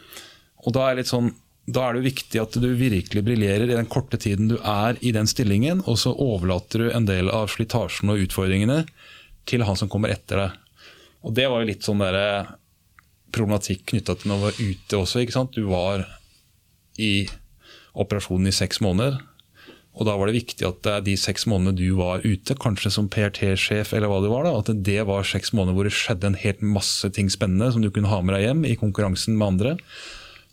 Og 0.64 0.74
da 0.76 0.88
er, 0.90 1.02
sånn, 1.06 1.32
da 1.66 1.86
er 1.88 1.98
det 1.98 2.08
viktig 2.08 2.40
at 2.42 2.58
du 2.60 2.68
virkelig 2.78 3.24
briljerer 3.26 3.68
i 3.68 3.76
den 3.76 3.88
korte 3.90 4.18
tiden 4.20 4.50
du 4.50 4.56
er 4.58 4.98
i 5.04 5.12
den 5.14 5.28
stillingen, 5.30 5.84
og 5.86 6.00
så 6.00 6.14
overlater 6.14 6.86
du 6.86 6.90
en 6.90 7.08
del 7.08 7.30
av 7.32 7.52
slitasjen 7.52 8.12
og 8.12 8.26
utfordringene 8.26 8.82
til 9.48 9.64
han 9.68 9.78
som 9.78 9.90
kommer 9.92 10.12
etter 10.12 10.40
deg. 10.40 10.60
Og 11.24 11.32
Det 11.36 11.48
var 11.48 11.62
jo 11.62 11.70
litt 11.70 11.86
sånn 11.86 12.02
der 12.04 12.18
eh, 12.18 12.52
problematikk 13.34 13.86
knytta 13.92 14.16
til 14.16 14.30
når 14.30 14.40
du 14.40 14.44
var 14.44 14.60
ute 14.60 15.00
også. 15.00 15.22
ikke 15.22 15.36
sant? 15.36 15.56
Du 15.56 15.68
var 15.70 16.04
i 17.00 17.26
operasjonen 17.94 18.50
i 18.50 18.54
seks 18.54 18.82
måneder. 18.84 19.20
Og 19.94 20.08
Da 20.08 20.16
var 20.18 20.26
det 20.26 20.40
viktig 20.40 20.66
at 20.66 21.04
de 21.06 21.14
seks 21.14 21.46
månedene 21.46 21.78
du 21.78 21.94
var 21.94 22.24
ute, 22.24 22.56
kanskje 22.58 22.90
som 22.90 23.06
PRT-sjef, 23.08 23.92
eller 23.94 24.10
hva 24.10 24.18
det 24.24 24.32
var, 24.32 24.42
da, 24.42 24.56
at 24.58 24.82
det 24.82 25.06
var 25.06 25.22
seks 25.22 25.54
måneder 25.54 25.76
hvor 25.76 25.86
det 25.86 25.94
skjedde 25.94 26.32
en 26.32 26.40
helt 26.42 26.64
masse 26.66 27.06
ting 27.14 27.30
spennende 27.30 27.70
som 27.70 27.84
du 27.84 27.92
kunne 27.94 28.10
ha 28.10 28.18
med 28.20 28.34
deg 28.34 28.48
hjem 28.48 28.64
i 28.66 28.74
konkurransen 28.80 29.38
med 29.38 29.54
andre. 29.54 29.76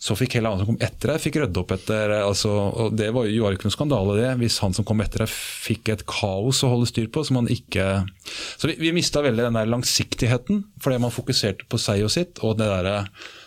Så 0.01 0.15
fikk 0.17 0.33
hele 0.33 0.49
han 0.49 0.57
som 0.57 0.65
kom 0.71 0.79
etter 0.81 1.11
deg, 1.11 1.21
fikk 1.21 1.35
rydde 1.43 1.61
opp 1.61 1.71
etter 1.75 2.15
altså, 2.23 2.49
og 2.49 2.95
Det 2.97 3.11
var 3.13 3.27
jo 3.29 3.51
ikke 3.53 3.67
noe 3.67 3.75
skandale, 3.75 4.15
det, 4.17 4.31
hvis 4.39 4.57
han 4.63 4.73
som 4.73 4.85
kom 4.87 5.03
etter 5.03 5.21
deg 5.21 5.29
fikk 5.29 5.91
et 5.93 6.01
kaos 6.09 6.63
å 6.65 6.71
holde 6.71 6.89
styr 6.89 7.11
på. 7.13 7.21
som 7.27 7.37
han 7.37 7.49
ikke... 7.53 7.85
Så 8.57 8.71
Vi, 8.71 8.79
vi 8.81 8.95
mista 8.97 9.21
veldig 9.21 9.45
den 9.45 9.59
der 9.59 9.69
langsiktigheten, 9.69 10.63
fordi 10.81 10.97
man 11.05 11.13
fokuserte 11.13 11.69
på 11.69 11.77
seg 11.81 12.01
og 12.07 12.13
sitt. 12.15 12.41
og 12.41 12.57
det 12.57 12.71
der, 12.71 12.89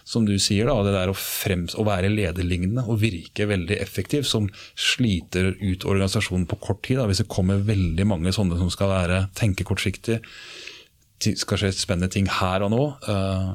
som 0.06 0.28
du 0.28 0.36
sier, 0.38 0.70
da, 0.70 0.78
det 0.86 0.94
der 0.94 1.10
å, 1.10 1.18
frems, 1.18 1.74
å 1.74 1.88
være 1.88 2.12
lederlignende 2.14 2.86
og 2.86 3.02
virke 3.02 3.50
veldig 3.50 3.80
effektiv, 3.82 4.22
som 4.22 4.46
sliter 4.78 5.56
ut 5.58 5.82
organisasjonen 5.90 6.46
på 6.46 6.62
kort 6.62 6.84
tid. 6.86 7.02
Da, 7.02 7.10
hvis 7.10 7.24
det 7.24 7.30
kommer 7.34 7.66
veldig 7.66 8.06
mange 8.06 8.34
sånne 8.36 8.62
som 8.62 8.70
skal 8.70 8.94
være, 8.94 9.24
tenke 9.34 9.66
kortsiktig, 9.66 10.22
skal 11.18 11.58
skje 11.58 11.74
spennende 11.74 12.14
ting 12.14 12.30
her 12.30 12.62
og 12.62 12.70
nå. 12.70 12.84
Uh, 13.10 13.54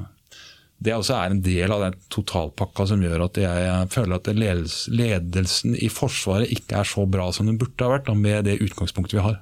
det 0.80 0.94
også 0.96 1.16
er 1.18 1.34
en 1.34 1.42
del 1.44 1.72
av 1.74 1.82
den 1.84 1.96
totalpakka 2.12 2.86
som 2.88 3.02
gjør 3.04 3.26
at 3.26 3.38
jeg 3.42 3.88
føler 3.92 4.16
at 4.16 4.30
ledelsen 4.32 5.76
i 5.76 5.90
Forsvaret 5.92 6.52
ikke 6.54 6.80
er 6.80 6.88
så 6.88 7.04
bra 7.04 7.28
som 7.36 7.50
den 7.50 7.58
burde 7.60 7.84
ha 7.84 7.98
vært, 7.98 8.08
med 8.16 8.48
det 8.48 8.60
utgangspunktet 8.64 9.18
vi 9.18 9.26
har. 9.26 9.36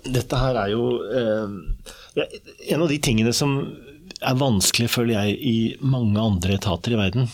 Dette 0.00 0.40
her 0.40 0.56
er 0.56 0.70
jo 0.72 0.86
eh, 1.12 2.22
en 2.72 2.84
av 2.86 2.88
de 2.88 2.96
tingene 3.04 3.34
som 3.36 3.58
er 4.20 4.38
vanskelig, 4.40 4.88
føler 4.92 5.16
jeg, 5.18 5.36
i 5.36 5.58
mange 5.84 6.20
andre 6.20 6.56
etater 6.56 6.94
i 6.94 7.00
verden. 7.00 7.28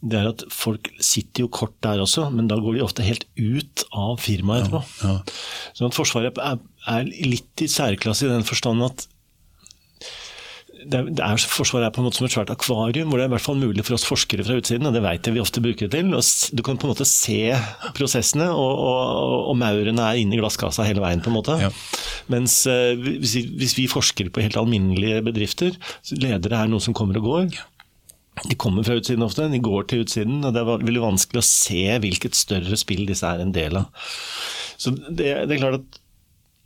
Det 0.00 0.16
er 0.16 0.30
at 0.30 0.44
folk 0.54 0.88
sitter 1.02 1.44
jo 1.44 1.52
kort 1.52 1.74
der 1.84 2.02
også, 2.02 2.28
men 2.32 2.48
da 2.50 2.58
går 2.60 2.78
de 2.78 2.84
ofte 2.84 3.04
helt 3.04 3.26
ut 3.36 3.84
av 3.92 4.18
firmaet 4.22 4.66
etterpå. 4.66 4.82
Ja, 5.04 5.14
ja. 5.14 5.72
Så 5.76 5.90
Forsvaret 5.94 6.38
er, 6.40 6.60
er, 6.88 7.10
litt 7.22 7.64
i 7.64 7.68
særklasse 7.70 8.26
i 8.26 8.32
den 8.32 8.46
forstand 8.48 8.86
at 8.86 9.06
det 10.88 11.20
er, 11.20 11.42
Forsvaret 11.50 11.88
er 11.88 11.92
på 11.94 12.00
en 12.00 12.06
måte 12.06 12.18
som 12.18 12.26
et 12.26 12.34
svært 12.34 12.50
akvarium, 12.52 13.10
hvor 13.10 13.20
det 13.20 13.24
er 13.26 13.30
i 13.30 13.32
hvert 13.34 13.44
fall 13.44 13.58
mulig 13.60 13.84
for 13.84 13.96
oss 13.96 14.06
forskere 14.08 14.44
fra 14.46 14.56
utsiden, 14.60 14.86
og 14.88 14.94
det 14.96 15.02
vet 15.04 15.26
jeg 15.26 15.36
vi 15.36 15.42
ofte 15.42 15.62
bruker 15.64 15.90
det 15.90 16.00
til. 16.00 16.14
Du 16.56 16.62
kan 16.66 16.78
på 16.80 16.88
en 16.88 16.92
måte 16.94 17.06
se 17.08 17.40
prosessene, 17.96 18.48
og, 18.54 18.70
og, 18.80 19.34
og 19.52 19.58
maurene 19.60 20.06
er 20.06 20.22
inne 20.22 20.36
i 20.36 20.40
glasskassa 20.40 20.86
hele 20.88 21.02
veien. 21.04 21.20
på 21.24 21.32
en 21.32 21.36
måte. 21.36 21.58
Ja. 21.60 21.72
Mens 22.32 22.62
uh, 22.70 22.94
hvis, 22.96 23.36
hvis, 23.60 23.76
vi 23.76 23.88
forsker 23.90 24.32
på 24.32 24.44
helt 24.44 24.56
alminnelige 24.60 25.20
bedrifter, 25.26 25.76
ledere 26.16 26.62
er 26.62 26.72
noe 26.72 26.82
som 26.84 26.96
kommer 26.96 27.20
og 27.20 27.28
går. 27.28 27.60
de 28.48 28.56
kommer 28.56 28.86
fra 28.86 28.96
utsiden 28.96 29.26
ofte, 29.26 29.50
de 29.52 29.60
går 29.60 29.88
til 29.90 30.06
utsiden, 30.06 30.44
og 30.44 30.54
det 30.54 30.62
er 30.62 30.84
veldig 30.86 31.04
vanskelig 31.04 31.42
å 31.42 31.48
se 31.50 31.82
hvilket 32.00 32.38
større 32.38 32.78
spill 32.80 33.04
disse 33.08 33.26
er 33.26 33.42
en 33.44 33.52
del 33.52 33.82
av. 33.82 34.06
Så 34.80 34.94
det, 34.96 35.34
det 35.44 35.56
er 35.56 35.60
klart 35.60 35.82
at 35.82 36.00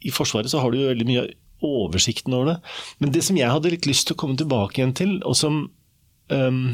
i 0.05 0.13
Forsvaret 0.13 0.53
så 0.53 0.61
har 0.61 0.71
du 0.71 0.79
jo 0.79 0.91
veldig 0.93 1.07
mye 1.09 1.25
oversikten 1.65 2.37
over 2.37 2.53
det. 2.53 2.57
Men 3.03 3.15
det 3.15 3.25
som 3.27 3.39
jeg 3.41 3.51
hadde 3.51 3.73
litt 3.75 3.89
lyst 3.89 4.09
til 4.09 4.17
å 4.17 4.23
komme 4.25 4.39
tilbake 4.41 4.81
igjen 4.81 4.97
til, 4.97 5.19
og 5.25 5.37
som 5.39 5.67
um, 6.33 6.65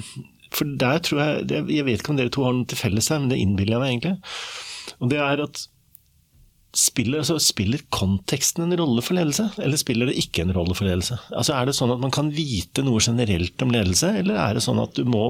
For 0.51 0.67
der 0.79 1.03
tror 1.07 1.21
jeg 1.23 1.67
Jeg 1.71 1.87
vet 1.87 2.01
ikke 2.03 2.11
om 2.15 2.19
dere 2.19 2.33
to 2.35 2.47
har 2.47 2.57
noe 2.57 2.69
til 2.69 2.81
felles 2.81 3.11
her, 3.13 3.21
men 3.23 3.31
det 3.33 3.39
innbiller 3.43 3.77
jeg 3.77 3.83
meg 3.83 3.93
egentlig. 3.95 4.17
Og 5.01 5.13
det 5.13 5.21
er 5.23 5.45
at 5.47 5.67
Spiller, 6.71 7.19
altså, 7.19 7.35
spiller, 7.43 7.81
konteksten 7.91 8.63
en 8.63 8.77
rolle 8.79 9.03
for 9.03 9.19
ledelse, 9.19 9.49
eller 9.59 9.79
spiller 9.81 10.07
det 10.07 10.21
ikke 10.21 10.45
en 10.45 10.53
rolle 10.55 10.77
for 10.79 10.87
ledelse? 10.87 11.17
Altså 11.35 11.57
Er 11.57 11.67
det 11.67 11.75
sånn 11.75 11.91
at 11.91 11.99
man 11.99 12.13
kan 12.15 12.29
vite 12.31 12.85
noe 12.87 13.03
generelt 13.03 13.65
om 13.65 13.73
ledelse, 13.75 14.13
eller 14.21 14.39
er 14.39 14.55
det 14.55 14.63
sånn 14.63 14.79
at 14.79 14.95
du 14.95 15.03
må 15.03 15.25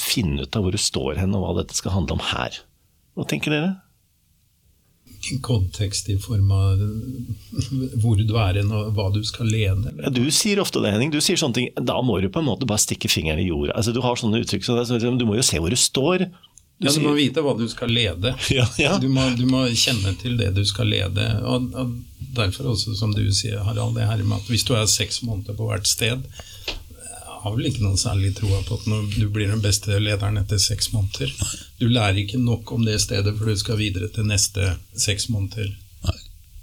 finne 0.00 0.46
ut 0.46 0.56
av 0.56 0.64
hvor 0.64 0.72
du 0.72 0.80
står 0.80 1.20
hen, 1.20 1.36
og 1.36 1.44
hva 1.44 1.58
dette 1.58 1.76
skal 1.76 1.98
handle 1.98 2.16
om 2.16 2.24
her? 2.30 2.56
Hva 3.12 3.28
tenker 3.28 3.52
dere? 3.52 3.74
Kontekst 5.42 6.08
i 6.12 6.16
form 6.22 6.50
av 6.54 6.82
hvor 8.02 8.18
du 8.20 8.34
er 8.38 8.60
hen 8.60 8.72
og 8.74 8.92
hva 8.96 9.08
du 9.14 9.22
skal 9.26 9.50
lede? 9.50 9.92
Ja, 10.00 10.12
du 10.12 10.24
sier 10.34 10.62
ofte 10.62 10.82
det, 10.84 10.94
Henning. 10.94 11.12
Du 11.14 11.20
sier 11.24 11.40
sånne 11.40 11.60
ting. 11.60 11.70
Da 11.76 11.98
må 12.04 12.20
du 12.22 12.30
på 12.32 12.42
en 12.42 12.48
måte 12.48 12.68
bare 12.68 12.82
stikke 12.82 13.10
fingeren 13.12 13.42
i 13.42 13.48
jorda. 13.48 13.76
Altså, 13.76 13.94
du 13.96 14.02
har 14.04 14.18
sånne 14.20 14.42
uttrykk 14.44 14.66
så 14.66 14.78
du 14.86 15.26
må 15.26 15.38
jo 15.38 15.46
se 15.46 15.60
hvor 15.62 15.72
du 15.72 15.78
står. 15.80 16.28
Du, 16.76 16.84
ja, 16.84 16.92
du 16.92 17.06
må 17.06 17.14
vite 17.16 17.40
hva 17.40 17.54
du 17.56 17.64
skal 17.72 17.92
lede. 17.92 18.34
Ja, 18.52 18.66
ja. 18.80 18.96
Du, 19.00 19.08
må, 19.08 19.24
du, 19.36 19.46
må, 19.48 19.64
kjenne 19.72 20.12
til 20.20 20.36
det 20.36 20.50
du 20.58 20.64
skal 20.68 20.92
lede. 20.92 21.30
Og, 21.44 21.72
og 21.74 21.96
Derfor 22.36 22.74
også, 22.74 22.92
som 22.98 23.14
du 23.16 23.24
sier, 23.32 23.62
Harald, 23.64 23.94
det 23.96 24.04
her 24.04 24.20
med 24.20 24.42
at 24.42 24.50
hvis 24.52 24.64
du 24.68 24.74
er 24.76 24.84
seks 24.90 25.22
måneder 25.24 25.56
på 25.56 25.70
hvert 25.70 25.88
sted 25.88 26.24
har 27.46 27.54
vel 27.54 27.68
ikke 27.70 27.84
noe 27.84 27.98
særlig 28.00 28.32
troa 28.34 28.58
på 28.66 28.78
at 28.80 28.86
du 29.14 29.26
blir 29.30 29.50
den 29.52 29.62
beste 29.62 30.00
lederen 30.02 30.40
etter 30.40 30.58
seks 30.62 30.90
måneder. 30.94 31.30
Du 31.78 31.86
lærer 31.86 32.18
ikke 32.24 32.40
nok 32.42 32.72
om 32.74 32.86
det 32.86 32.98
stedet 33.04 33.36
for 33.38 33.46
du 33.46 33.58
skal 33.60 33.78
videre 33.78 34.10
til 34.12 34.26
neste 34.26 34.74
seks 34.98 35.28
måneder. 35.30 35.70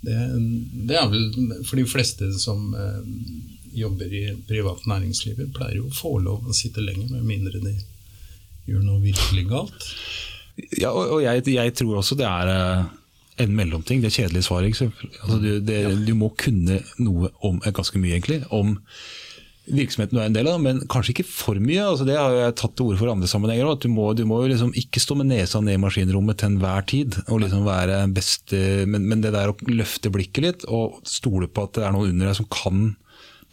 Det, 0.04 0.16
det, 0.90 0.98
er 1.00 1.08
vel 1.08 1.30
for 1.64 1.80
de 1.80 1.86
fleste 1.88 2.28
som 2.36 2.74
eh, 2.76 3.06
jobber 3.80 4.12
i 4.12 4.26
privat 4.50 4.84
næringsliv, 4.90 5.40
pleier 5.56 5.80
jo 5.80 5.88
å 5.88 5.96
få 5.96 6.18
lov 6.20 6.44
å 6.44 6.56
sitte 6.58 6.84
lenger, 6.84 7.08
med 7.14 7.24
mindre 7.24 7.62
de 7.64 7.78
gjør 8.68 8.84
noe 8.84 9.00
virkelig 9.04 9.46
galt? 9.48 9.88
Ja, 10.76 10.92
og 10.92 11.24
jeg, 11.24 11.46
jeg 11.56 11.74
tror 11.80 12.02
også 12.02 12.20
det 12.20 12.28
er 12.28 12.52
eh, 12.52 12.92
en 13.46 13.56
mellomting. 13.56 14.04
Det 14.04 14.12
er 14.12 14.18
kjedelige 14.20 14.50
svaret. 14.50 14.82
Altså, 15.24 15.40
du, 15.40 15.50
det, 15.64 15.80
du, 16.06 16.14
må 16.20 16.34
kunne 16.38 16.82
noe 17.00 17.32
om 17.42 17.62
eh, 17.64 17.74
ganske 17.74 18.00
mye, 18.02 18.18
egentlig. 18.18 18.44
Om 18.54 18.76
virksomheten 19.64 20.18
du 20.18 20.22
er 20.22 20.28
en 20.28 20.36
del 20.36 20.50
av, 20.52 20.58
men 20.62 20.82
kanskje 20.92 21.14
ikke 21.14 21.28
for 21.30 21.60
mye. 21.64 21.84
Altså, 21.86 22.08
det 22.08 22.18
har 22.20 22.34
jeg 22.36 22.56
tatt 22.60 22.74
til 22.76 22.90
orde 22.90 23.00
for 23.00 23.12
andre 23.14 23.30
sammenhenger. 23.32 23.70
òg. 23.70 23.80
du 23.84 23.88
må, 23.92 24.10
du 24.18 24.26
må 24.28 24.42
liksom 24.50 24.74
ikke 24.80 25.00
stå 25.00 25.16
med 25.20 25.32
nesa 25.32 25.62
ned 25.64 25.78
i 25.78 25.84
maskinrommet 25.84 26.40
til 26.42 26.52
enhver 26.52 26.88
tid. 26.90 27.20
og 27.30 27.44
liksom 27.44 27.64
være 27.68 28.02
best, 28.14 28.52
men, 28.54 29.08
men, 29.08 29.22
det 29.24 29.34
der 29.36 29.54
å 29.54 29.58
løfte 29.72 30.12
blikket 30.12 30.44
litt 30.44 30.68
og 30.68 31.00
stole 31.08 31.48
på 31.48 31.64
at 31.64 31.80
det 31.80 31.88
er 31.88 31.96
noen 31.96 32.12
under 32.12 32.32
deg 32.32 32.40
som 32.42 32.50
kan 32.52 32.92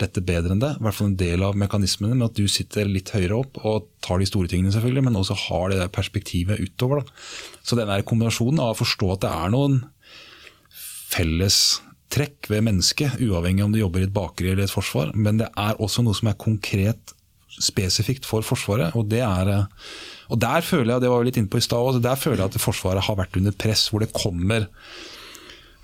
dette 0.01 0.23
bedre 0.25 0.55
enn 0.55 0.63
det. 0.63 0.73
I 0.79 0.85
hvert 0.85 0.97
fall 0.97 1.11
en 1.11 1.21
del 1.21 1.45
av 1.45 1.59
mekanismene 1.61 2.17
med 2.17 2.31
at 2.31 2.39
du 2.39 2.49
sitter 2.51 2.89
litt 2.89 3.13
høyere 3.15 3.37
opp 3.37 3.61
og 3.69 3.91
tar 4.05 4.19
de 4.19 4.29
store 4.29 4.49
tingene, 4.51 4.73
selvfølgelig, 4.75 5.05
men 5.07 5.21
også 5.21 5.37
har 5.47 5.71
det 5.71 5.81
der 5.83 5.93
perspektivet 5.93 6.63
utover. 6.63 7.05
Da. 7.05 7.21
Så 7.63 7.79
den 7.79 7.93
kombinasjonen 8.09 8.63
av 8.65 8.75
å 8.75 8.81
forstå 8.81 9.13
at 9.15 9.27
det 9.27 9.35
er 9.37 9.55
noen 9.55 9.83
felles 11.11 11.81
trekk 12.11 12.51
ved 12.51 12.65
mennesket, 12.67 13.21
uavhengig 13.23 13.65
om 13.65 13.73
du 13.75 13.81
jobber 13.81 14.03
i 14.03 14.09
et 14.09 14.15
bakeri 14.15 14.53
eller 14.53 14.67
et 14.67 14.75
forsvar, 14.75 15.13
men 15.15 15.41
det 15.43 15.49
er 15.55 15.79
også 15.79 16.05
noe 16.05 16.17
som 16.19 16.31
er 16.31 16.39
konkret 16.41 17.15
spesifikt 17.61 18.27
for 18.29 18.47
Forsvaret. 18.47 18.95
og 18.97 19.09
det 19.11 19.21
er 19.27 19.67
og 20.31 20.39
Der 20.39 20.61
føler 20.63 20.95
jeg 20.95 21.03
det 21.03 21.11
var 21.11 21.19
vi 21.19 21.31
litt 21.31 21.37
inne 21.41 21.51
på 21.51 21.59
i 21.59 21.65
sted, 21.65 22.03
der 22.03 22.15
føler 22.15 22.45
jeg 22.45 22.55
at 22.55 22.61
Forsvaret 22.63 23.03
har 23.03 23.17
vært 23.19 23.37
under 23.37 23.53
press, 23.53 23.89
hvor 23.91 24.01
det 24.01 24.13
kommer 24.13 24.69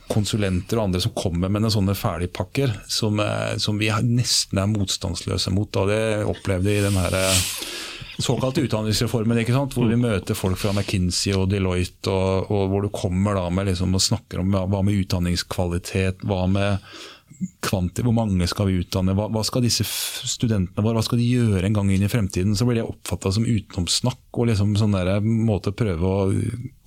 konsulenter 0.07 0.79
og 0.79 0.87
andre 0.87 1.01
som 1.03 1.15
kommer 1.17 1.51
med 1.51 1.65
noen 1.65 1.75
sånne 1.75 1.97
ferdigpakker 1.99 2.73
som, 2.87 3.19
eh, 3.21 3.57
som 3.59 3.79
vi 3.79 3.91
nesten 4.07 4.61
er 4.63 4.71
motstandsløse 4.71 5.51
mot. 5.51 5.71
Da. 5.75 5.87
Det 5.91 6.27
opplevde 6.31 6.71
vi 6.71 6.79
i 6.79 6.85
den 6.85 6.99
her 7.01 7.17
eh, 7.19 7.41
såkalte 8.19 8.65
utdanningsreformen, 8.65 9.43
ikke 9.43 9.57
sant? 9.57 9.75
hvor 9.77 9.91
vi 9.91 9.99
møter 10.01 10.39
folk 10.39 10.59
fra 10.61 10.73
McKinsey 10.73 11.35
og 11.37 11.51
Deloitte, 11.53 12.13
og, 12.13 12.51
og 12.53 12.71
hvor 12.73 12.87
du 12.87 12.93
kommer 12.95 13.37
da 13.39 13.49
med 13.53 13.71
liksom, 13.71 13.95
og 13.97 14.05
snakker 14.05 14.43
om 14.43 14.57
hva 14.57 14.83
med 14.87 15.03
utdanningskvalitet, 15.05 16.25
hva 16.27 16.47
med 16.51 16.81
kvanti, 17.61 18.05
hvor 18.07 18.15
mange 18.17 18.47
skal 18.49 18.69
vi 18.71 18.79
utdanne, 18.81 19.15
hva, 19.17 19.27
hva, 19.33 19.43
skal 19.45 19.65
disse 19.65 19.85
studentene 19.85 20.85
våre 20.85 21.01
hva 21.01 21.05
skal 21.05 21.21
de 21.21 21.27
gjøre 21.27 21.67
en 21.67 21.77
gang 21.77 21.91
inn 21.93 22.05
i 22.07 22.11
fremtiden? 22.11 22.55
Så 22.57 22.67
blir 22.69 22.81
det 22.81 22.87
oppfatta 22.87 23.33
som 23.35 23.47
utenomsnakk 23.47 24.39
og 24.39 24.49
liksom 24.51 24.77
sånn 24.79 24.97
der, 24.97 25.19
måte 25.21 25.73
å 25.73 25.77
prøve 25.77 26.07
å 26.07 26.29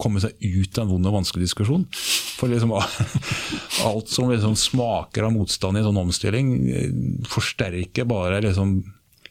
komme 0.01 0.21
seg 0.23 0.37
ut 0.41 0.79
av 0.79 0.85
en 0.85 0.93
vond 0.93 1.09
og 1.11 1.17
vanskelig 1.19 1.49
diskusjon. 1.49 1.85
For 2.39 2.51
liksom, 2.51 2.73
alt 3.89 4.13
som 4.13 4.31
liksom 4.31 4.55
smaker 4.59 5.27
av 5.27 5.35
motstand 5.35 5.77
i 5.77 5.83
en 5.83 5.89
sånn 5.91 6.01
omstilling, 6.05 6.55
forsterker 7.29 8.09
bare 8.09 8.41
liksom 8.47 8.79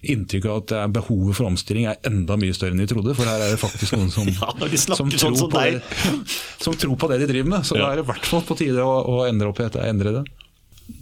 inntrykk 0.02 0.44
av 0.46 0.58
at 0.62 0.74
behovet 0.94 1.36
for 1.38 1.48
omstilling 1.48 1.88
er 1.90 1.98
enda 2.06 2.36
mye 2.38 2.54
større 2.54 2.76
enn 2.76 2.82
de 2.82 2.88
trodde. 2.90 3.14
For 3.18 3.26
her 3.26 3.42
er 3.42 3.54
det 3.54 3.60
faktisk 3.60 3.96
noen 3.96 4.12
som, 4.14 4.28
ja, 4.40 4.52
de 4.62 4.78
som, 4.78 4.94
sånn 4.94 5.14
tror, 5.14 5.38
som, 5.40 5.50
på 5.50 5.64
det, 5.64 5.80
som 6.62 6.76
tror 6.78 6.98
på 7.00 7.10
det 7.12 7.22
de 7.24 7.30
driver 7.32 7.54
med. 7.56 7.66
Så 7.66 7.78
ja. 7.78 7.86
da 7.86 7.88
er 7.92 8.00
det 8.00 8.06
i 8.06 8.10
hvert 8.12 8.28
fall 8.30 8.44
på 8.46 8.58
tide 8.58 8.84
å, 8.84 9.00
å 9.02 9.24
endre 9.28 9.50
opp 9.50 9.58
i 9.58 9.66
dette, 9.66 9.86
endre 9.88 10.20
det. 10.20 10.26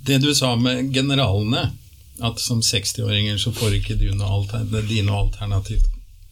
Det 0.06 0.20
du 0.22 0.32
sa 0.35 0.54
med 0.59 0.94
generalene, 0.94 1.68
at 2.24 2.40
som 2.40 2.62
60-åringer 2.64 3.37
så 3.38 3.52
får 3.52 3.76
ikke 3.76 3.98
du 4.00 4.09
noe 4.16 4.38
alternativ, 4.38 4.88
de 4.88 5.02
alternativ 5.04 5.85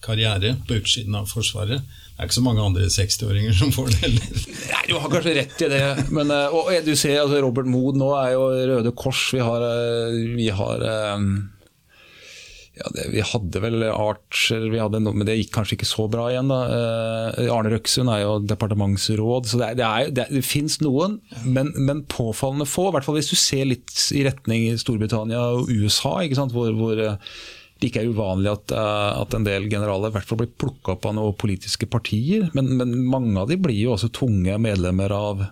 karriere 0.05 0.55
på 0.67 0.79
utsiden 0.79 1.15
av 1.17 1.29
Forsvaret. 1.29 1.85
Det 2.15 2.23
er 2.23 2.29
ikke 2.29 2.37
så 2.37 2.45
mange 2.45 2.63
andre 2.63 2.87
60-åringer 2.89 3.55
som 3.59 3.73
får 3.75 3.91
det 3.91 3.97
heller. 4.05 4.43
Nei, 4.71 4.83
Du 4.87 4.95
har 4.97 5.11
kanskje 5.11 5.33
rett 5.35 5.63
i 5.65 5.69
det. 5.69 5.81
Men, 6.15 6.31
eh, 6.31 6.53
og 6.55 6.71
du 6.85 6.93
ser 6.95 7.19
altså 7.21 7.41
Robert 7.43 7.67
Mood 7.69 7.99
nå 7.99 8.13
er 8.17 8.33
jo 8.33 8.45
Røde 8.71 8.93
Kors. 8.95 9.27
Vi 9.35 9.43
har, 9.43 9.65
eh, 9.67 10.21
vi 10.37 10.47
har 10.49 10.85
um 11.15 11.51
ja, 12.75 12.89
det, 12.91 13.07
vi 13.13 13.23
hadde 13.23 13.61
vel 13.63 13.85
Archer, 13.87 14.67
vi 14.71 14.79
hadde, 14.81 14.99
men 15.05 15.23
det 15.27 15.37
gikk 15.39 15.53
kanskje 15.55 15.77
ikke 15.77 15.87
så 15.87 16.07
bra 16.11 16.27
igjen. 16.31 16.51
da. 16.51 16.59
Eh, 16.75 17.51
Arne 17.53 17.71
Røksund 17.71 18.11
er 18.11 18.25
jo 18.25 18.37
departementsråd, 18.43 19.49
så 19.49 19.59
det, 19.61 19.69
det, 19.79 19.85
er, 19.87 20.13
det, 20.15 20.27
det 20.35 20.43
fins 20.45 20.79
noen, 20.83 21.19
men, 21.45 21.71
men, 21.77 22.03
påfallende 22.11 22.67
få. 22.67 22.89
I 22.89 22.97
hvert 22.97 23.07
fall 23.07 23.19
hvis 23.19 23.31
du 23.31 23.37
ser 23.39 23.69
litt 23.71 23.93
i 24.15 24.25
retning 24.27 24.67
Storbritannia 24.81 25.43
og 25.55 25.71
USA, 25.71 26.17
hvor, 26.51 26.73
hvor, 26.75 26.99
eh, 26.99 27.37
det 27.79 27.89
ikke 27.89 28.05
er 28.05 28.11
uvanlig 28.15 28.51
at, 28.53 28.71
eh, 28.75 29.11
at 29.21 29.35
en 29.35 29.47
del 29.47 29.67
generaler 29.71 30.11
i 30.11 30.15
hvert 30.15 30.27
fall 30.27 30.39
blir 30.43 30.53
plukka 30.59 30.95
opp 30.95 31.07
av 31.09 31.17
noen 31.17 31.35
politiske 31.39 31.87
partier. 31.91 32.49
Men, 32.55 32.75
men, 32.79 32.95
mange 33.07 33.39
av 33.41 33.51
de 33.51 33.59
blir 33.61 33.77
jo 33.79 33.95
også 33.95 34.11
tunge 34.15 34.55
medlemmer 34.63 35.15
av 35.15 35.47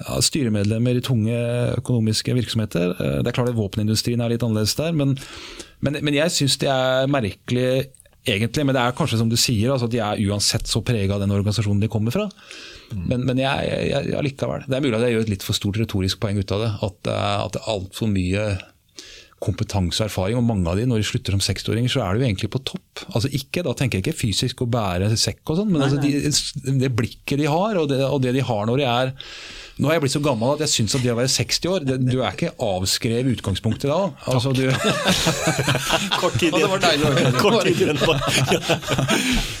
ja, 0.00 0.16
styremedlemmer 0.26 0.98
i 0.98 1.04
tunge 1.04 1.36
økonomiske 1.78 2.34
virksomheter. 2.34 2.96
Det 2.98 3.30
er 3.30 3.36
klart 3.36 3.52
at 3.52 3.58
Våpenindustrien 3.58 4.22
er 4.24 4.34
litt 4.34 4.42
annerledes 4.42 4.74
der, 4.78 4.96
men 4.96 5.14
men, 5.84 6.00
men 6.00 6.16
jeg 6.16 6.32
syns 6.32 6.56
det 6.62 6.70
er 6.72 7.10
merkelig 7.12 7.68
egentlig, 8.24 8.64
men 8.64 8.76
det 8.76 8.80
er 8.80 8.94
kanskje 8.96 9.20
som 9.20 9.30
du 9.30 9.36
sier, 9.36 9.68
altså 9.72 9.88
at 9.88 9.92
de 9.92 10.00
er 10.00 10.22
uansett 10.30 10.68
så 10.70 10.80
prega 10.84 11.16
av 11.16 11.24
den 11.24 11.34
organisasjonen 11.34 11.82
de 11.82 11.90
kommer 11.92 12.14
fra. 12.14 12.28
Men, 12.94 13.24
men 13.26 13.40
jeg, 13.40 13.66
jeg, 13.68 14.12
jeg, 14.12 14.22
likevel. 14.28 14.64
Det 14.68 14.76
er 14.76 14.84
mulig 14.84 14.96
at 14.96 15.04
jeg 15.04 15.16
gjør 15.16 15.26
et 15.26 15.32
litt 15.34 15.44
for 15.44 15.56
stort 15.56 15.80
retorisk 15.80 16.22
poeng 16.22 16.38
ut 16.40 16.54
av 16.54 16.62
det. 16.62 16.70
At, 16.86 17.10
at 17.10 17.56
det 17.56 17.60
er 17.60 17.74
altfor 17.74 18.08
mye 18.12 18.46
kompetanse 19.44 20.00
og 20.00 20.08
erfaring, 20.08 20.38
og 20.38 20.46
mange 20.46 20.70
av 20.70 20.78
de 20.80 20.86
når 20.88 21.02
de 21.02 21.08
slutter 21.10 21.34
som 21.36 21.42
60-åringer, 21.42 21.92
så 21.92 22.00
er 22.00 22.14
de 22.14 22.22
jo 22.22 22.28
egentlig 22.30 22.48
på 22.54 22.62
topp. 22.64 23.04
Altså 23.10 23.28
ikke, 23.28 23.64
Da 23.66 23.74
tenker 23.76 24.00
jeg 24.00 24.06
ikke 24.06 24.22
fysisk 24.22 24.64
å 24.64 24.70
bære 24.72 25.10
sekk 25.20 25.52
og 25.52 25.60
sånn, 25.60 25.74
men 25.74 25.84
altså 25.84 26.00
de, 26.00 26.78
det 26.80 26.92
blikket 26.96 27.42
de 27.42 27.50
har, 27.50 27.76
og 27.76 27.90
det, 27.92 28.00
og 28.06 28.22
det 28.24 28.32
de 28.38 28.46
har 28.46 28.64
når 28.70 28.80
de 28.80 28.88
er 28.88 29.12
nå 29.74 29.88
har 29.88 29.96
jeg 29.96 30.04
blitt 30.04 30.14
så 30.14 30.20
gammel 30.22 30.52
at 30.54 30.60
jeg 30.62 30.70
syns 30.70 30.94
at 30.94 31.02
det 31.02 31.10
å 31.10 31.16
være 31.18 31.30
60 31.32 31.70
år 31.72 31.86
det, 31.88 31.96
Du 32.06 32.20
er 32.20 32.36
ikke 32.36 32.52
avskrevet 32.62 33.32
utgangspunktet 33.34 33.90
da. 33.90 33.98
Altså, 34.30 34.52
du... 34.54 34.68
Kort 36.22 36.38
tid 36.38 36.54
igjen. 36.54 37.38
Kort 37.40 37.66
tid 37.66 37.82
igjen. 37.82 37.98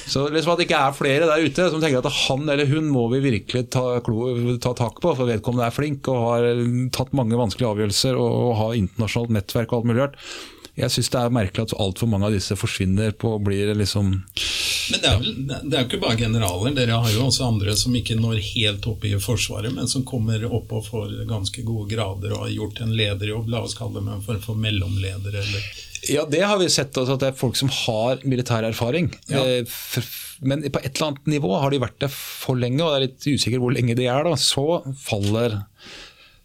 så 0.06 0.28
liksom 0.30 0.54
at 0.54 0.62
det 0.62 0.68
ikke 0.68 0.82
er 0.86 0.94
flere 0.94 1.28
der 1.30 1.42
ute 1.48 1.68
som 1.72 1.82
tenker 1.82 1.98
at 2.04 2.20
han 2.28 2.46
eller 2.46 2.70
hun 2.70 2.86
må 2.94 3.08
vi 3.10 3.24
virkelig 3.26 3.66
ta, 3.74 3.84
ta 3.98 4.74
tak 4.78 5.02
på, 5.02 5.16
for 5.18 5.26
vedkommende 5.26 5.66
er 5.66 5.74
flink 5.74 6.06
og 6.12 6.22
har 6.28 6.50
tatt 6.94 7.14
mange 7.16 7.38
vanskelige 7.40 7.72
avgjørelser 7.74 8.14
og, 8.14 8.40
og 8.48 8.58
har 8.62 8.78
internasjonalt 8.78 9.34
nettverk 9.40 9.72
og 9.72 9.82
alt 9.82 9.90
mulig 9.90 10.04
rart. 10.04 10.20
Jeg 10.74 10.90
syns 10.90 11.10
det 11.14 11.20
er 11.20 11.34
merkelig 11.34 11.68
at 11.68 11.76
altfor 11.78 12.08
mange 12.10 12.26
av 12.26 12.34
disse 12.34 12.56
forsvinner 12.58 13.12
på 13.14 13.36
og 13.36 13.44
blir 13.46 13.70
liksom 13.78 14.08
Men 14.10 15.00
det 15.00 15.06
er, 15.10 15.20
vel, 15.20 15.36
det 15.46 15.76
er 15.76 15.84
jo 15.84 15.86
ikke 15.86 16.00
bare 16.02 16.18
generaler. 16.18 16.74
Dere 16.74 16.98
har 17.04 17.14
jo 17.14 17.28
også 17.28 17.46
andre 17.46 17.76
som 17.78 17.94
ikke 17.94 18.16
når 18.18 18.40
helt 18.50 18.88
opp 18.90 19.06
i 19.06 19.14
Forsvaret, 19.22 19.72
men 19.72 19.88
som 19.88 20.04
kommer 20.08 20.42
opp 20.50 20.74
og 20.74 20.88
får 20.90 21.14
ganske 21.30 21.62
gode 21.64 21.88
grader 21.94 22.34
og 22.34 22.46
har 22.48 22.52
gjort 22.56 22.82
en 22.84 22.92
lederjobb. 22.98 23.48
La 23.54 23.62
oss 23.64 23.78
kalle 23.78 24.00
dem 24.00 24.10
en 24.12 24.24
form 24.26 24.42
for 24.44 24.58
mellomleder. 24.60 25.38
Eller. 25.44 25.70
Ja, 26.10 26.26
det 26.28 26.42
har 26.44 26.58
vi 26.60 26.68
sett. 26.68 26.92
Også, 27.00 27.16
at 27.16 27.22
det 27.22 27.30
er 27.32 27.38
folk 27.38 27.56
som 27.56 27.70
har 27.72 28.20
militær 28.28 28.66
erfaring. 28.68 29.12
Ja. 29.30 29.40
Eh, 29.40 30.10
men 30.44 30.66
på 30.66 30.82
et 30.82 30.90
eller 30.90 31.12
annet 31.12 31.30
nivå 31.38 31.54
har 31.62 31.72
de 31.72 31.80
vært 31.80 32.00
der 32.02 32.12
for 32.12 32.58
lenge, 32.58 32.82
og 32.82 32.90
det 32.92 32.98
er 32.98 33.06
litt 33.06 33.28
usikkert 33.38 33.62
hvor 33.62 33.72
lenge 33.72 33.96
de 33.96 34.10
er. 34.10 34.26
da, 34.26 34.34
Så 34.36 34.82
faller 35.06 35.62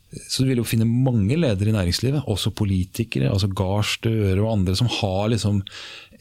Så 0.10 0.41
du 0.41 0.50
vil 0.50 0.62
jo 0.62 0.65
finne 0.65 0.88
mange 0.89 1.38
ledere 1.38 1.69
i 1.69 1.76
næringslivet, 1.76 2.26
også 2.30 2.54
politikere, 2.58 3.30
altså 3.30 3.50
Gahr 3.54 3.86
Støre 3.86 4.39
og 4.41 4.52
andre, 4.56 4.74
som 4.78 4.89
har 4.89 5.30
liksom 5.30 5.62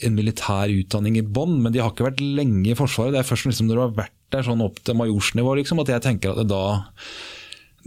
en 0.05 0.15
militær 0.15 0.71
utdanning 0.71 1.17
i 1.19 1.25
bånn, 1.25 1.57
men 1.63 1.73
de 1.75 1.81
har 1.83 1.95
ikke 1.95 2.11
vært 2.11 2.23
lenge 2.23 2.69
i 2.69 2.77
Forsvaret. 2.79 3.17
Det 3.17 3.23
er 3.23 3.31
først 3.31 3.49
liksom 3.49 3.71
når 3.71 3.79
du 3.79 3.85
har 3.87 3.97
vært 4.05 4.15
der 4.35 4.45
sånn 4.45 4.61
opp 4.61 4.83
til 4.85 4.99
majorsnivå 4.99 5.57
liksom, 5.61 5.81
at 5.83 5.95
jeg 5.95 6.05
tenker 6.05 6.37
at 6.37 6.51
da 6.51 6.63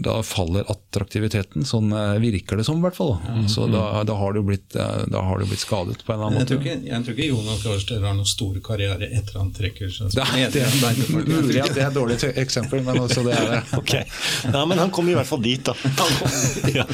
da 0.01 0.17
faller 0.25 0.65
attraktiviteten. 0.71 1.65
Sånn 1.67 1.91
eh, 1.93 2.17
virker 2.21 2.59
det 2.59 2.65
som, 2.67 2.79
i 2.79 2.85
hvert 2.85 2.97
fall. 2.97 3.13
Mm, 3.21 3.47
så 3.51 3.67
da, 3.69 3.83
da, 4.07 4.15
har 4.17 4.33
du 4.33 4.41
blitt, 4.45 4.75
eh, 4.75 5.03
da 5.11 5.23
har 5.27 5.41
du 5.41 5.45
blitt 5.49 5.63
skadet 5.63 6.01
på 6.05 6.13
en 6.13 6.17
eller 6.17 6.27
annen 6.27 6.41
måte. 6.41 6.55
Jeg 6.55 6.61
tror 6.61 6.61
ikke, 6.65 6.89
jeg 6.89 7.05
tror 7.05 7.17
ikke 7.17 7.29
Jonas 7.29 7.65
Gahr 7.89 8.07
har 8.07 8.17
noen 8.17 8.29
stor 8.29 8.59
karriere 8.65 9.09
etter 9.09 9.39
han 9.39 9.51
trekker 9.55 9.91
seg. 9.93 10.13
Det, 10.15 10.65
mulig 11.11 11.61
at 11.63 11.75
det 11.75 11.83
er 11.83 11.89
et 11.89 11.97
dårlig 11.97 12.17
eksempel, 12.41 12.83
men 12.87 13.01
også 13.03 13.25
det 13.27 13.37
er 13.37 13.49
det. 13.55 13.61
Okay. 13.81 14.05
Ja, 14.45 14.61
men 14.67 14.77
han 14.77 14.91
kom 14.93 15.07
i 15.09 15.15
hvert 15.17 15.27
fall 15.27 15.41
dit, 15.41 15.65
da. 15.65 15.73
ja, 16.77 16.85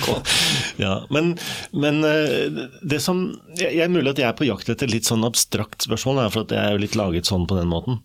ja, 0.79 0.93
men, 1.13 1.33
men, 1.75 1.99
eh, 2.07 2.67
det 2.81 3.01
som 3.03 3.25
Jeg 3.57 3.81
er 3.83 3.91
mulig 3.91 4.13
at 4.13 4.21
jeg 4.21 4.29
er 4.29 4.37
på 4.37 4.47
jakt 4.47 4.69
etter 4.71 4.89
litt 4.89 5.07
sånn 5.09 5.25
abstrakt 5.27 5.83
spørsmål, 5.87 6.21
for 6.33 6.45
at 6.45 6.53
jeg 6.55 6.63
er 6.63 6.75
jo 6.77 6.83
litt 6.83 6.95
laget 6.97 7.29
sånn 7.29 7.47
på 7.49 7.57
den 7.57 7.69
måten. 7.71 7.99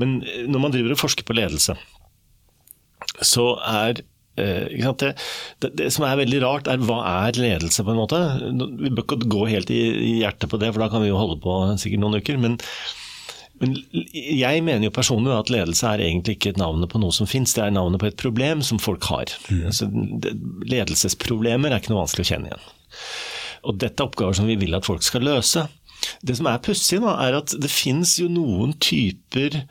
Men 0.00 0.20
når 0.46 0.62
man 0.62 0.74
driver 0.74 0.94
og 0.94 1.02
forsker 1.02 1.26
på 1.26 1.36
ledelse, 1.36 1.76
så 3.24 3.48
er 3.64 4.02
det, 4.38 5.10
det, 5.62 5.72
det, 5.80 5.88
som 5.94 6.06
er 6.08 6.20
veldig 6.22 6.40
rart, 6.44 6.70
er 6.70 6.82
hva 6.84 7.00
er 7.26 7.40
ledelse, 7.40 7.84
på 7.84 7.94
en 7.94 8.00
måte? 8.00 8.20
Vi 8.78 8.92
bør 8.92 9.04
ikke 9.04 9.30
gå 9.30 9.44
helt 9.50 9.72
i, 9.74 9.82
i 10.10 10.14
hjertet 10.22 10.50
på 10.52 10.60
det, 10.60 10.72
for 10.72 10.84
da 10.84 10.90
kan 10.92 11.04
vi 11.04 11.10
jo 11.10 11.20
holde 11.20 11.40
på 11.44 11.58
sikkert 11.80 12.04
noen 12.04 12.18
uker. 12.20 12.40
Men, 12.40 12.58
men 13.62 13.76
jeg 14.14 14.62
mener 14.66 14.88
jo 14.88 14.94
personlig 14.94 15.34
at 15.34 15.52
ledelse 15.52 15.90
er 15.90 16.04
egentlig 16.06 16.38
ikke 16.38 16.54
et 16.54 16.62
navnet 16.62 16.90
på 16.92 17.00
noe 17.02 17.14
som 17.14 17.30
fins, 17.30 17.56
det 17.56 17.66
er 17.66 17.74
navnet 17.74 18.02
på 18.02 18.10
et 18.10 18.20
problem 18.20 18.62
som 18.66 18.80
folk 18.82 19.08
har. 19.10 19.32
Mm. 19.50 19.64
Altså, 19.72 19.90
ledelsesproblemer 20.70 21.72
er 21.72 21.82
ikke 21.82 21.94
noe 21.94 22.04
vanskelig 22.04 22.28
å 22.28 22.32
kjenne 22.32 22.52
igjen. 22.52 22.70
Og 23.68 23.80
dette 23.82 24.00
er 24.00 24.06
oppgaver 24.06 24.38
som 24.38 24.48
vi 24.48 24.58
vil 24.60 24.76
at 24.78 24.86
folk 24.86 25.02
skal 25.04 25.26
løse. 25.26 25.66
Det 26.22 26.36
som 26.38 26.46
er 26.46 26.60
pussig, 26.62 27.00
er 27.02 27.38
at 27.40 27.54
det 27.58 27.70
fins 27.72 28.14
jo 28.20 28.28
noen 28.30 28.76
typer 28.82 29.64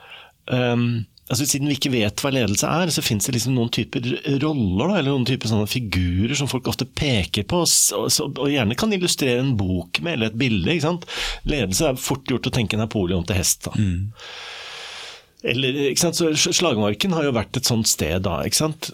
um, 0.51 1.05
altså 1.27 1.45
Siden 1.47 1.67
vi 1.67 1.75
ikke 1.75 1.91
vet 1.91 2.21
hva 2.23 2.31
ledelse 2.31 2.69
er, 2.71 2.91
så 2.93 3.03
finnes 3.03 3.27
det 3.27 3.35
liksom 3.35 3.55
noen 3.57 3.71
typer 3.73 4.05
roller 4.43 4.93
da, 4.93 4.99
eller 4.99 5.11
noen 5.11 5.27
typer 5.27 5.51
sånne 5.51 5.69
figurer 5.69 6.35
som 6.39 6.49
folk 6.51 6.69
ofte 6.71 6.87
peker 6.87 7.47
på, 7.49 7.63
og, 7.63 8.07
og, 8.29 8.45
gjerne 8.51 8.77
kan 8.79 8.93
illustrere 8.95 9.43
en 9.43 9.55
bok 9.59 10.01
med 10.05 10.17
eller 10.17 10.31
et 10.31 10.39
bilde. 10.39 10.71
ikke 10.71 10.87
sant? 10.87 11.07
Ledelse 11.49 11.91
er 11.91 11.99
fort 11.99 12.31
gjort 12.31 12.47
å 12.47 12.55
tenke 12.59 12.79
Napoleon 12.79 13.27
til 13.27 13.39
hest. 13.39 13.67
da. 13.67 13.75
Mm. 13.75 14.13
Eller, 15.47 15.81
ikke 15.91 16.05
sant? 16.07 16.17
Så 16.17 16.53
Slagmarken 16.55 17.13
har 17.15 17.27
jo 17.27 17.35
vært 17.35 17.59
et 17.59 17.67
sånt 17.69 17.89
sted 17.89 18.23
da. 18.25 18.39
ikke 18.47 18.63
sant? 18.63 18.91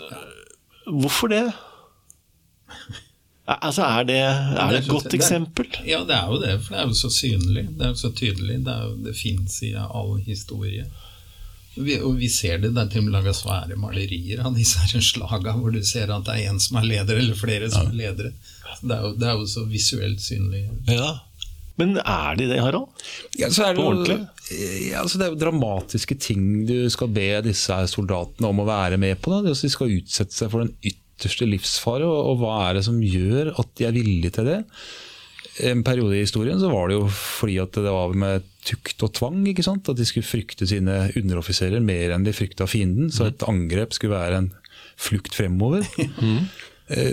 Hvorfor 0.89 1.31
det? 1.33 1.45
Altså, 3.43 3.83
Er 3.83 4.05
det, 4.07 4.19
er 4.23 4.69
det 4.71 4.77
et 4.77 4.87
godt 4.87 5.13
eksempel? 5.13 5.67
Ja, 5.83 5.97
det 6.07 6.15
er 6.15 6.29
jo 6.31 6.37
det. 6.39 6.53
For 6.63 6.75
det 6.75 6.77
er 6.79 6.85
jo 6.87 6.95
så 6.95 7.09
synlig. 7.11 7.65
Det 7.75 7.83
er 7.83 7.89
jo 7.91 7.99
så 7.99 8.11
tydelig. 8.15 8.61
Det, 8.63 8.71
er 8.71 8.85
jo, 8.87 8.93
det 9.03 9.15
fins 9.19 9.57
i 9.67 9.73
all 9.75 10.13
historie. 10.23 10.85
Vi, 11.73 11.97
og 12.05 12.19
vi 12.19 12.29
ser 12.29 12.59
det, 12.61 12.73
det 12.75 12.81
er 12.83 12.89
til 12.91 13.01
og 13.01 13.07
med 13.07 13.15
laga 13.15 13.33
svære 13.33 13.77
malerier 13.81 14.43
av 14.45 14.53
disse 14.57 14.81
her 14.83 15.01
slaga, 15.01 15.55
hvor 15.57 15.73
du 15.73 15.81
ser 15.85 16.11
at 16.13 16.27
det 16.27 16.35
er 16.35 16.51
en 16.51 16.61
som 16.61 16.77
er 16.77 16.89
leder, 16.89 17.17
eller 17.17 17.37
flere 17.37 17.69
som 17.73 17.89
er 17.89 17.97
ledere. 17.97 18.33
Det 18.83 18.93
er, 18.93 19.05
jo, 19.07 19.13
det 19.17 19.29
er 19.29 19.39
jo 19.39 19.47
så 19.49 19.63
visuelt 19.69 20.21
synlig. 20.21 20.67
Ja. 20.91 21.13
Men 21.81 21.95
er 21.97 22.37
de 22.37 22.47
det, 22.51 22.59
Harald? 22.61 23.05
Ja, 23.39 23.49
så 23.49 23.65
er 23.65 23.77
det, 23.77 23.81
jo, 23.81 24.17
ja, 24.53 24.99
altså 25.01 25.17
det 25.17 25.25
er 25.25 25.31
jo 25.33 25.39
dramatiske 25.41 26.17
ting 26.21 26.43
du 26.69 26.75
skal 26.93 27.09
be 27.13 27.29
disse 27.47 27.79
soldatene 27.89 28.51
om 28.51 28.61
å 28.61 28.67
være 28.69 28.99
med 29.01 29.17
på. 29.23 29.33
Da. 29.33 29.41
De 29.49 29.71
skal 29.71 29.95
utsette 29.95 30.37
seg 30.37 30.51
for 30.53 30.65
den 30.65 30.75
ytterste 30.85 31.47
livsfare, 31.49 32.05
og, 32.05 32.33
og 32.33 32.43
hva 32.43 32.59
er 32.67 32.77
det 32.77 32.85
som 32.85 33.01
gjør 33.01 33.55
at 33.57 33.73
de 33.79 33.89
er 33.89 33.97
villige 33.97 34.35
til 34.37 34.51
det? 34.51 34.59
En 35.61 35.83
periode 35.85 36.17
i 36.17 36.23
historien 36.23 36.59
så 36.61 36.71
var 36.71 36.89
det 36.89 36.97
jo 36.97 37.05
fordi 37.13 37.59
at 37.61 37.77
det 37.77 37.93
var 37.93 38.13
med 38.17 38.45
tukt 38.65 39.03
og 39.05 39.13
tvang. 39.19 39.43
ikke 39.49 39.65
sant? 39.65 39.89
At 39.89 39.99
de 39.99 40.05
skulle 40.07 40.25
frykte 40.25 40.67
sine 40.69 41.11
underoffiserer 41.19 41.83
mer 41.83 42.15
enn 42.15 42.25
de 42.25 42.33
frykta 42.33 42.65
fienden. 42.69 43.11
Så 43.13 43.29
et 43.29 43.45
angrep 43.45 43.93
skulle 43.93 44.17
være 44.17 44.43
en 44.43 44.53
flukt 44.97 45.35
fremover. 45.37 45.85
Mm. 46.23 46.45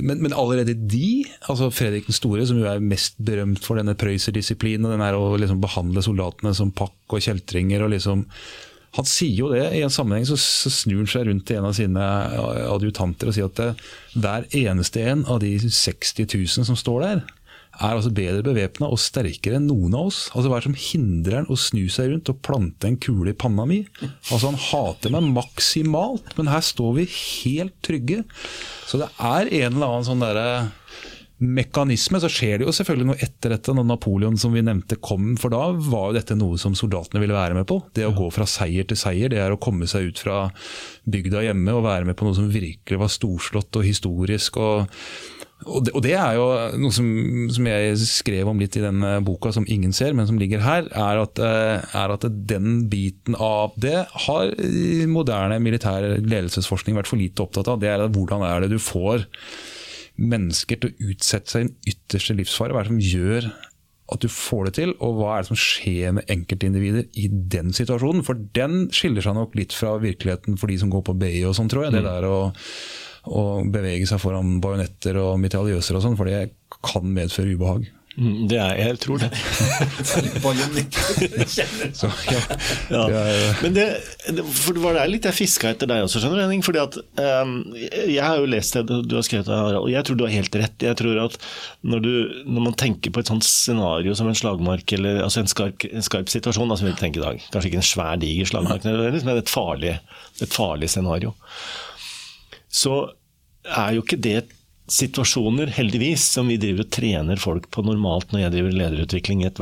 Men, 0.03 0.19
men, 0.19 0.33
allerede 0.35 0.75
de, 0.75 1.25
altså 1.49 1.69
Fredrik 1.71 2.09
den 2.09 2.17
store, 2.17 2.43
som 2.47 2.59
jo 2.59 2.67
er 2.67 2.83
mest 2.83 3.15
berømt 3.23 3.63
for 3.65 3.79
denne 3.79 3.95
prøyserdisiplinen, 3.97 4.89
den 4.91 5.01
her 5.01 5.15
å 5.17 5.39
liksom 5.39 5.61
behandle 5.63 6.03
soldatene 6.05 6.51
som 6.59 6.73
pakk 6.75 7.15
og 7.15 7.23
kjeltringer 7.23 7.87
og 7.87 7.93
liksom 7.95 8.27
han 8.99 9.07
sier 9.07 9.37
jo 9.39 9.51
det 9.53 9.69
i 9.79 9.85
en 9.87 9.93
sammenheng, 9.95 10.25
så, 10.27 10.35
så 10.35 10.71
snur 10.75 11.05
han 11.05 11.11
seg 11.13 11.29
rundt 11.29 11.45
til 11.47 11.61
en 11.61 11.69
av 11.69 11.77
sine 11.79 12.07
adjutanter 12.67 13.31
og 13.31 13.37
sier 13.37 13.47
at 13.47 13.61
det, 13.61 13.69
hver 14.19 14.49
eneste 14.65 15.05
en 15.13 15.23
av 15.31 15.39
de 15.45 15.53
60 15.63 16.27
000 16.27 16.67
som 16.67 16.79
står 16.79 17.05
der, 17.07 17.23
er 17.81 17.97
altså 17.97 18.13
bedre 18.15 18.45
bevæpna 18.45 18.91
og 18.93 19.01
sterkere 19.01 19.59
enn 19.59 19.69
noen 19.71 19.97
av 19.97 20.11
oss. 20.11 20.23
Altså 20.35 20.51
Hva 20.51 20.59
er 20.59 20.65
det 20.65 20.71
som 20.71 20.81
hindrer 20.85 21.39
han 21.41 21.53
å 21.53 21.59
snu 21.59 21.85
seg 21.93 22.11
rundt 22.13 22.33
og 22.33 22.43
plante 22.45 22.89
en 22.89 22.99
kule 23.01 23.33
i 23.33 23.39
panna 23.39 23.65
mi? 23.69 23.83
Altså 24.03 24.51
Han 24.51 24.61
hater 24.61 25.15
meg 25.15 25.31
maksimalt, 25.39 26.35
men 26.39 26.53
her 26.53 26.65
står 26.65 26.99
vi 27.01 27.09
helt 27.15 27.79
trygge. 27.87 28.23
Så 28.89 29.01
det 29.01 29.09
er 29.17 29.49
en 29.63 29.73
eller 29.73 29.89
annen 29.89 30.07
sånn 30.11 30.23
derre 30.25 30.51
mekanisme. 31.41 32.21
Så 32.21 32.29
skjer 32.29 32.61
det 32.61 32.69
jo 32.69 32.75
selvfølgelig 32.77 33.09
noe 33.11 33.23
etter 33.25 33.55
dette, 33.55 33.75
når 33.75 33.89
Napoleon 33.89 34.37
som 34.41 34.53
vi 34.55 34.63
nevnte 34.65 35.01
kom. 35.01 35.33
For 35.41 35.53
da 35.53 35.71
var 35.73 36.11
jo 36.11 36.19
dette 36.19 36.37
noe 36.39 36.61
som 36.61 36.77
soldatene 36.77 37.23
ville 37.23 37.37
være 37.37 37.57
med 37.57 37.69
på. 37.71 37.81
Det 37.97 38.07
å 38.07 38.15
gå 38.17 38.29
fra 38.35 38.49
seier 38.51 38.89
til 38.89 39.01
seier, 39.01 39.33
det 39.33 39.41
er 39.41 39.55
å 39.55 39.61
komme 39.61 39.89
seg 39.91 40.11
ut 40.11 40.21
fra 40.21 40.43
bygda 41.11 41.47
hjemme 41.49 41.75
og 41.77 41.87
være 41.89 42.11
med 42.11 42.19
på 42.19 42.29
noe 42.29 42.37
som 42.37 42.51
virkelig 42.53 43.01
var 43.01 43.13
storslått 43.13 43.81
og 43.81 43.89
historisk. 43.89 44.61
og 44.61 44.91
og 45.69 45.85
det, 45.85 45.93
og 45.93 46.05
det, 46.05 46.15
er 46.17 46.37
jo 46.39 46.45
noe 46.81 46.95
som, 46.95 47.09
som, 47.53 47.67
jeg 47.69 47.97
skrev 48.09 48.49
om 48.49 48.61
litt 48.61 48.79
i 48.79 48.85
denne 48.85 49.19
boka, 49.25 49.53
som 49.53 49.67
ingen 49.69 49.93
ser, 49.97 50.15
men 50.17 50.29
som 50.29 50.39
ligger 50.41 50.63
her, 50.65 50.87
er 50.89 51.21
at, 51.21 51.41
eh, 51.45 51.97
er 52.01 52.15
at 52.15 52.25
den 52.49 52.87
biten 52.93 53.37
av 53.37 53.75
det 53.81 54.07
har 54.27 54.55
moderne 55.11 55.61
militær 55.61 56.07
ledelsesforskning 56.17 56.97
vært 56.97 57.11
for 57.11 57.21
lite 57.21 57.45
opptatt 57.45 57.69
av. 57.69 57.83
Det 57.83 57.91
er 57.93 58.07
Hvordan 58.11 58.45
er 58.47 58.65
det 58.65 58.73
du 58.73 58.81
får 58.81 59.27
mennesker 60.21 60.81
til 60.81 60.91
å 60.91 61.11
utsette 61.13 61.53
seg 61.53 61.63
i 61.63 61.69
en 61.69 61.75
ytterste 61.93 62.39
livsfare? 62.39 62.73
Hva 62.73 62.83
er 62.83 62.89
det 62.89 62.95
som 62.95 63.05
gjør 63.13 63.51
at 64.11 64.25
du 64.25 64.33
får 64.33 64.67
det 64.67 64.75
til, 64.81 64.95
og 64.99 65.21
hva 65.21 65.37
er 65.37 65.45
det 65.45 65.51
som 65.53 65.61
skjer 65.61 66.17
med 66.17 66.33
enkeltindivider 66.33 67.07
i 67.21 67.29
den 67.31 67.71
situasjonen? 67.77 68.25
For 68.27 68.41
den 68.57 68.89
skiller 68.97 69.25
seg 69.25 69.37
nok 69.37 69.55
litt 69.59 69.77
fra 69.77 69.95
virkeligheten 70.03 70.59
for 70.61 70.73
de 70.73 70.81
som 70.81 70.91
går 70.93 71.05
på 71.07 71.17
BI 71.21 71.45
og 71.47 71.55
sånn, 71.59 71.71
tror 71.71 71.87
jeg. 71.87 71.95
Det 71.99 72.03
mm. 72.03 72.11
der 72.11 72.29
å 72.31 72.41
å 73.29 73.63
bevege 73.69 74.09
seg 74.09 74.21
foran 74.23 74.59
bajonetter 74.65 75.19
og 75.21 75.39
mitraljøser 75.43 75.99
og 75.99 76.05
sånn, 76.05 76.19
for 76.19 76.31
det 76.31 76.51
kan 76.87 77.09
medføre 77.13 77.57
ubehag. 77.57 77.89
Mm, 78.19 78.49
det 78.51 78.57
er, 78.59 78.73
jeg 78.75 78.99
tror 79.01 79.21
det. 79.23 79.29
Så, 82.01 82.09
ja. 82.27 82.41
ja. 82.91 83.23
Men 83.63 83.77
det, 83.77 83.85
for 84.51 84.75
det 84.75 84.83
var 84.83 84.99
der 84.99 85.13
litt 85.13 85.29
jeg 85.29 85.37
fiska 85.37 85.71
etter 85.71 85.89
deg 85.89 86.03
også, 86.05 86.19
skjønner 86.21 86.41
du, 86.41 86.43
Henning. 86.43 86.65
Fordi 86.67 86.81
at 86.83 86.99
um, 86.99 87.53
Jeg 87.79 88.21
har 88.21 88.41
jo 88.43 88.51
lest 88.51 88.77
det 88.77 88.99
du 89.07 89.15
har 89.15 89.25
skrevet, 89.25 89.49
og 89.79 89.89
jeg 89.93 90.03
tror 90.07 90.19
du 90.19 90.25
har 90.27 90.35
helt 90.35 90.59
rett. 90.59 90.85
Jeg 90.85 90.99
tror 90.99 91.23
at 91.23 91.39
når, 91.87 92.03
du, 92.05 92.13
når 92.51 92.67
man 92.67 92.79
tenker 92.83 93.15
på 93.15 93.23
et 93.23 93.31
sånt 93.31 93.47
scenario 93.47 94.17
som 94.19 94.29
en 94.29 94.41
slagmark, 94.43 94.97
eller 94.99 95.23
altså 95.25 95.45
en 95.45 95.53
skarp, 95.53 95.87
en 95.87 96.05
skarp 96.05 96.33
situasjon, 96.33 96.69
da, 96.69 96.81
som 96.81 96.91
vi 96.91 96.97
tenker 96.99 97.23
i 97.23 97.29
dag, 97.29 97.47
kanskje 97.55 97.71
ikke 97.71 97.81
en 97.85 97.93
svær, 97.93 98.19
diger 98.21 98.51
slagmark, 98.51 98.91
men 98.91 99.37
et 99.37 99.55
farlig, 99.55 99.95
et 100.43 100.59
farlig 100.59 100.91
scenario 100.91 101.33
så 102.71 102.97
er 103.67 103.97
jo 103.97 104.05
ikke 104.05 104.21
det 104.23 104.39
situasjoner, 104.91 105.71
heldigvis, 105.71 106.25
som 106.35 106.49
vi 106.51 106.59
driver 106.59 106.85
og 106.85 106.93
trener 106.95 107.41
folk 107.41 107.69
på 107.75 107.85
normalt 107.87 108.33
når 108.33 108.45
jeg 108.45 108.55
driver 108.57 108.79
lederutvikling 108.79 109.45
i 109.45 109.49
et 109.51 109.61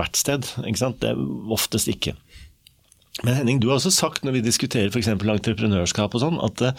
sant? 0.80 1.00
Det 1.02 1.12
er 1.12 1.20
oftest 1.52 1.90
ikke. 1.92 2.14
Men 3.26 3.34
Henning, 3.34 3.58
du 3.58 3.66
har 3.68 3.80
også 3.80 3.90
sagt 3.90 4.22
når 4.22 4.36
vi 4.36 4.44
diskuterer 4.46 4.92
f.eks. 4.92 5.08
entreprenørskap 5.10 6.14
og 6.14 6.22
sånn, 6.22 6.36
at 6.44 6.60
det, 6.60 6.70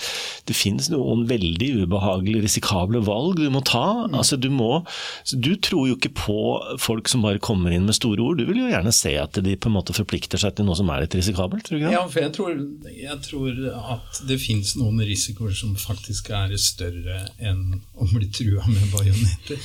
det, 0.47 0.56
finnes 0.56 0.88
noen 0.91 1.25
veldig 1.28 1.84
ubehagelige, 1.84 2.45
risikable 2.45 3.02
valg 3.04 3.36
du 3.41 3.49
må 3.52 3.60
ta. 3.67 4.06
Mm. 4.08 4.15
Altså, 4.21 4.39
du, 4.39 4.47
må, 4.54 4.86
du 5.34 5.52
tror 5.60 5.89
jo 5.89 5.97
ikke 5.97 6.13
på 6.15 6.38
folk 6.80 7.12
som 7.12 7.25
bare 7.28 7.41
kommer 7.43 7.75
inn 7.75 7.89
med 7.89 7.97
store 7.97 8.23
ord. 8.23 8.39
Du 8.39 8.47
vil 8.47 8.62
jo 8.62 8.69
gjerne 8.71 8.93
se 8.95 9.17
at 9.19 9.36
de 9.43 9.58
på 9.60 9.67
en 9.67 9.75
måte 9.75 9.95
forplikter 9.97 10.39
seg 10.39 10.56
til 10.56 10.69
noe 10.69 10.80
som 10.80 10.91
er 10.93 11.04
litt 11.04 11.17
risikabelt? 11.19 11.67
tror 11.67 11.82
du? 11.82 11.89
Ja, 11.91 12.06
for 12.08 12.23
jeg 12.23 12.34
tror, 12.38 12.56
jeg 12.88 13.19
tror 13.28 13.60
at 13.97 14.21
det 14.30 14.39
finnes 14.39 14.78
noen 14.80 15.04
risikoer 15.04 15.52
som 15.60 15.75
faktisk 15.80 16.32
er 16.36 16.56
større 16.62 17.25
enn 17.43 17.82
å 17.99 18.08
bli 18.13 18.30
trua 18.32 18.63
med 18.69 18.88
bajonetter. 18.95 19.60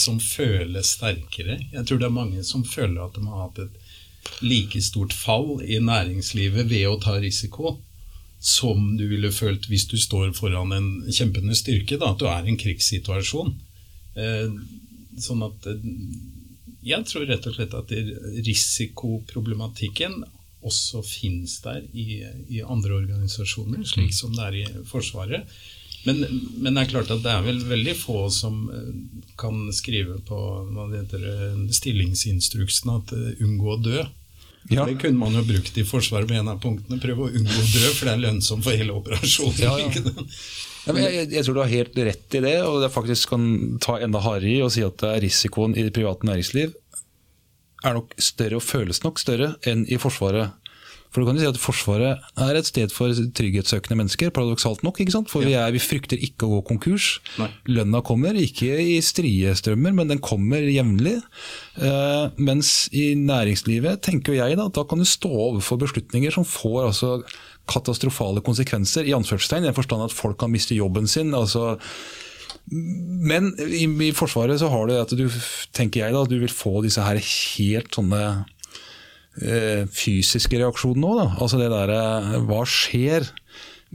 Som 0.00 0.18
føles 0.22 0.96
sterkere. 0.96 1.60
Jeg 1.70 1.86
tror 1.86 2.02
det 2.02 2.10
er 2.10 2.14
mange 2.14 2.42
som 2.46 2.66
føler 2.66 3.04
at 3.04 3.14
de 3.14 3.26
har 3.30 3.46
hatt 3.46 3.62
et 3.62 3.89
like 4.44 4.80
stort 4.82 5.14
fall 5.16 5.60
i 5.62 5.78
næringslivet 5.82 6.68
ved 6.70 6.88
å 6.88 6.98
ta 7.02 7.18
risiko 7.20 7.78
som 8.40 8.96
du 8.96 9.04
ville 9.10 9.28
følt 9.32 9.68
hvis 9.68 9.86
du 9.90 9.98
står 10.00 10.32
foran 10.36 10.72
en 10.72 10.88
kjempende 11.12 11.56
styrke, 11.56 11.98
da, 12.00 12.14
at 12.14 12.20
du 12.22 12.26
er 12.30 12.46
i 12.46 12.54
en 12.54 12.60
krigssituasjon. 12.60 13.52
Eh, 14.16 14.52
sånn 15.20 15.44
at 15.44 15.68
eh, 15.68 15.88
Jeg 16.80 17.04
tror 17.04 17.26
rett 17.28 17.44
og 17.44 17.54
slett 17.58 17.74
at 17.76 17.90
risikoproblematikken 18.46 20.22
også 20.64 21.02
finnes 21.04 21.58
der 21.60 21.84
i, 21.92 22.22
i 22.48 22.62
andre 22.64 22.96
organisasjoner, 23.02 23.84
slik 23.84 24.14
som 24.16 24.32
det 24.36 24.46
er 24.46 24.56
i 24.62 24.64
Forsvaret. 24.88 25.44
Men, 26.04 26.22
men, 26.56 26.74
det 26.74 26.82
er 26.82 26.92
klart 26.94 27.10
at 27.12 27.20
det 27.24 27.32
er 27.32 27.44
vel 27.44 27.60
veldig 27.68 27.94
få 27.98 28.22
som 28.32 28.62
eh, 28.72 29.26
kan 29.40 29.66
skrive 29.76 30.16
på 30.24 30.38
hva 30.72 30.86
det 30.88 31.02
heter, 31.02 31.26
eh, 31.28 31.60
stillingsinstruksen 31.76 32.94
at 32.94 33.12
uh, 33.12 33.28
unngå 33.44 33.74
å 33.74 33.78
dø. 33.84 34.06
Ja. 34.70 34.86
Det 34.86 34.96
kunne 35.00 35.20
man 35.20 35.36
jo 35.36 35.44
brukt 35.44 35.76
i 35.80 35.84
Forsvaret 35.88 36.28
med 36.30 36.42
en 36.42 36.50
av 36.54 36.60
punktene. 36.62 37.00
Prøve 37.02 37.26
å 37.26 37.30
unngå 37.30 37.52
å 37.52 37.68
dø, 37.68 37.84
for 37.96 38.08
det 38.08 38.14
er 38.14 38.24
lønnsomt 38.24 38.64
for 38.64 38.76
hele 38.80 38.96
operasjonen. 38.96 39.60
Ja, 39.60 39.76
ja. 39.80 40.96
Jeg, 40.96 41.26
jeg, 41.34 41.44
tror 41.44 41.58
du 41.58 41.60
har 41.60 41.72
helt 41.72 41.98
rett 42.08 42.36
i 42.36 42.40
det, 42.44 42.56
og 42.64 42.80
det 42.80 42.92
faktisk 42.92 43.34
kan 43.34 43.42
ta 43.84 43.98
enda 44.00 44.22
hardere 44.24 44.54
i 44.54 44.62
å 44.64 44.70
si 44.72 44.84
at 44.84 45.04
risikoen 45.20 45.76
i 45.76 45.84
det 45.84 45.92
private 45.96 46.24
næringsliv 46.28 46.72
er 47.84 47.96
nok 47.96 48.14
større, 48.20 48.58
og 48.58 48.64
føles 48.64 49.02
nok 49.04 49.20
større, 49.20 49.54
enn 49.68 49.86
i 49.88 49.98
Forsvaret. 50.00 50.56
For 51.10 51.22
du 51.22 51.26
kan 51.26 51.38
jo 51.38 51.42
si 51.42 51.50
at 51.50 51.58
Forsvaret 51.58 52.22
er 52.38 52.58
et 52.58 52.68
sted 52.68 52.92
for 52.94 53.10
trygghetssøkende 53.10 53.98
mennesker, 53.98 54.30
paradoksalt 54.34 54.84
nok. 54.86 55.00
ikke 55.02 55.14
sant? 55.16 55.30
For 55.32 55.42
vi, 55.46 55.56
er, 55.58 55.72
vi, 55.74 55.82
frykter 55.82 56.20
ikke 56.22 56.46
å 56.46 56.52
gå 56.54 56.60
konkurs. 56.70 57.10
Nei. 57.40 57.50
Lønna 57.70 58.02
kommer, 58.06 58.38
ikke 58.38 58.78
i 58.78 59.00
strie 59.04 59.54
strømmer, 59.58 59.96
men 59.96 60.12
den 60.12 60.22
kommer 60.22 60.62
jevnlig. 60.62 61.18
Uh, 61.80 62.30
mens 62.38 62.88
i 62.94 63.12
næringslivet 63.18 64.04
tenker 64.06 64.38
jeg 64.38 64.58
da, 64.60 64.68
at 64.70 64.78
da 64.78 64.86
kan 64.86 65.02
du 65.02 65.08
stå 65.08 65.30
overfor 65.50 65.82
beslutninger 65.82 66.34
som 66.34 66.46
får 66.46 66.80
altså 66.92 67.12
katastrofale 67.70 68.42
konsekvenser, 68.46 69.06
i 69.06 69.14
anførselstegn, 69.14 69.66
i 69.66 69.70
den 69.70 69.78
forstand 69.78 70.06
at 70.06 70.14
folk 70.14 70.38
kan 70.40 70.52
miste 70.54 70.78
jobben 70.78 71.10
sin. 71.10 71.34
altså 71.34 71.76
men 72.70 73.50
i, 73.58 73.86
i, 73.86 74.12
Forsvaret 74.14 74.60
så 74.60 74.68
har 74.70 74.86
du 74.86 74.94
at 74.94 75.12
du 75.16 75.24
tenker 75.74 76.04
jeg 76.04 76.14
da, 76.14 76.22
du 76.28 76.38
vil 76.38 76.52
få 76.52 76.80
disse 76.84 77.02
her 77.02 77.18
helt 77.18 77.94
sånne 77.96 78.22
fysiske 79.94 80.58
reaksjonene 80.58 81.06
òg. 81.06 81.36
Altså 81.40 81.60
det 81.60 81.70
derre 81.72 82.40
Hva 82.48 82.64
skjer 82.68 83.28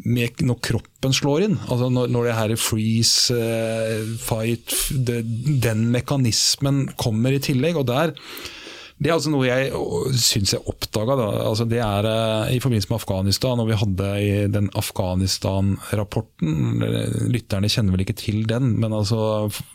med, 0.04 0.42
når 0.44 0.60
kroppen 0.64 1.14
slår 1.16 1.42
inn? 1.48 1.56
Altså 1.70 1.90
når, 1.94 2.08
når 2.12 2.24
det 2.28 2.40
her 2.40 2.56
freeze, 2.60 3.36
eh, 3.36 4.04
fight, 4.20 4.76
det, 5.08 5.22
den 5.64 5.88
mekanismen 5.94 6.90
kommer 7.00 7.32
i 7.36 7.44
tillegg. 7.44 7.76
og 7.80 7.88
der 7.92 8.08
det 8.96 9.10
er 9.10 9.18
altså 9.18 9.28
noe 9.28 9.44
jeg 9.44 9.76
syns 10.24 10.54
jeg 10.54 10.64
oppdaga. 10.72 11.20
Altså 11.44 11.68
det 11.68 11.84
er 11.84 12.08
i 12.48 12.64
forbindelse 12.64 12.88
med 12.88 13.02
Afghanistan, 13.02 13.60
og 13.60 13.68
vi 13.68 13.76
hadde 13.82 14.08
i 14.24 14.48
den 14.48 14.72
Afghanistan-rapporten 14.72 16.80
Lytterne 17.28 17.68
kjenner 17.68 17.92
vel 17.92 18.06
ikke 18.06 18.22
til 18.24 18.48
den, 18.48 18.80
men 18.80 18.96
altså 18.96 19.52
Eh, 19.52 19.75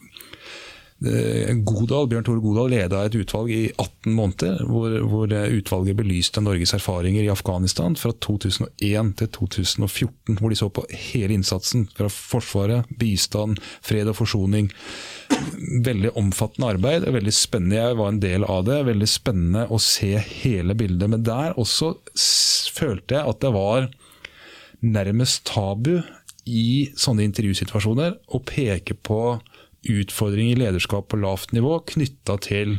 Godal, 1.01 2.11
Bjørn 2.11 2.27
Tore 2.27 2.43
Godal 2.45 2.75
leda 2.75 2.99
et 3.07 3.15
utvalg 3.17 3.49
i 3.55 3.61
18 3.71 4.13
måneder, 4.13 4.59
hvor, 4.69 4.93
hvor, 5.09 5.33
utvalget 5.33 5.97
belyste 5.97 6.43
Norges 6.45 6.75
erfaringer 6.77 7.25
i 7.25 7.31
Afghanistan 7.33 7.97
fra 7.97 8.13
2001 8.21 9.15
til 9.17 9.31
2014. 9.33 10.37
Hvor 10.37 10.53
de 10.53 10.59
så 10.61 10.69
på 10.69 10.85
hele 10.93 11.39
innsatsen 11.39 11.87
fra 11.97 12.11
Forsvaret, 12.13 12.85
bistand, 13.01 13.57
fred 13.81 14.13
og 14.13 14.19
forsoning. 14.21 14.69
Veldig 15.87 16.13
omfattende 16.21 16.75
arbeid, 16.75 17.09
veldig 17.09 17.33
spennende. 17.33 17.81
Jeg 17.81 18.01
var 18.03 18.13
en 18.13 18.21
del 18.21 18.45
av 18.45 18.69
det. 18.69 18.83
Veldig 18.93 19.09
spennende 19.09 19.67
å 19.73 19.81
se 19.81 20.13
hele 20.21 20.77
bildet. 20.77 21.09
Men 21.09 21.25
der 21.25 21.57
også 21.57 21.95
følte 22.77 23.17
jeg 23.17 23.25
at 23.25 23.41
det 23.41 23.55
var 23.57 23.89
nærmest 24.85 25.47
tabu 25.49 26.01
i 26.49 26.91
sånne 26.99 27.25
intervjusituasjoner 27.29 28.17
å 28.35 28.41
peke 28.45 28.97
på 28.97 29.39
utfordring 29.89 30.53
i 30.53 30.59
lederskap 30.61 31.09
på 31.11 31.20
lavt 31.20 31.55
nivå 31.57 31.78
knytta 31.89 32.37
til 32.45 32.78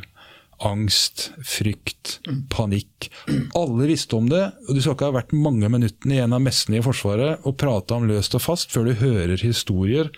angst, 0.62 1.32
frykt, 1.45 2.20
panikk. 2.54 3.10
Alle 3.58 3.88
visste 3.89 4.18
om 4.18 4.28
det, 4.30 4.43
og 4.68 4.76
du 4.76 4.82
skal 4.82 4.93
ikke 4.95 5.10
ha 5.10 5.16
vært 5.16 5.34
mange 5.34 5.70
minuttene 5.74 6.18
i 6.18 6.22
en 6.22 6.36
av 6.38 6.43
messene 6.43 6.78
i 6.78 6.86
Forsvaret 6.86 7.47
og 7.49 7.58
prate 7.62 7.97
om 7.97 8.06
løst 8.10 8.38
og 8.38 8.43
fast 8.45 8.74
før 8.74 8.89
du 8.89 9.02
hører 9.02 9.41
historier 9.41 10.12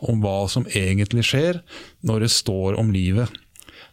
om 0.00 0.22
hva 0.24 0.46
som 0.48 0.64
egentlig 0.68 1.26
skjer 1.28 1.60
når 2.06 2.24
det 2.24 2.32
står 2.32 2.80
om 2.80 2.92
livet. 2.94 3.28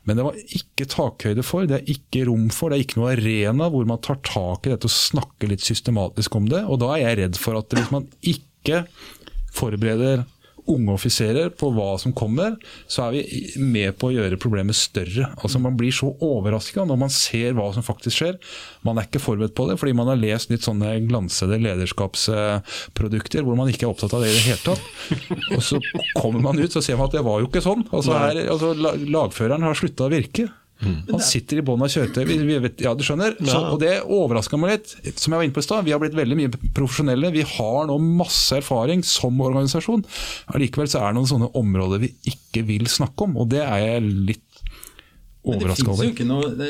Men 0.08 0.20
det 0.20 0.24
var 0.24 0.40
ikke 0.56 0.88
takhøyde 0.88 1.44
for, 1.44 1.68
det 1.68 1.82
er 1.82 1.92
ikke 1.92 2.24
rom 2.30 2.48
for, 2.56 2.72
det 2.72 2.78
er 2.78 2.86
ikke 2.86 3.02
noe 3.02 3.12
arena 3.18 3.68
hvor 3.74 3.88
man 3.90 4.00
tar 4.04 4.22
tak 4.24 4.64
i 4.64 4.72
dette 4.72 4.88
og 4.88 4.96
snakker 4.96 5.52
litt 5.52 5.66
systematisk 5.68 6.38
om 6.40 6.48
det. 6.48 6.64
Og 6.64 6.80
da 6.80 6.94
er 6.96 7.04
jeg 7.04 7.20
redd 7.20 7.40
for 7.42 7.60
at 7.60 7.76
hvis 7.76 7.92
man 7.92 8.08
ikke 8.24 8.86
forbereder 9.58 10.24
unge 10.72 10.94
offiserer 10.94 11.52
på 11.58 11.70
hva 11.76 11.94
som 12.02 12.14
kommer, 12.18 12.58
så 12.90 13.08
er 13.08 13.16
vi 13.18 13.64
med 13.64 13.98
på 14.00 14.10
å 14.10 14.16
gjøre 14.16 14.40
problemet 14.42 14.78
større. 14.78 15.30
Altså 15.38 15.62
Man 15.64 15.78
blir 15.80 15.96
så 15.96 16.12
overraska 16.24 16.86
når 16.88 17.02
man 17.06 17.14
ser 17.14 17.56
hva 17.58 17.70
som 17.76 17.86
faktisk 17.86 18.20
skjer. 18.22 18.38
Man 18.88 19.00
er 19.00 19.08
ikke 19.08 19.24
forberedt 19.24 19.56
på 19.58 19.68
det, 19.70 19.80
fordi 19.82 19.96
man 19.98 20.12
har 20.12 20.20
lest 20.20 20.52
litt 20.54 20.66
sånne 20.68 20.94
glansede 21.08 21.60
lederskapsprodukter 21.64 23.46
hvor 23.48 23.60
man 23.60 23.72
ikke 23.72 23.88
er 23.88 23.94
opptatt 23.94 24.16
av 24.18 24.24
det 24.26 24.32
i 24.34 24.38
det 24.38 24.46
hele 24.50 24.64
tatt. 24.68 25.52
Og 25.56 25.64
så 25.64 25.82
kommer 26.18 26.44
man 26.44 26.60
ut 26.60 26.76
og 26.76 26.84
ser 26.84 27.00
man 27.00 27.10
at 27.10 27.18
det 27.18 27.26
var 27.28 27.42
jo 27.42 27.50
ikke 27.50 27.64
sånn. 27.66 27.88
Altså, 27.92 28.16
her, 28.18 28.44
altså 28.52 28.74
Lagføreren 29.08 29.66
har 29.66 29.78
slutta 29.78 30.08
å 30.08 30.14
virke. 30.14 30.50
Mm. 30.78 30.98
Han 31.10 31.24
sitter 31.26 31.60
i 31.60 31.66
bånn 31.66 31.82
av 31.82 31.90
kjøretøyet. 31.90 32.82
Ja, 32.86 32.94
du 32.98 33.04
skjønner. 33.06 33.38
Så, 33.42 33.60
og 33.74 33.80
det 33.82 33.96
overraska 34.04 34.60
meg 34.62 34.76
litt. 34.76 34.94
Som 35.18 35.34
jeg 35.34 35.42
var 35.42 35.48
inne 35.48 35.56
på 35.56 35.64
i 35.64 35.68
stad, 35.68 35.86
vi 35.88 35.96
har 35.96 36.02
blitt 36.02 36.18
veldig 36.18 36.38
mye 36.38 36.54
profesjonelle. 36.78 37.34
Vi 37.34 37.46
har 37.58 37.88
nå 37.90 37.98
masse 38.04 38.60
erfaring 38.62 39.04
som 39.08 39.42
organisasjon. 39.42 40.06
Allikevel 40.54 40.92
så 40.92 41.02
er 41.02 41.12
det 41.12 41.20
noen 41.20 41.32
sånne 41.34 41.54
områder 41.58 42.04
vi 42.06 42.14
ikke 42.30 42.66
vil 42.68 42.90
snakke 42.92 43.28
om, 43.28 43.40
og 43.42 43.50
det 43.54 43.64
er 43.66 43.86
jeg 43.86 44.12
litt 44.30 44.44
over. 45.48 46.26
Noe, 46.26 46.50
det, 46.56 46.70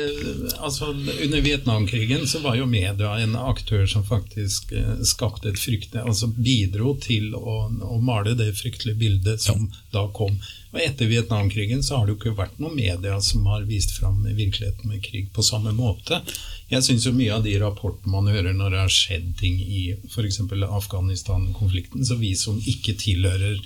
altså, 0.58 0.92
under 1.24 1.40
Vietnamkrigen 1.40 2.26
så 2.26 2.38
var 2.44 2.56
jo 2.58 2.66
media 2.66 3.16
en 3.18 3.36
aktør 3.36 3.86
som 3.90 4.04
faktisk 4.06 4.72
eh, 4.72 5.02
skapte 5.06 5.50
et 5.52 5.58
frykt, 5.58 5.96
altså 5.98 6.30
bidro 6.36 6.94
til 7.02 7.34
å, 7.34 7.58
å, 7.68 7.98
male 8.04 8.36
det 8.38 8.52
fryktelige 8.58 9.00
bildet 9.00 9.42
som 9.42 9.66
ja. 9.66 9.82
da 9.96 10.06
kom. 10.14 10.38
Og 10.72 10.80
Etter 10.84 11.08
Vietnamkrigen 11.08 11.82
så 11.82 11.96
har 11.96 12.06
det 12.06 12.14
jo 12.14 12.18
ikke 12.18 12.36
vært 12.38 12.58
noen 12.60 12.76
media 12.76 13.16
som 13.24 13.46
har 13.48 13.64
vist 13.68 13.94
fram 13.96 14.20
virkeligheten 14.26 14.90
med 14.90 15.02
krig 15.04 15.30
på 15.32 15.44
samme 15.46 15.72
måte. 15.76 16.20
Jeg 16.68 16.84
syns 16.84 17.06
jo 17.08 17.14
mye 17.16 17.32
av 17.38 17.46
de 17.46 17.54
rapportene 17.62 18.12
man 18.12 18.28
hører 18.28 18.56
når 18.56 18.74
det 18.74 18.82
har 18.82 18.92
skjedd 18.92 19.30
ting 19.40 19.60
i 19.64 19.84
f.eks. 20.10 20.42
Afghanistan-konflikten, 20.68 22.04
så 22.04 22.18
vi 22.20 22.34
som 22.36 22.60
ikke 22.60 22.98
tilhører 23.00 23.62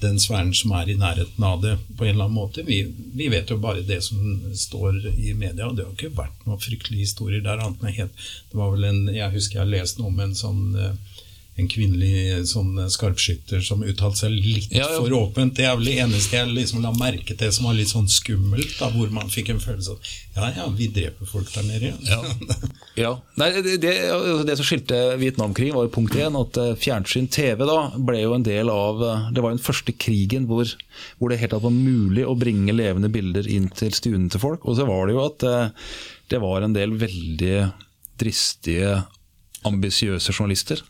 den 0.00 0.18
sfæren 0.18 0.52
som 0.56 0.72
er 0.74 0.90
i 0.90 0.96
nærheten 0.98 1.44
av 1.44 1.60
det, 1.62 1.76
på 1.96 2.06
en 2.06 2.14
eller 2.14 2.26
annen 2.26 2.38
måte. 2.38 2.64
Vi, 2.66 2.80
vi, 3.14 3.28
vet 3.28 3.50
jo 3.52 3.58
bare 3.60 3.84
det 3.86 4.00
som 4.06 4.40
står 4.56 5.02
i 5.12 5.34
media, 5.36 5.68
og 5.68 5.76
det 5.76 5.86
har 5.86 5.94
ikke 5.94 6.16
vært 6.16 6.46
noen 6.48 6.62
fryktelige 6.62 7.04
historier 7.04 7.44
der. 7.44 7.60
annet 7.60 7.84
enn 7.84 7.98
helt, 7.98 8.28
det 8.50 8.58
var 8.58 8.72
vel 8.74 8.88
en, 8.88 9.02
Jeg 9.14 9.34
husker 9.36 9.60
jeg 9.60 9.74
leste 9.74 10.00
noe 10.00 10.10
om 10.10 10.22
en 10.24 10.34
sånn 10.34 10.62
eh, 10.74 11.20
en 11.60 11.70
kvinnelig 11.70 12.46
sånn 12.50 12.74
skarpskytter 12.90 13.62
som 13.64 13.84
uttalte 13.84 14.24
seg 14.24 14.34
litt 14.34 14.72
ja, 14.72 14.86
ja. 14.86 14.98
for 14.98 15.14
åpent. 15.20 15.56
Det 15.58 15.68
er 15.68 15.76
vel 15.78 15.90
det 15.90 15.98
eneste 16.04 16.40
jeg 16.40 16.52
liksom 16.54 16.84
la 16.84 16.92
merke 16.96 17.36
til 17.38 17.52
som 17.54 17.68
var 17.68 17.78
litt 17.78 17.92
sånn 17.92 18.08
skummelt, 18.10 18.76
da, 18.80 18.90
hvor 18.94 19.12
man 19.14 19.30
fikk 19.32 19.52
en 19.54 19.62
følelse 19.62 19.96
av 19.96 20.12
ja, 20.36 20.50
ja, 20.56 20.66
vi 20.76 20.86
dreper 20.86 21.26
folk 21.26 21.48
der 21.52 21.64
nede. 21.66 21.90
Ja. 22.06 22.20
ja. 23.04 23.10
Nei, 23.40 23.50
det, 23.64 23.76
det, 23.82 23.94
altså, 24.14 24.44
det, 24.46 24.56
som 24.60 24.68
skilte 24.68 25.00
Vietnamkrigen, 25.20 25.74
var 25.74 25.88
jo 25.88 25.92
punkt 25.96 26.14
én 26.14 26.38
at 26.38 26.60
eh, 26.60 26.76
fjernsyn, 26.78 27.26
TV, 27.32 27.64
da, 27.66 27.78
ble 27.98 28.22
jo 28.22 28.36
en 28.36 28.46
del 28.46 28.70
av 28.70 29.02
eh, 29.02 29.26
Det 29.34 29.42
var 29.42 29.56
den 29.56 29.62
første 29.62 29.94
krigen 29.98 30.46
hvor, 30.50 30.70
hvor 31.18 31.32
det 31.32 31.40
helt 31.42 31.54
tatt 31.56 31.66
var 31.66 31.74
mulig 31.74 32.24
å 32.26 32.36
bringe 32.38 32.76
levende 32.76 33.10
bilder 33.12 33.48
inn 33.50 33.68
til 33.74 33.92
stuene 33.96 34.30
til 34.30 34.42
folk. 34.42 34.64
Og 34.70 34.78
så 34.78 34.86
var 34.88 35.08
det 35.08 35.18
jo 35.18 35.26
at 35.26 35.46
eh, 35.50 35.90
det 36.30 36.40
var 36.44 36.62
en 36.62 36.78
del 36.78 36.94
veldig 37.00 37.58
dristige, 38.20 39.00
ambisiøse 39.66 40.32
journalister. 40.32 40.80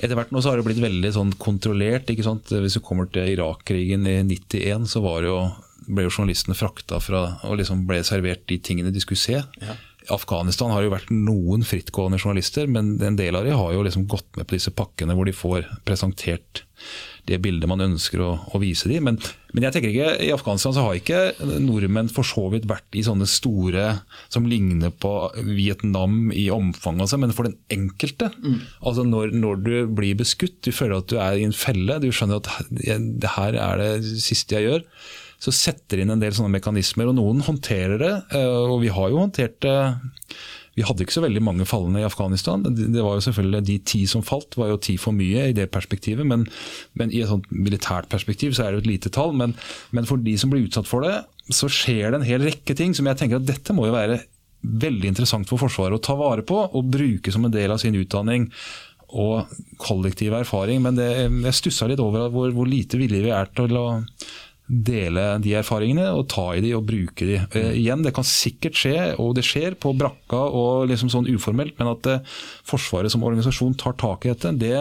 Etter 0.00 0.16
hvert 0.18 0.32
nå 0.34 0.42
så 0.42 0.50
har 0.50 0.58
det 0.58 0.66
blitt 0.66 0.82
veldig 0.82 1.12
sånn 1.14 1.32
kontrollert. 1.38 2.10
ikke 2.10 2.26
sant? 2.26 2.50
Hvis 2.50 2.78
du 2.78 2.82
kommer 2.84 3.06
til 3.10 3.30
Irak-krigen 3.36 4.08
i 4.10 4.18
91, 4.26 4.88
så 4.90 5.02
jo, 5.24 5.38
ble 5.86 6.06
jo 6.06 6.12
journalistene 6.12 6.58
frakta 6.58 7.00
fra 7.02 7.24
og 7.46 7.58
liksom 7.60 7.84
ble 7.88 8.00
servert 8.06 8.46
de 8.50 8.58
tingene 8.58 8.94
de 8.94 9.02
skulle 9.04 9.22
se. 9.22 9.42
Ja. 9.62 9.76
Afghanistan 10.12 10.72
har 10.74 10.84
jo 10.84 10.92
vært 10.92 11.12
noen 11.14 11.64
frittgående 11.64 12.18
journalister, 12.20 12.68
men 12.68 12.98
en 13.00 13.16
del 13.16 13.38
av 13.38 13.46
dem 13.46 13.56
har 13.56 13.72
jo 13.72 13.84
liksom 13.86 14.08
gått 14.10 14.28
med 14.36 14.48
på 14.48 14.58
disse 14.58 14.74
pakkene 14.74 15.16
hvor 15.16 15.28
de 15.28 15.36
får 15.36 15.70
presentert 15.86 16.64
det 17.28 17.40
bildet 17.44 17.68
man 17.70 17.82
ønsker 17.84 18.20
å, 18.20 18.30
å 18.52 18.60
vise 18.60 18.90
dem. 18.90 19.06
Men, 19.08 19.18
men, 19.54 19.64
jeg 19.66 19.76
tenker 19.76 19.90
ikke, 19.90 20.10
i 20.26 20.32
Afghanistan 20.34 20.74
så 20.76 20.84
har 20.84 20.98
ikke 20.98 21.56
nordmenn 21.62 22.10
for 22.12 22.26
så 22.28 22.46
vidt 22.52 22.68
vært 22.70 22.98
i 22.98 23.04
sånne 23.06 23.28
store 23.30 23.86
som 24.32 24.48
ligner 24.50 24.92
på 24.92 25.12
Vietnam 25.46 26.28
i 26.36 26.46
omfang, 26.52 27.00
altså, 27.00 27.20
men 27.20 27.34
for 27.36 27.48
den 27.48 27.56
enkelte. 27.72 28.30
Mm. 28.44 28.60
Altså 28.84 29.06
når, 29.08 29.34
når, 29.40 29.64
du 29.64 29.74
blir 29.96 30.18
beskutt, 30.20 30.60
du 30.66 30.72
føler 30.74 31.00
at 31.00 31.10
du 31.12 31.18
er 31.20 31.40
i 31.40 31.46
en 31.48 31.56
felle, 31.56 32.00
du 32.02 32.10
skjønner 32.12 32.42
at 32.42 32.72
det 32.72 33.36
her 33.38 33.60
er 33.60 33.80
det 33.80 34.16
siste 34.24 34.58
jeg 34.58 34.68
gjør. 34.68 34.88
Så 35.44 35.52
setter 35.52 36.00
inn 36.00 36.12
en 36.12 36.20
del 36.22 36.32
sånne 36.32 36.54
mekanismer, 36.54 37.10
og 37.10 37.18
noen 37.18 37.42
håndterer 37.44 38.00
det. 38.00 38.12
Eh, 38.36 38.60
og 38.68 38.78
vi 38.84 38.92
har 38.92 39.10
jo 39.12 39.20
håndtert 39.20 39.58
det 39.64 39.78
vi 40.74 40.84
hadde 40.86 41.04
ikke 41.04 41.14
så 41.14 41.22
veldig 41.22 41.42
mange 41.44 41.66
fallende 41.68 42.02
i 42.02 42.06
Afghanistan. 42.06 42.64
Det 42.66 43.02
var 43.02 43.18
jo 43.18 43.24
selvfølgelig 43.28 43.62
De 43.68 43.78
ti 43.86 44.00
som 44.10 44.24
falt, 44.26 44.56
var 44.58 44.72
jo 44.72 44.80
ti 44.82 44.96
for 44.98 45.14
mye 45.14 45.48
i 45.50 45.56
det 45.56 45.68
perspektivet. 45.74 46.26
Men, 46.26 46.46
men 46.98 47.12
i 47.14 47.22
et 47.22 47.30
sånt 47.30 47.46
militært 47.54 48.10
perspektiv 48.10 48.56
så 48.56 48.64
er 48.64 48.72
det 48.72 48.80
jo 48.80 48.84
et 48.84 48.92
lite 48.94 49.12
tall. 49.14 49.34
Men, 49.38 49.54
men, 49.94 50.08
for 50.08 50.22
de 50.22 50.34
som 50.40 50.50
blir 50.50 50.66
utsatt 50.66 50.90
for 50.90 51.06
det, 51.06 51.20
så 51.54 51.70
skjer 51.70 52.10
det 52.10 52.20
en 52.20 52.26
hel 52.26 52.46
rekke 52.46 52.74
ting 52.78 52.96
som 52.96 53.06
jeg 53.06 53.20
tenker 53.20 53.38
at 53.38 53.46
dette 53.46 53.76
må 53.76 53.86
jo 53.86 53.94
være 53.94 54.22
veldig 54.64 55.10
interessant 55.12 55.46
for 55.46 55.60
Forsvaret 55.60 55.98
å 55.98 56.02
ta 56.02 56.16
vare 56.16 56.42
på 56.46 56.56
og 56.64 56.90
bruke 56.90 57.32
som 57.32 57.44
en 57.44 57.52
del 57.52 57.70
av 57.70 57.82
sin 57.82 57.96
utdanning 58.00 58.48
og 59.14 59.50
kollektiv 59.78 60.34
erfaring. 60.34 60.82
Men 60.82 60.98
det, 60.98 61.10
jeg 61.28 61.58
stussa 61.60 61.86
litt 61.90 62.02
over 62.02 62.32
hvor, 62.32 62.50
hvor 62.56 62.68
lite 62.68 62.98
villige 62.98 63.28
vi 63.28 63.34
er 63.36 63.52
til 63.54 63.78
å 63.78 63.86
dele 64.64 65.24
de 65.44 65.52
erfaringene 65.58 66.06
og 66.16 66.26
ta 66.32 66.46
i 66.56 66.62
de 66.64 66.70
og 66.76 66.86
bruke 66.88 67.26
de. 67.28 67.36
Eh, 67.52 67.72
igjen, 67.82 68.02
Det 68.02 68.14
kan 68.16 68.24
sikkert 68.24 68.78
skje, 68.80 68.96
og 69.20 69.34
det 69.36 69.44
skjer 69.44 69.76
på 69.76 69.92
brakka 69.96 70.40
og 70.48 70.88
liksom 70.88 71.10
sånn 71.12 71.28
uformelt, 71.28 71.76
men 71.78 71.92
at 71.92 72.06
eh, 72.08 72.36
Forsvaret 72.64 73.12
som 73.12 73.24
organisasjon 73.24 73.76
tar 73.76 73.96
tak 74.00 74.24
i 74.24 74.32
dette, 74.32 74.54
det, 74.56 74.76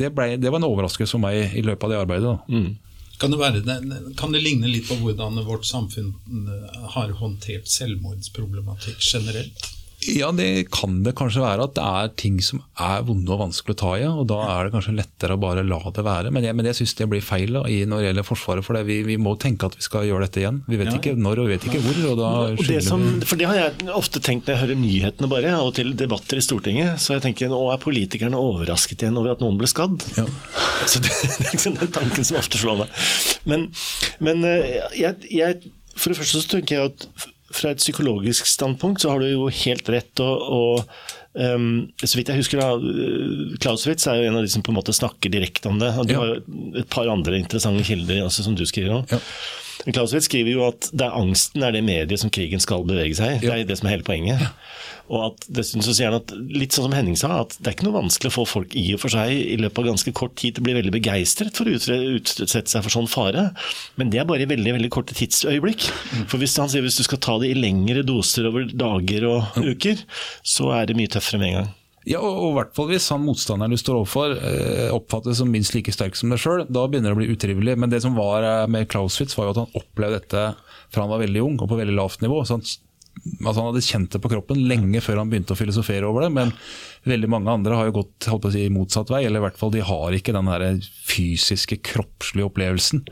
det, 0.00 0.12
ble, 0.16 0.36
det 0.40 0.48
var 0.48 0.62
en 0.62 0.70
overraskelse 0.70 1.18
for 1.18 1.22
meg 1.22 1.52
i 1.52 1.64
løpet 1.64 1.84
av 1.84 1.92
det 1.92 2.00
arbeidet. 2.00 2.38
Mm. 2.48 2.70
Kan, 3.20 3.34
det 3.34 3.40
være, 3.42 3.60
kan 4.16 4.32
det 4.32 4.40
ligne 4.40 4.70
litt 4.70 4.88
på 4.88 4.96
hvordan 5.02 5.42
vårt 5.44 5.68
samfunn 5.68 6.14
eh, 6.48 6.80
har 6.96 7.12
håndtert 7.20 7.68
selvmordsproblematikk 7.68 9.04
generelt? 9.04 9.68
Ja, 10.08 10.30
det 10.32 10.70
kan 10.72 11.02
det 11.04 11.12
kanskje 11.18 11.42
være. 11.42 11.66
At 11.68 11.74
det 11.76 11.84
er 11.84 12.12
ting 12.20 12.38
som 12.44 12.62
er 12.80 13.02
vonde 13.04 13.28
og 13.34 13.42
vanskelig 13.42 13.74
å 13.76 13.80
ta 13.82 13.90
i. 14.00 14.06
og 14.08 14.22
Da 14.30 14.38
er 14.54 14.66
det 14.66 14.72
kanskje 14.72 14.94
lettere 14.96 15.36
å 15.36 15.40
bare 15.40 15.64
la 15.66 15.80
det 15.92 16.04
være. 16.06 16.32
Men 16.32 16.46
jeg, 16.46 16.56
men 16.56 16.68
jeg 16.70 16.78
syns 16.78 16.94
det 16.96 17.08
blir 17.10 17.24
feil 17.24 17.52
da, 17.58 17.64
når 17.68 18.00
det 18.00 18.06
gjelder 18.08 18.26
Forsvaret. 18.26 18.64
For 18.64 18.80
vi, 18.86 19.00
vi, 19.04 19.18
må 19.20 19.34
tenke 19.40 19.68
at 19.68 19.76
vi 19.76 19.84
skal 19.84 20.06
gjøre 20.08 20.24
dette 20.24 20.40
igjen. 20.40 20.62
Vi 20.70 20.78
vet 20.80 20.88
ja. 20.88 20.96
ikke 20.96 21.16
når 21.20 21.42
og 21.42 21.50
vi 21.50 21.56
vet 21.56 21.66
ikke 21.68 21.82
hvor. 21.84 21.98
og 22.12 22.16
da 22.20 22.30
og 22.48 22.62
det 22.70 22.80
som, 22.86 23.04
For 23.28 23.40
det 23.40 23.50
har 23.50 23.60
jeg 23.60 23.90
ofte 23.96 24.22
tenkt 24.24 24.48
når 24.48 24.56
jeg 24.56 24.62
hører 24.64 24.80
nyhetene 24.80 25.30
bare, 25.32 25.56
og 25.60 25.74
til 25.76 25.92
debatter 26.00 26.40
i 26.40 26.44
Stortinget. 26.44 26.96
Så 27.02 27.18
jeg 27.18 27.26
tenker 27.26 27.52
nå 27.52 27.60
er 27.74 27.82
politikerne 27.82 28.40
overrasket 28.40 29.04
igjen 29.04 29.20
over 29.20 29.34
at 29.34 29.44
noen 29.44 29.60
ble 29.60 29.68
skadd. 29.68 30.00
Ja. 30.16 30.24
Så 30.90 31.02
det, 31.04 31.12
det, 31.12 31.34
er 31.44 31.52
liksom 31.52 31.76
den 31.76 31.92
tanken 31.92 32.24
som 32.24 32.40
ofte 32.40 32.60
slår 32.60 32.86
meg. 32.86 33.04
Men, 33.50 33.68
men 34.24 34.48
eh, 34.48 34.80
jeg, 34.96 35.28
jeg, 35.28 35.60
for 35.92 36.12
det 36.12 36.22
første 36.22 36.40
så 36.40 36.54
tenker 36.56 36.78
jeg 36.78 36.94
at 36.94 37.30
fra 37.50 37.72
et 37.72 37.80
psykologisk 37.82 38.46
standpunkt 38.46 39.02
så 39.02 39.12
har 39.12 39.22
du 39.22 39.30
jo 39.30 39.48
helt 39.50 39.88
rett. 39.90 40.22
og, 40.22 40.44
og 40.54 40.84
um, 41.34 41.88
så 42.02 42.18
vidt 42.18 42.30
jeg 42.30 42.42
husker 42.42 42.62
da, 42.62 42.68
Clausewitz 43.62 44.06
er 44.10 44.20
jo 44.20 44.28
en 44.30 44.38
av 44.38 44.46
de 44.46 44.52
som 44.52 44.64
på 44.64 44.72
en 44.72 44.78
måte 44.78 44.94
snakker 44.96 45.32
direkte 45.32 45.70
om 45.70 45.80
det. 45.82 45.90
og 45.98 46.08
Du 46.08 46.14
ja. 46.14 46.20
har 46.22 46.30
jo 46.34 46.76
et 46.82 46.90
par 46.92 47.10
andre 47.10 47.40
interessante 47.40 47.84
kilder 47.86 48.22
altså, 48.26 48.46
som 48.46 48.58
du 48.58 48.64
skriver 48.68 49.00
om. 49.00 49.08
Ja. 49.10 49.20
Clausewitz 49.86 50.28
skriver 50.28 50.52
jo 50.52 50.66
at 50.68 50.90
det 50.92 51.06
er 51.06 51.16
angsten 51.16 51.64
er 51.64 51.74
det 51.74 51.82
mediet 51.86 52.20
som 52.20 52.32
krigen 52.32 52.60
skal 52.62 52.84
bevege 52.88 53.16
seg 53.16 53.38
i. 53.38 53.40
Det 53.42 53.52
er 53.54 53.66
det 53.68 53.78
som 53.80 53.88
er 53.88 53.96
hele 53.96 54.06
poenget. 54.06 54.42
Og 55.10 55.24
at 55.26 55.46
dessuten 55.50 55.82
så 55.82 55.94
sier 55.96 56.12
han 56.12 56.20
at, 56.20 56.30
litt 56.54 56.76
sånn 56.76 56.86
som 56.86 56.94
Henning 56.94 57.16
sa, 57.18 57.32
at 57.42 57.56
det 57.58 57.66
er 57.66 57.74
ikke 57.74 57.88
noe 57.88 57.96
vanskelig 57.96 58.30
å 58.30 58.36
få 58.36 58.44
folk 58.46 58.76
i 58.78 58.84
og 58.94 59.00
for 59.02 59.14
seg 59.14 59.32
i 59.34 59.56
løpet 59.58 59.82
av 59.82 59.88
ganske 59.90 60.14
kort 60.20 60.36
tid 60.38 60.54
til 60.54 60.62
å 60.62 60.68
bli 60.68 60.76
veldig 60.76 60.94
begeistret 60.94 61.58
for 61.58 61.66
å 61.66 61.74
utsette 61.74 62.62
seg 62.70 62.84
for 62.84 62.94
sånn 62.94 63.10
fare. 63.10 63.48
Men 63.98 64.12
det 64.12 64.22
er 64.22 64.28
bare 64.30 64.46
i 64.46 64.50
veldig 64.52 64.76
veldig 64.78 64.92
korte 64.94 65.16
tidsøyeblikk. 65.18 65.88
For 66.30 66.38
hvis 66.42 66.54
han 66.62 66.70
sier 66.70 66.86
hvis 66.86 67.00
du 67.00 67.06
skal 67.08 67.22
ta 67.26 67.40
det 67.42 67.50
i 67.50 67.58
lengre 67.58 68.06
doser 68.06 68.46
over 68.52 68.70
dager 68.70 69.26
og 69.32 69.58
uker, 69.58 70.06
så 70.46 70.70
er 70.78 70.90
det 70.90 70.98
mye 71.00 71.10
tøffere 71.10 71.42
med 71.42 71.50
en 71.50 71.60
gang. 71.62 71.76
Ja, 72.10 72.18
og 72.26 72.40
og 72.48 72.56
hvert 72.56 72.72
fall 72.74 72.88
hvis 72.90 73.06
han 73.12 73.22
motstanderen 73.22 73.70
du 73.70 73.78
står 73.78 74.00
overfor 74.00 74.32
eh, 74.34 74.88
oppfattes 74.90 75.38
som 75.38 75.50
minst 75.52 75.76
like 75.76 75.92
sterk 75.94 76.18
som 76.18 76.32
deg 76.32 76.40
sjøl, 76.42 76.64
da 76.66 76.86
begynner 76.90 77.12
det 77.12 77.18
å 77.18 77.20
bli 77.20 77.30
utrivelig. 77.36 77.76
Men 77.78 77.92
det 77.92 78.02
som 78.02 78.16
var 78.18 78.46
eh, 78.46 78.66
med 78.70 78.88
Clauswitz, 78.90 79.36
var 79.38 79.46
jo 79.46 79.54
at 79.54 79.60
han 79.62 79.78
opplevde 79.78 80.18
dette 80.18 80.46
fra 80.90 81.04
han 81.04 81.12
var 81.12 81.22
veldig 81.22 81.44
ung 81.46 81.60
og 81.60 81.70
på 81.70 81.78
veldig 81.78 81.94
lavt 81.94 82.24
nivå. 82.24 82.42
så 82.42 82.58
han 82.58 82.66
altså 83.44 83.58
Han 83.60 83.68
hadde 83.70 83.84
kjent 83.84 84.14
det 84.14 84.20
på 84.22 84.30
kroppen 84.32 84.62
lenge 84.70 85.02
før 85.04 85.20
han 85.22 85.30
begynte 85.32 85.54
å 85.54 85.58
filosofere 85.58 86.08
over 86.08 86.26
det. 86.26 86.32
Men 86.36 86.52
veldig 87.08 87.30
mange 87.32 87.52
andre 87.52 87.78
har 87.78 87.88
jo 87.88 88.00
gått 88.00 88.28
holdt 88.30 88.44
på 88.44 88.50
å 88.50 88.54
si, 88.54 88.66
motsatt 88.72 89.12
vei. 89.12 89.24
Eller 89.26 89.42
i 89.42 89.46
hvert 89.48 89.60
fall 89.60 89.72
de 89.74 89.84
har 89.84 90.16
ikke 90.16 90.34
den 90.36 90.50
der 90.50 90.84
fysiske, 91.08 91.80
kroppslige 91.90 92.50
opplevelsen 92.50 93.04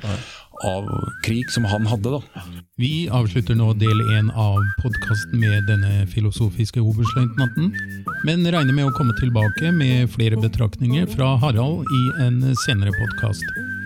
av 0.67 0.89
krig 1.23 1.51
som 1.55 1.65
han 1.71 1.87
hadde. 1.87 2.19
da. 2.19 2.45
Vi 2.79 3.09
avslutter 3.15 3.59
nå 3.59 3.73
del 3.79 4.03
én 4.19 4.31
av 4.35 4.59
podkasten 4.83 5.39
med 5.39 5.71
denne 5.71 6.07
filosofiske 6.11 6.83
oberstløytnanten, 6.83 7.73
men 8.27 8.47
regner 8.47 8.75
med 8.75 8.91
å 8.91 8.95
komme 8.99 9.15
tilbake 9.21 9.73
med 9.75 10.11
flere 10.15 10.41
betraktninger 10.41 11.07
fra 11.15 11.37
Harald 11.43 11.87
i 11.87 12.05
en 12.27 12.43
senere 12.67 12.95
podkast. 12.99 13.78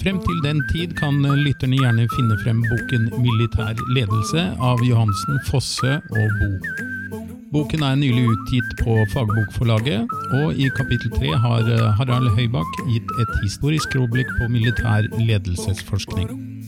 Frem 0.00 0.16
til 0.24 0.38
den 0.44 0.62
tid 0.72 0.94
kan 0.96 1.18
lytterne 1.44 1.76
gjerne 1.76 2.06
finne 2.14 2.36
frem 2.40 2.62
boken 2.70 3.02
'Militær 3.20 3.76
ledelse' 3.96 4.46
av 4.70 4.80
Johansen, 4.90 5.40
Fosse 5.48 5.92
og 6.20 6.38
Bo. 6.38 6.48
Boken 7.52 7.82
er 7.82 7.98
nylig 8.00 8.24
utgitt 8.32 8.70
på 8.80 8.96
Fagbokforlaget, 9.12 10.08
og 10.40 10.54
i 10.54 10.70
kapittel 10.78 11.10
tre 11.18 11.34
har 11.44 11.68
Harald 11.98 12.30
Høybakk 12.38 12.80
gitt 12.88 13.12
et 13.24 13.36
historisk 13.42 13.98
overblikk 14.00 14.32
på 14.38 14.48
militær 14.48 15.10
ledelsesforskning. 15.18 16.59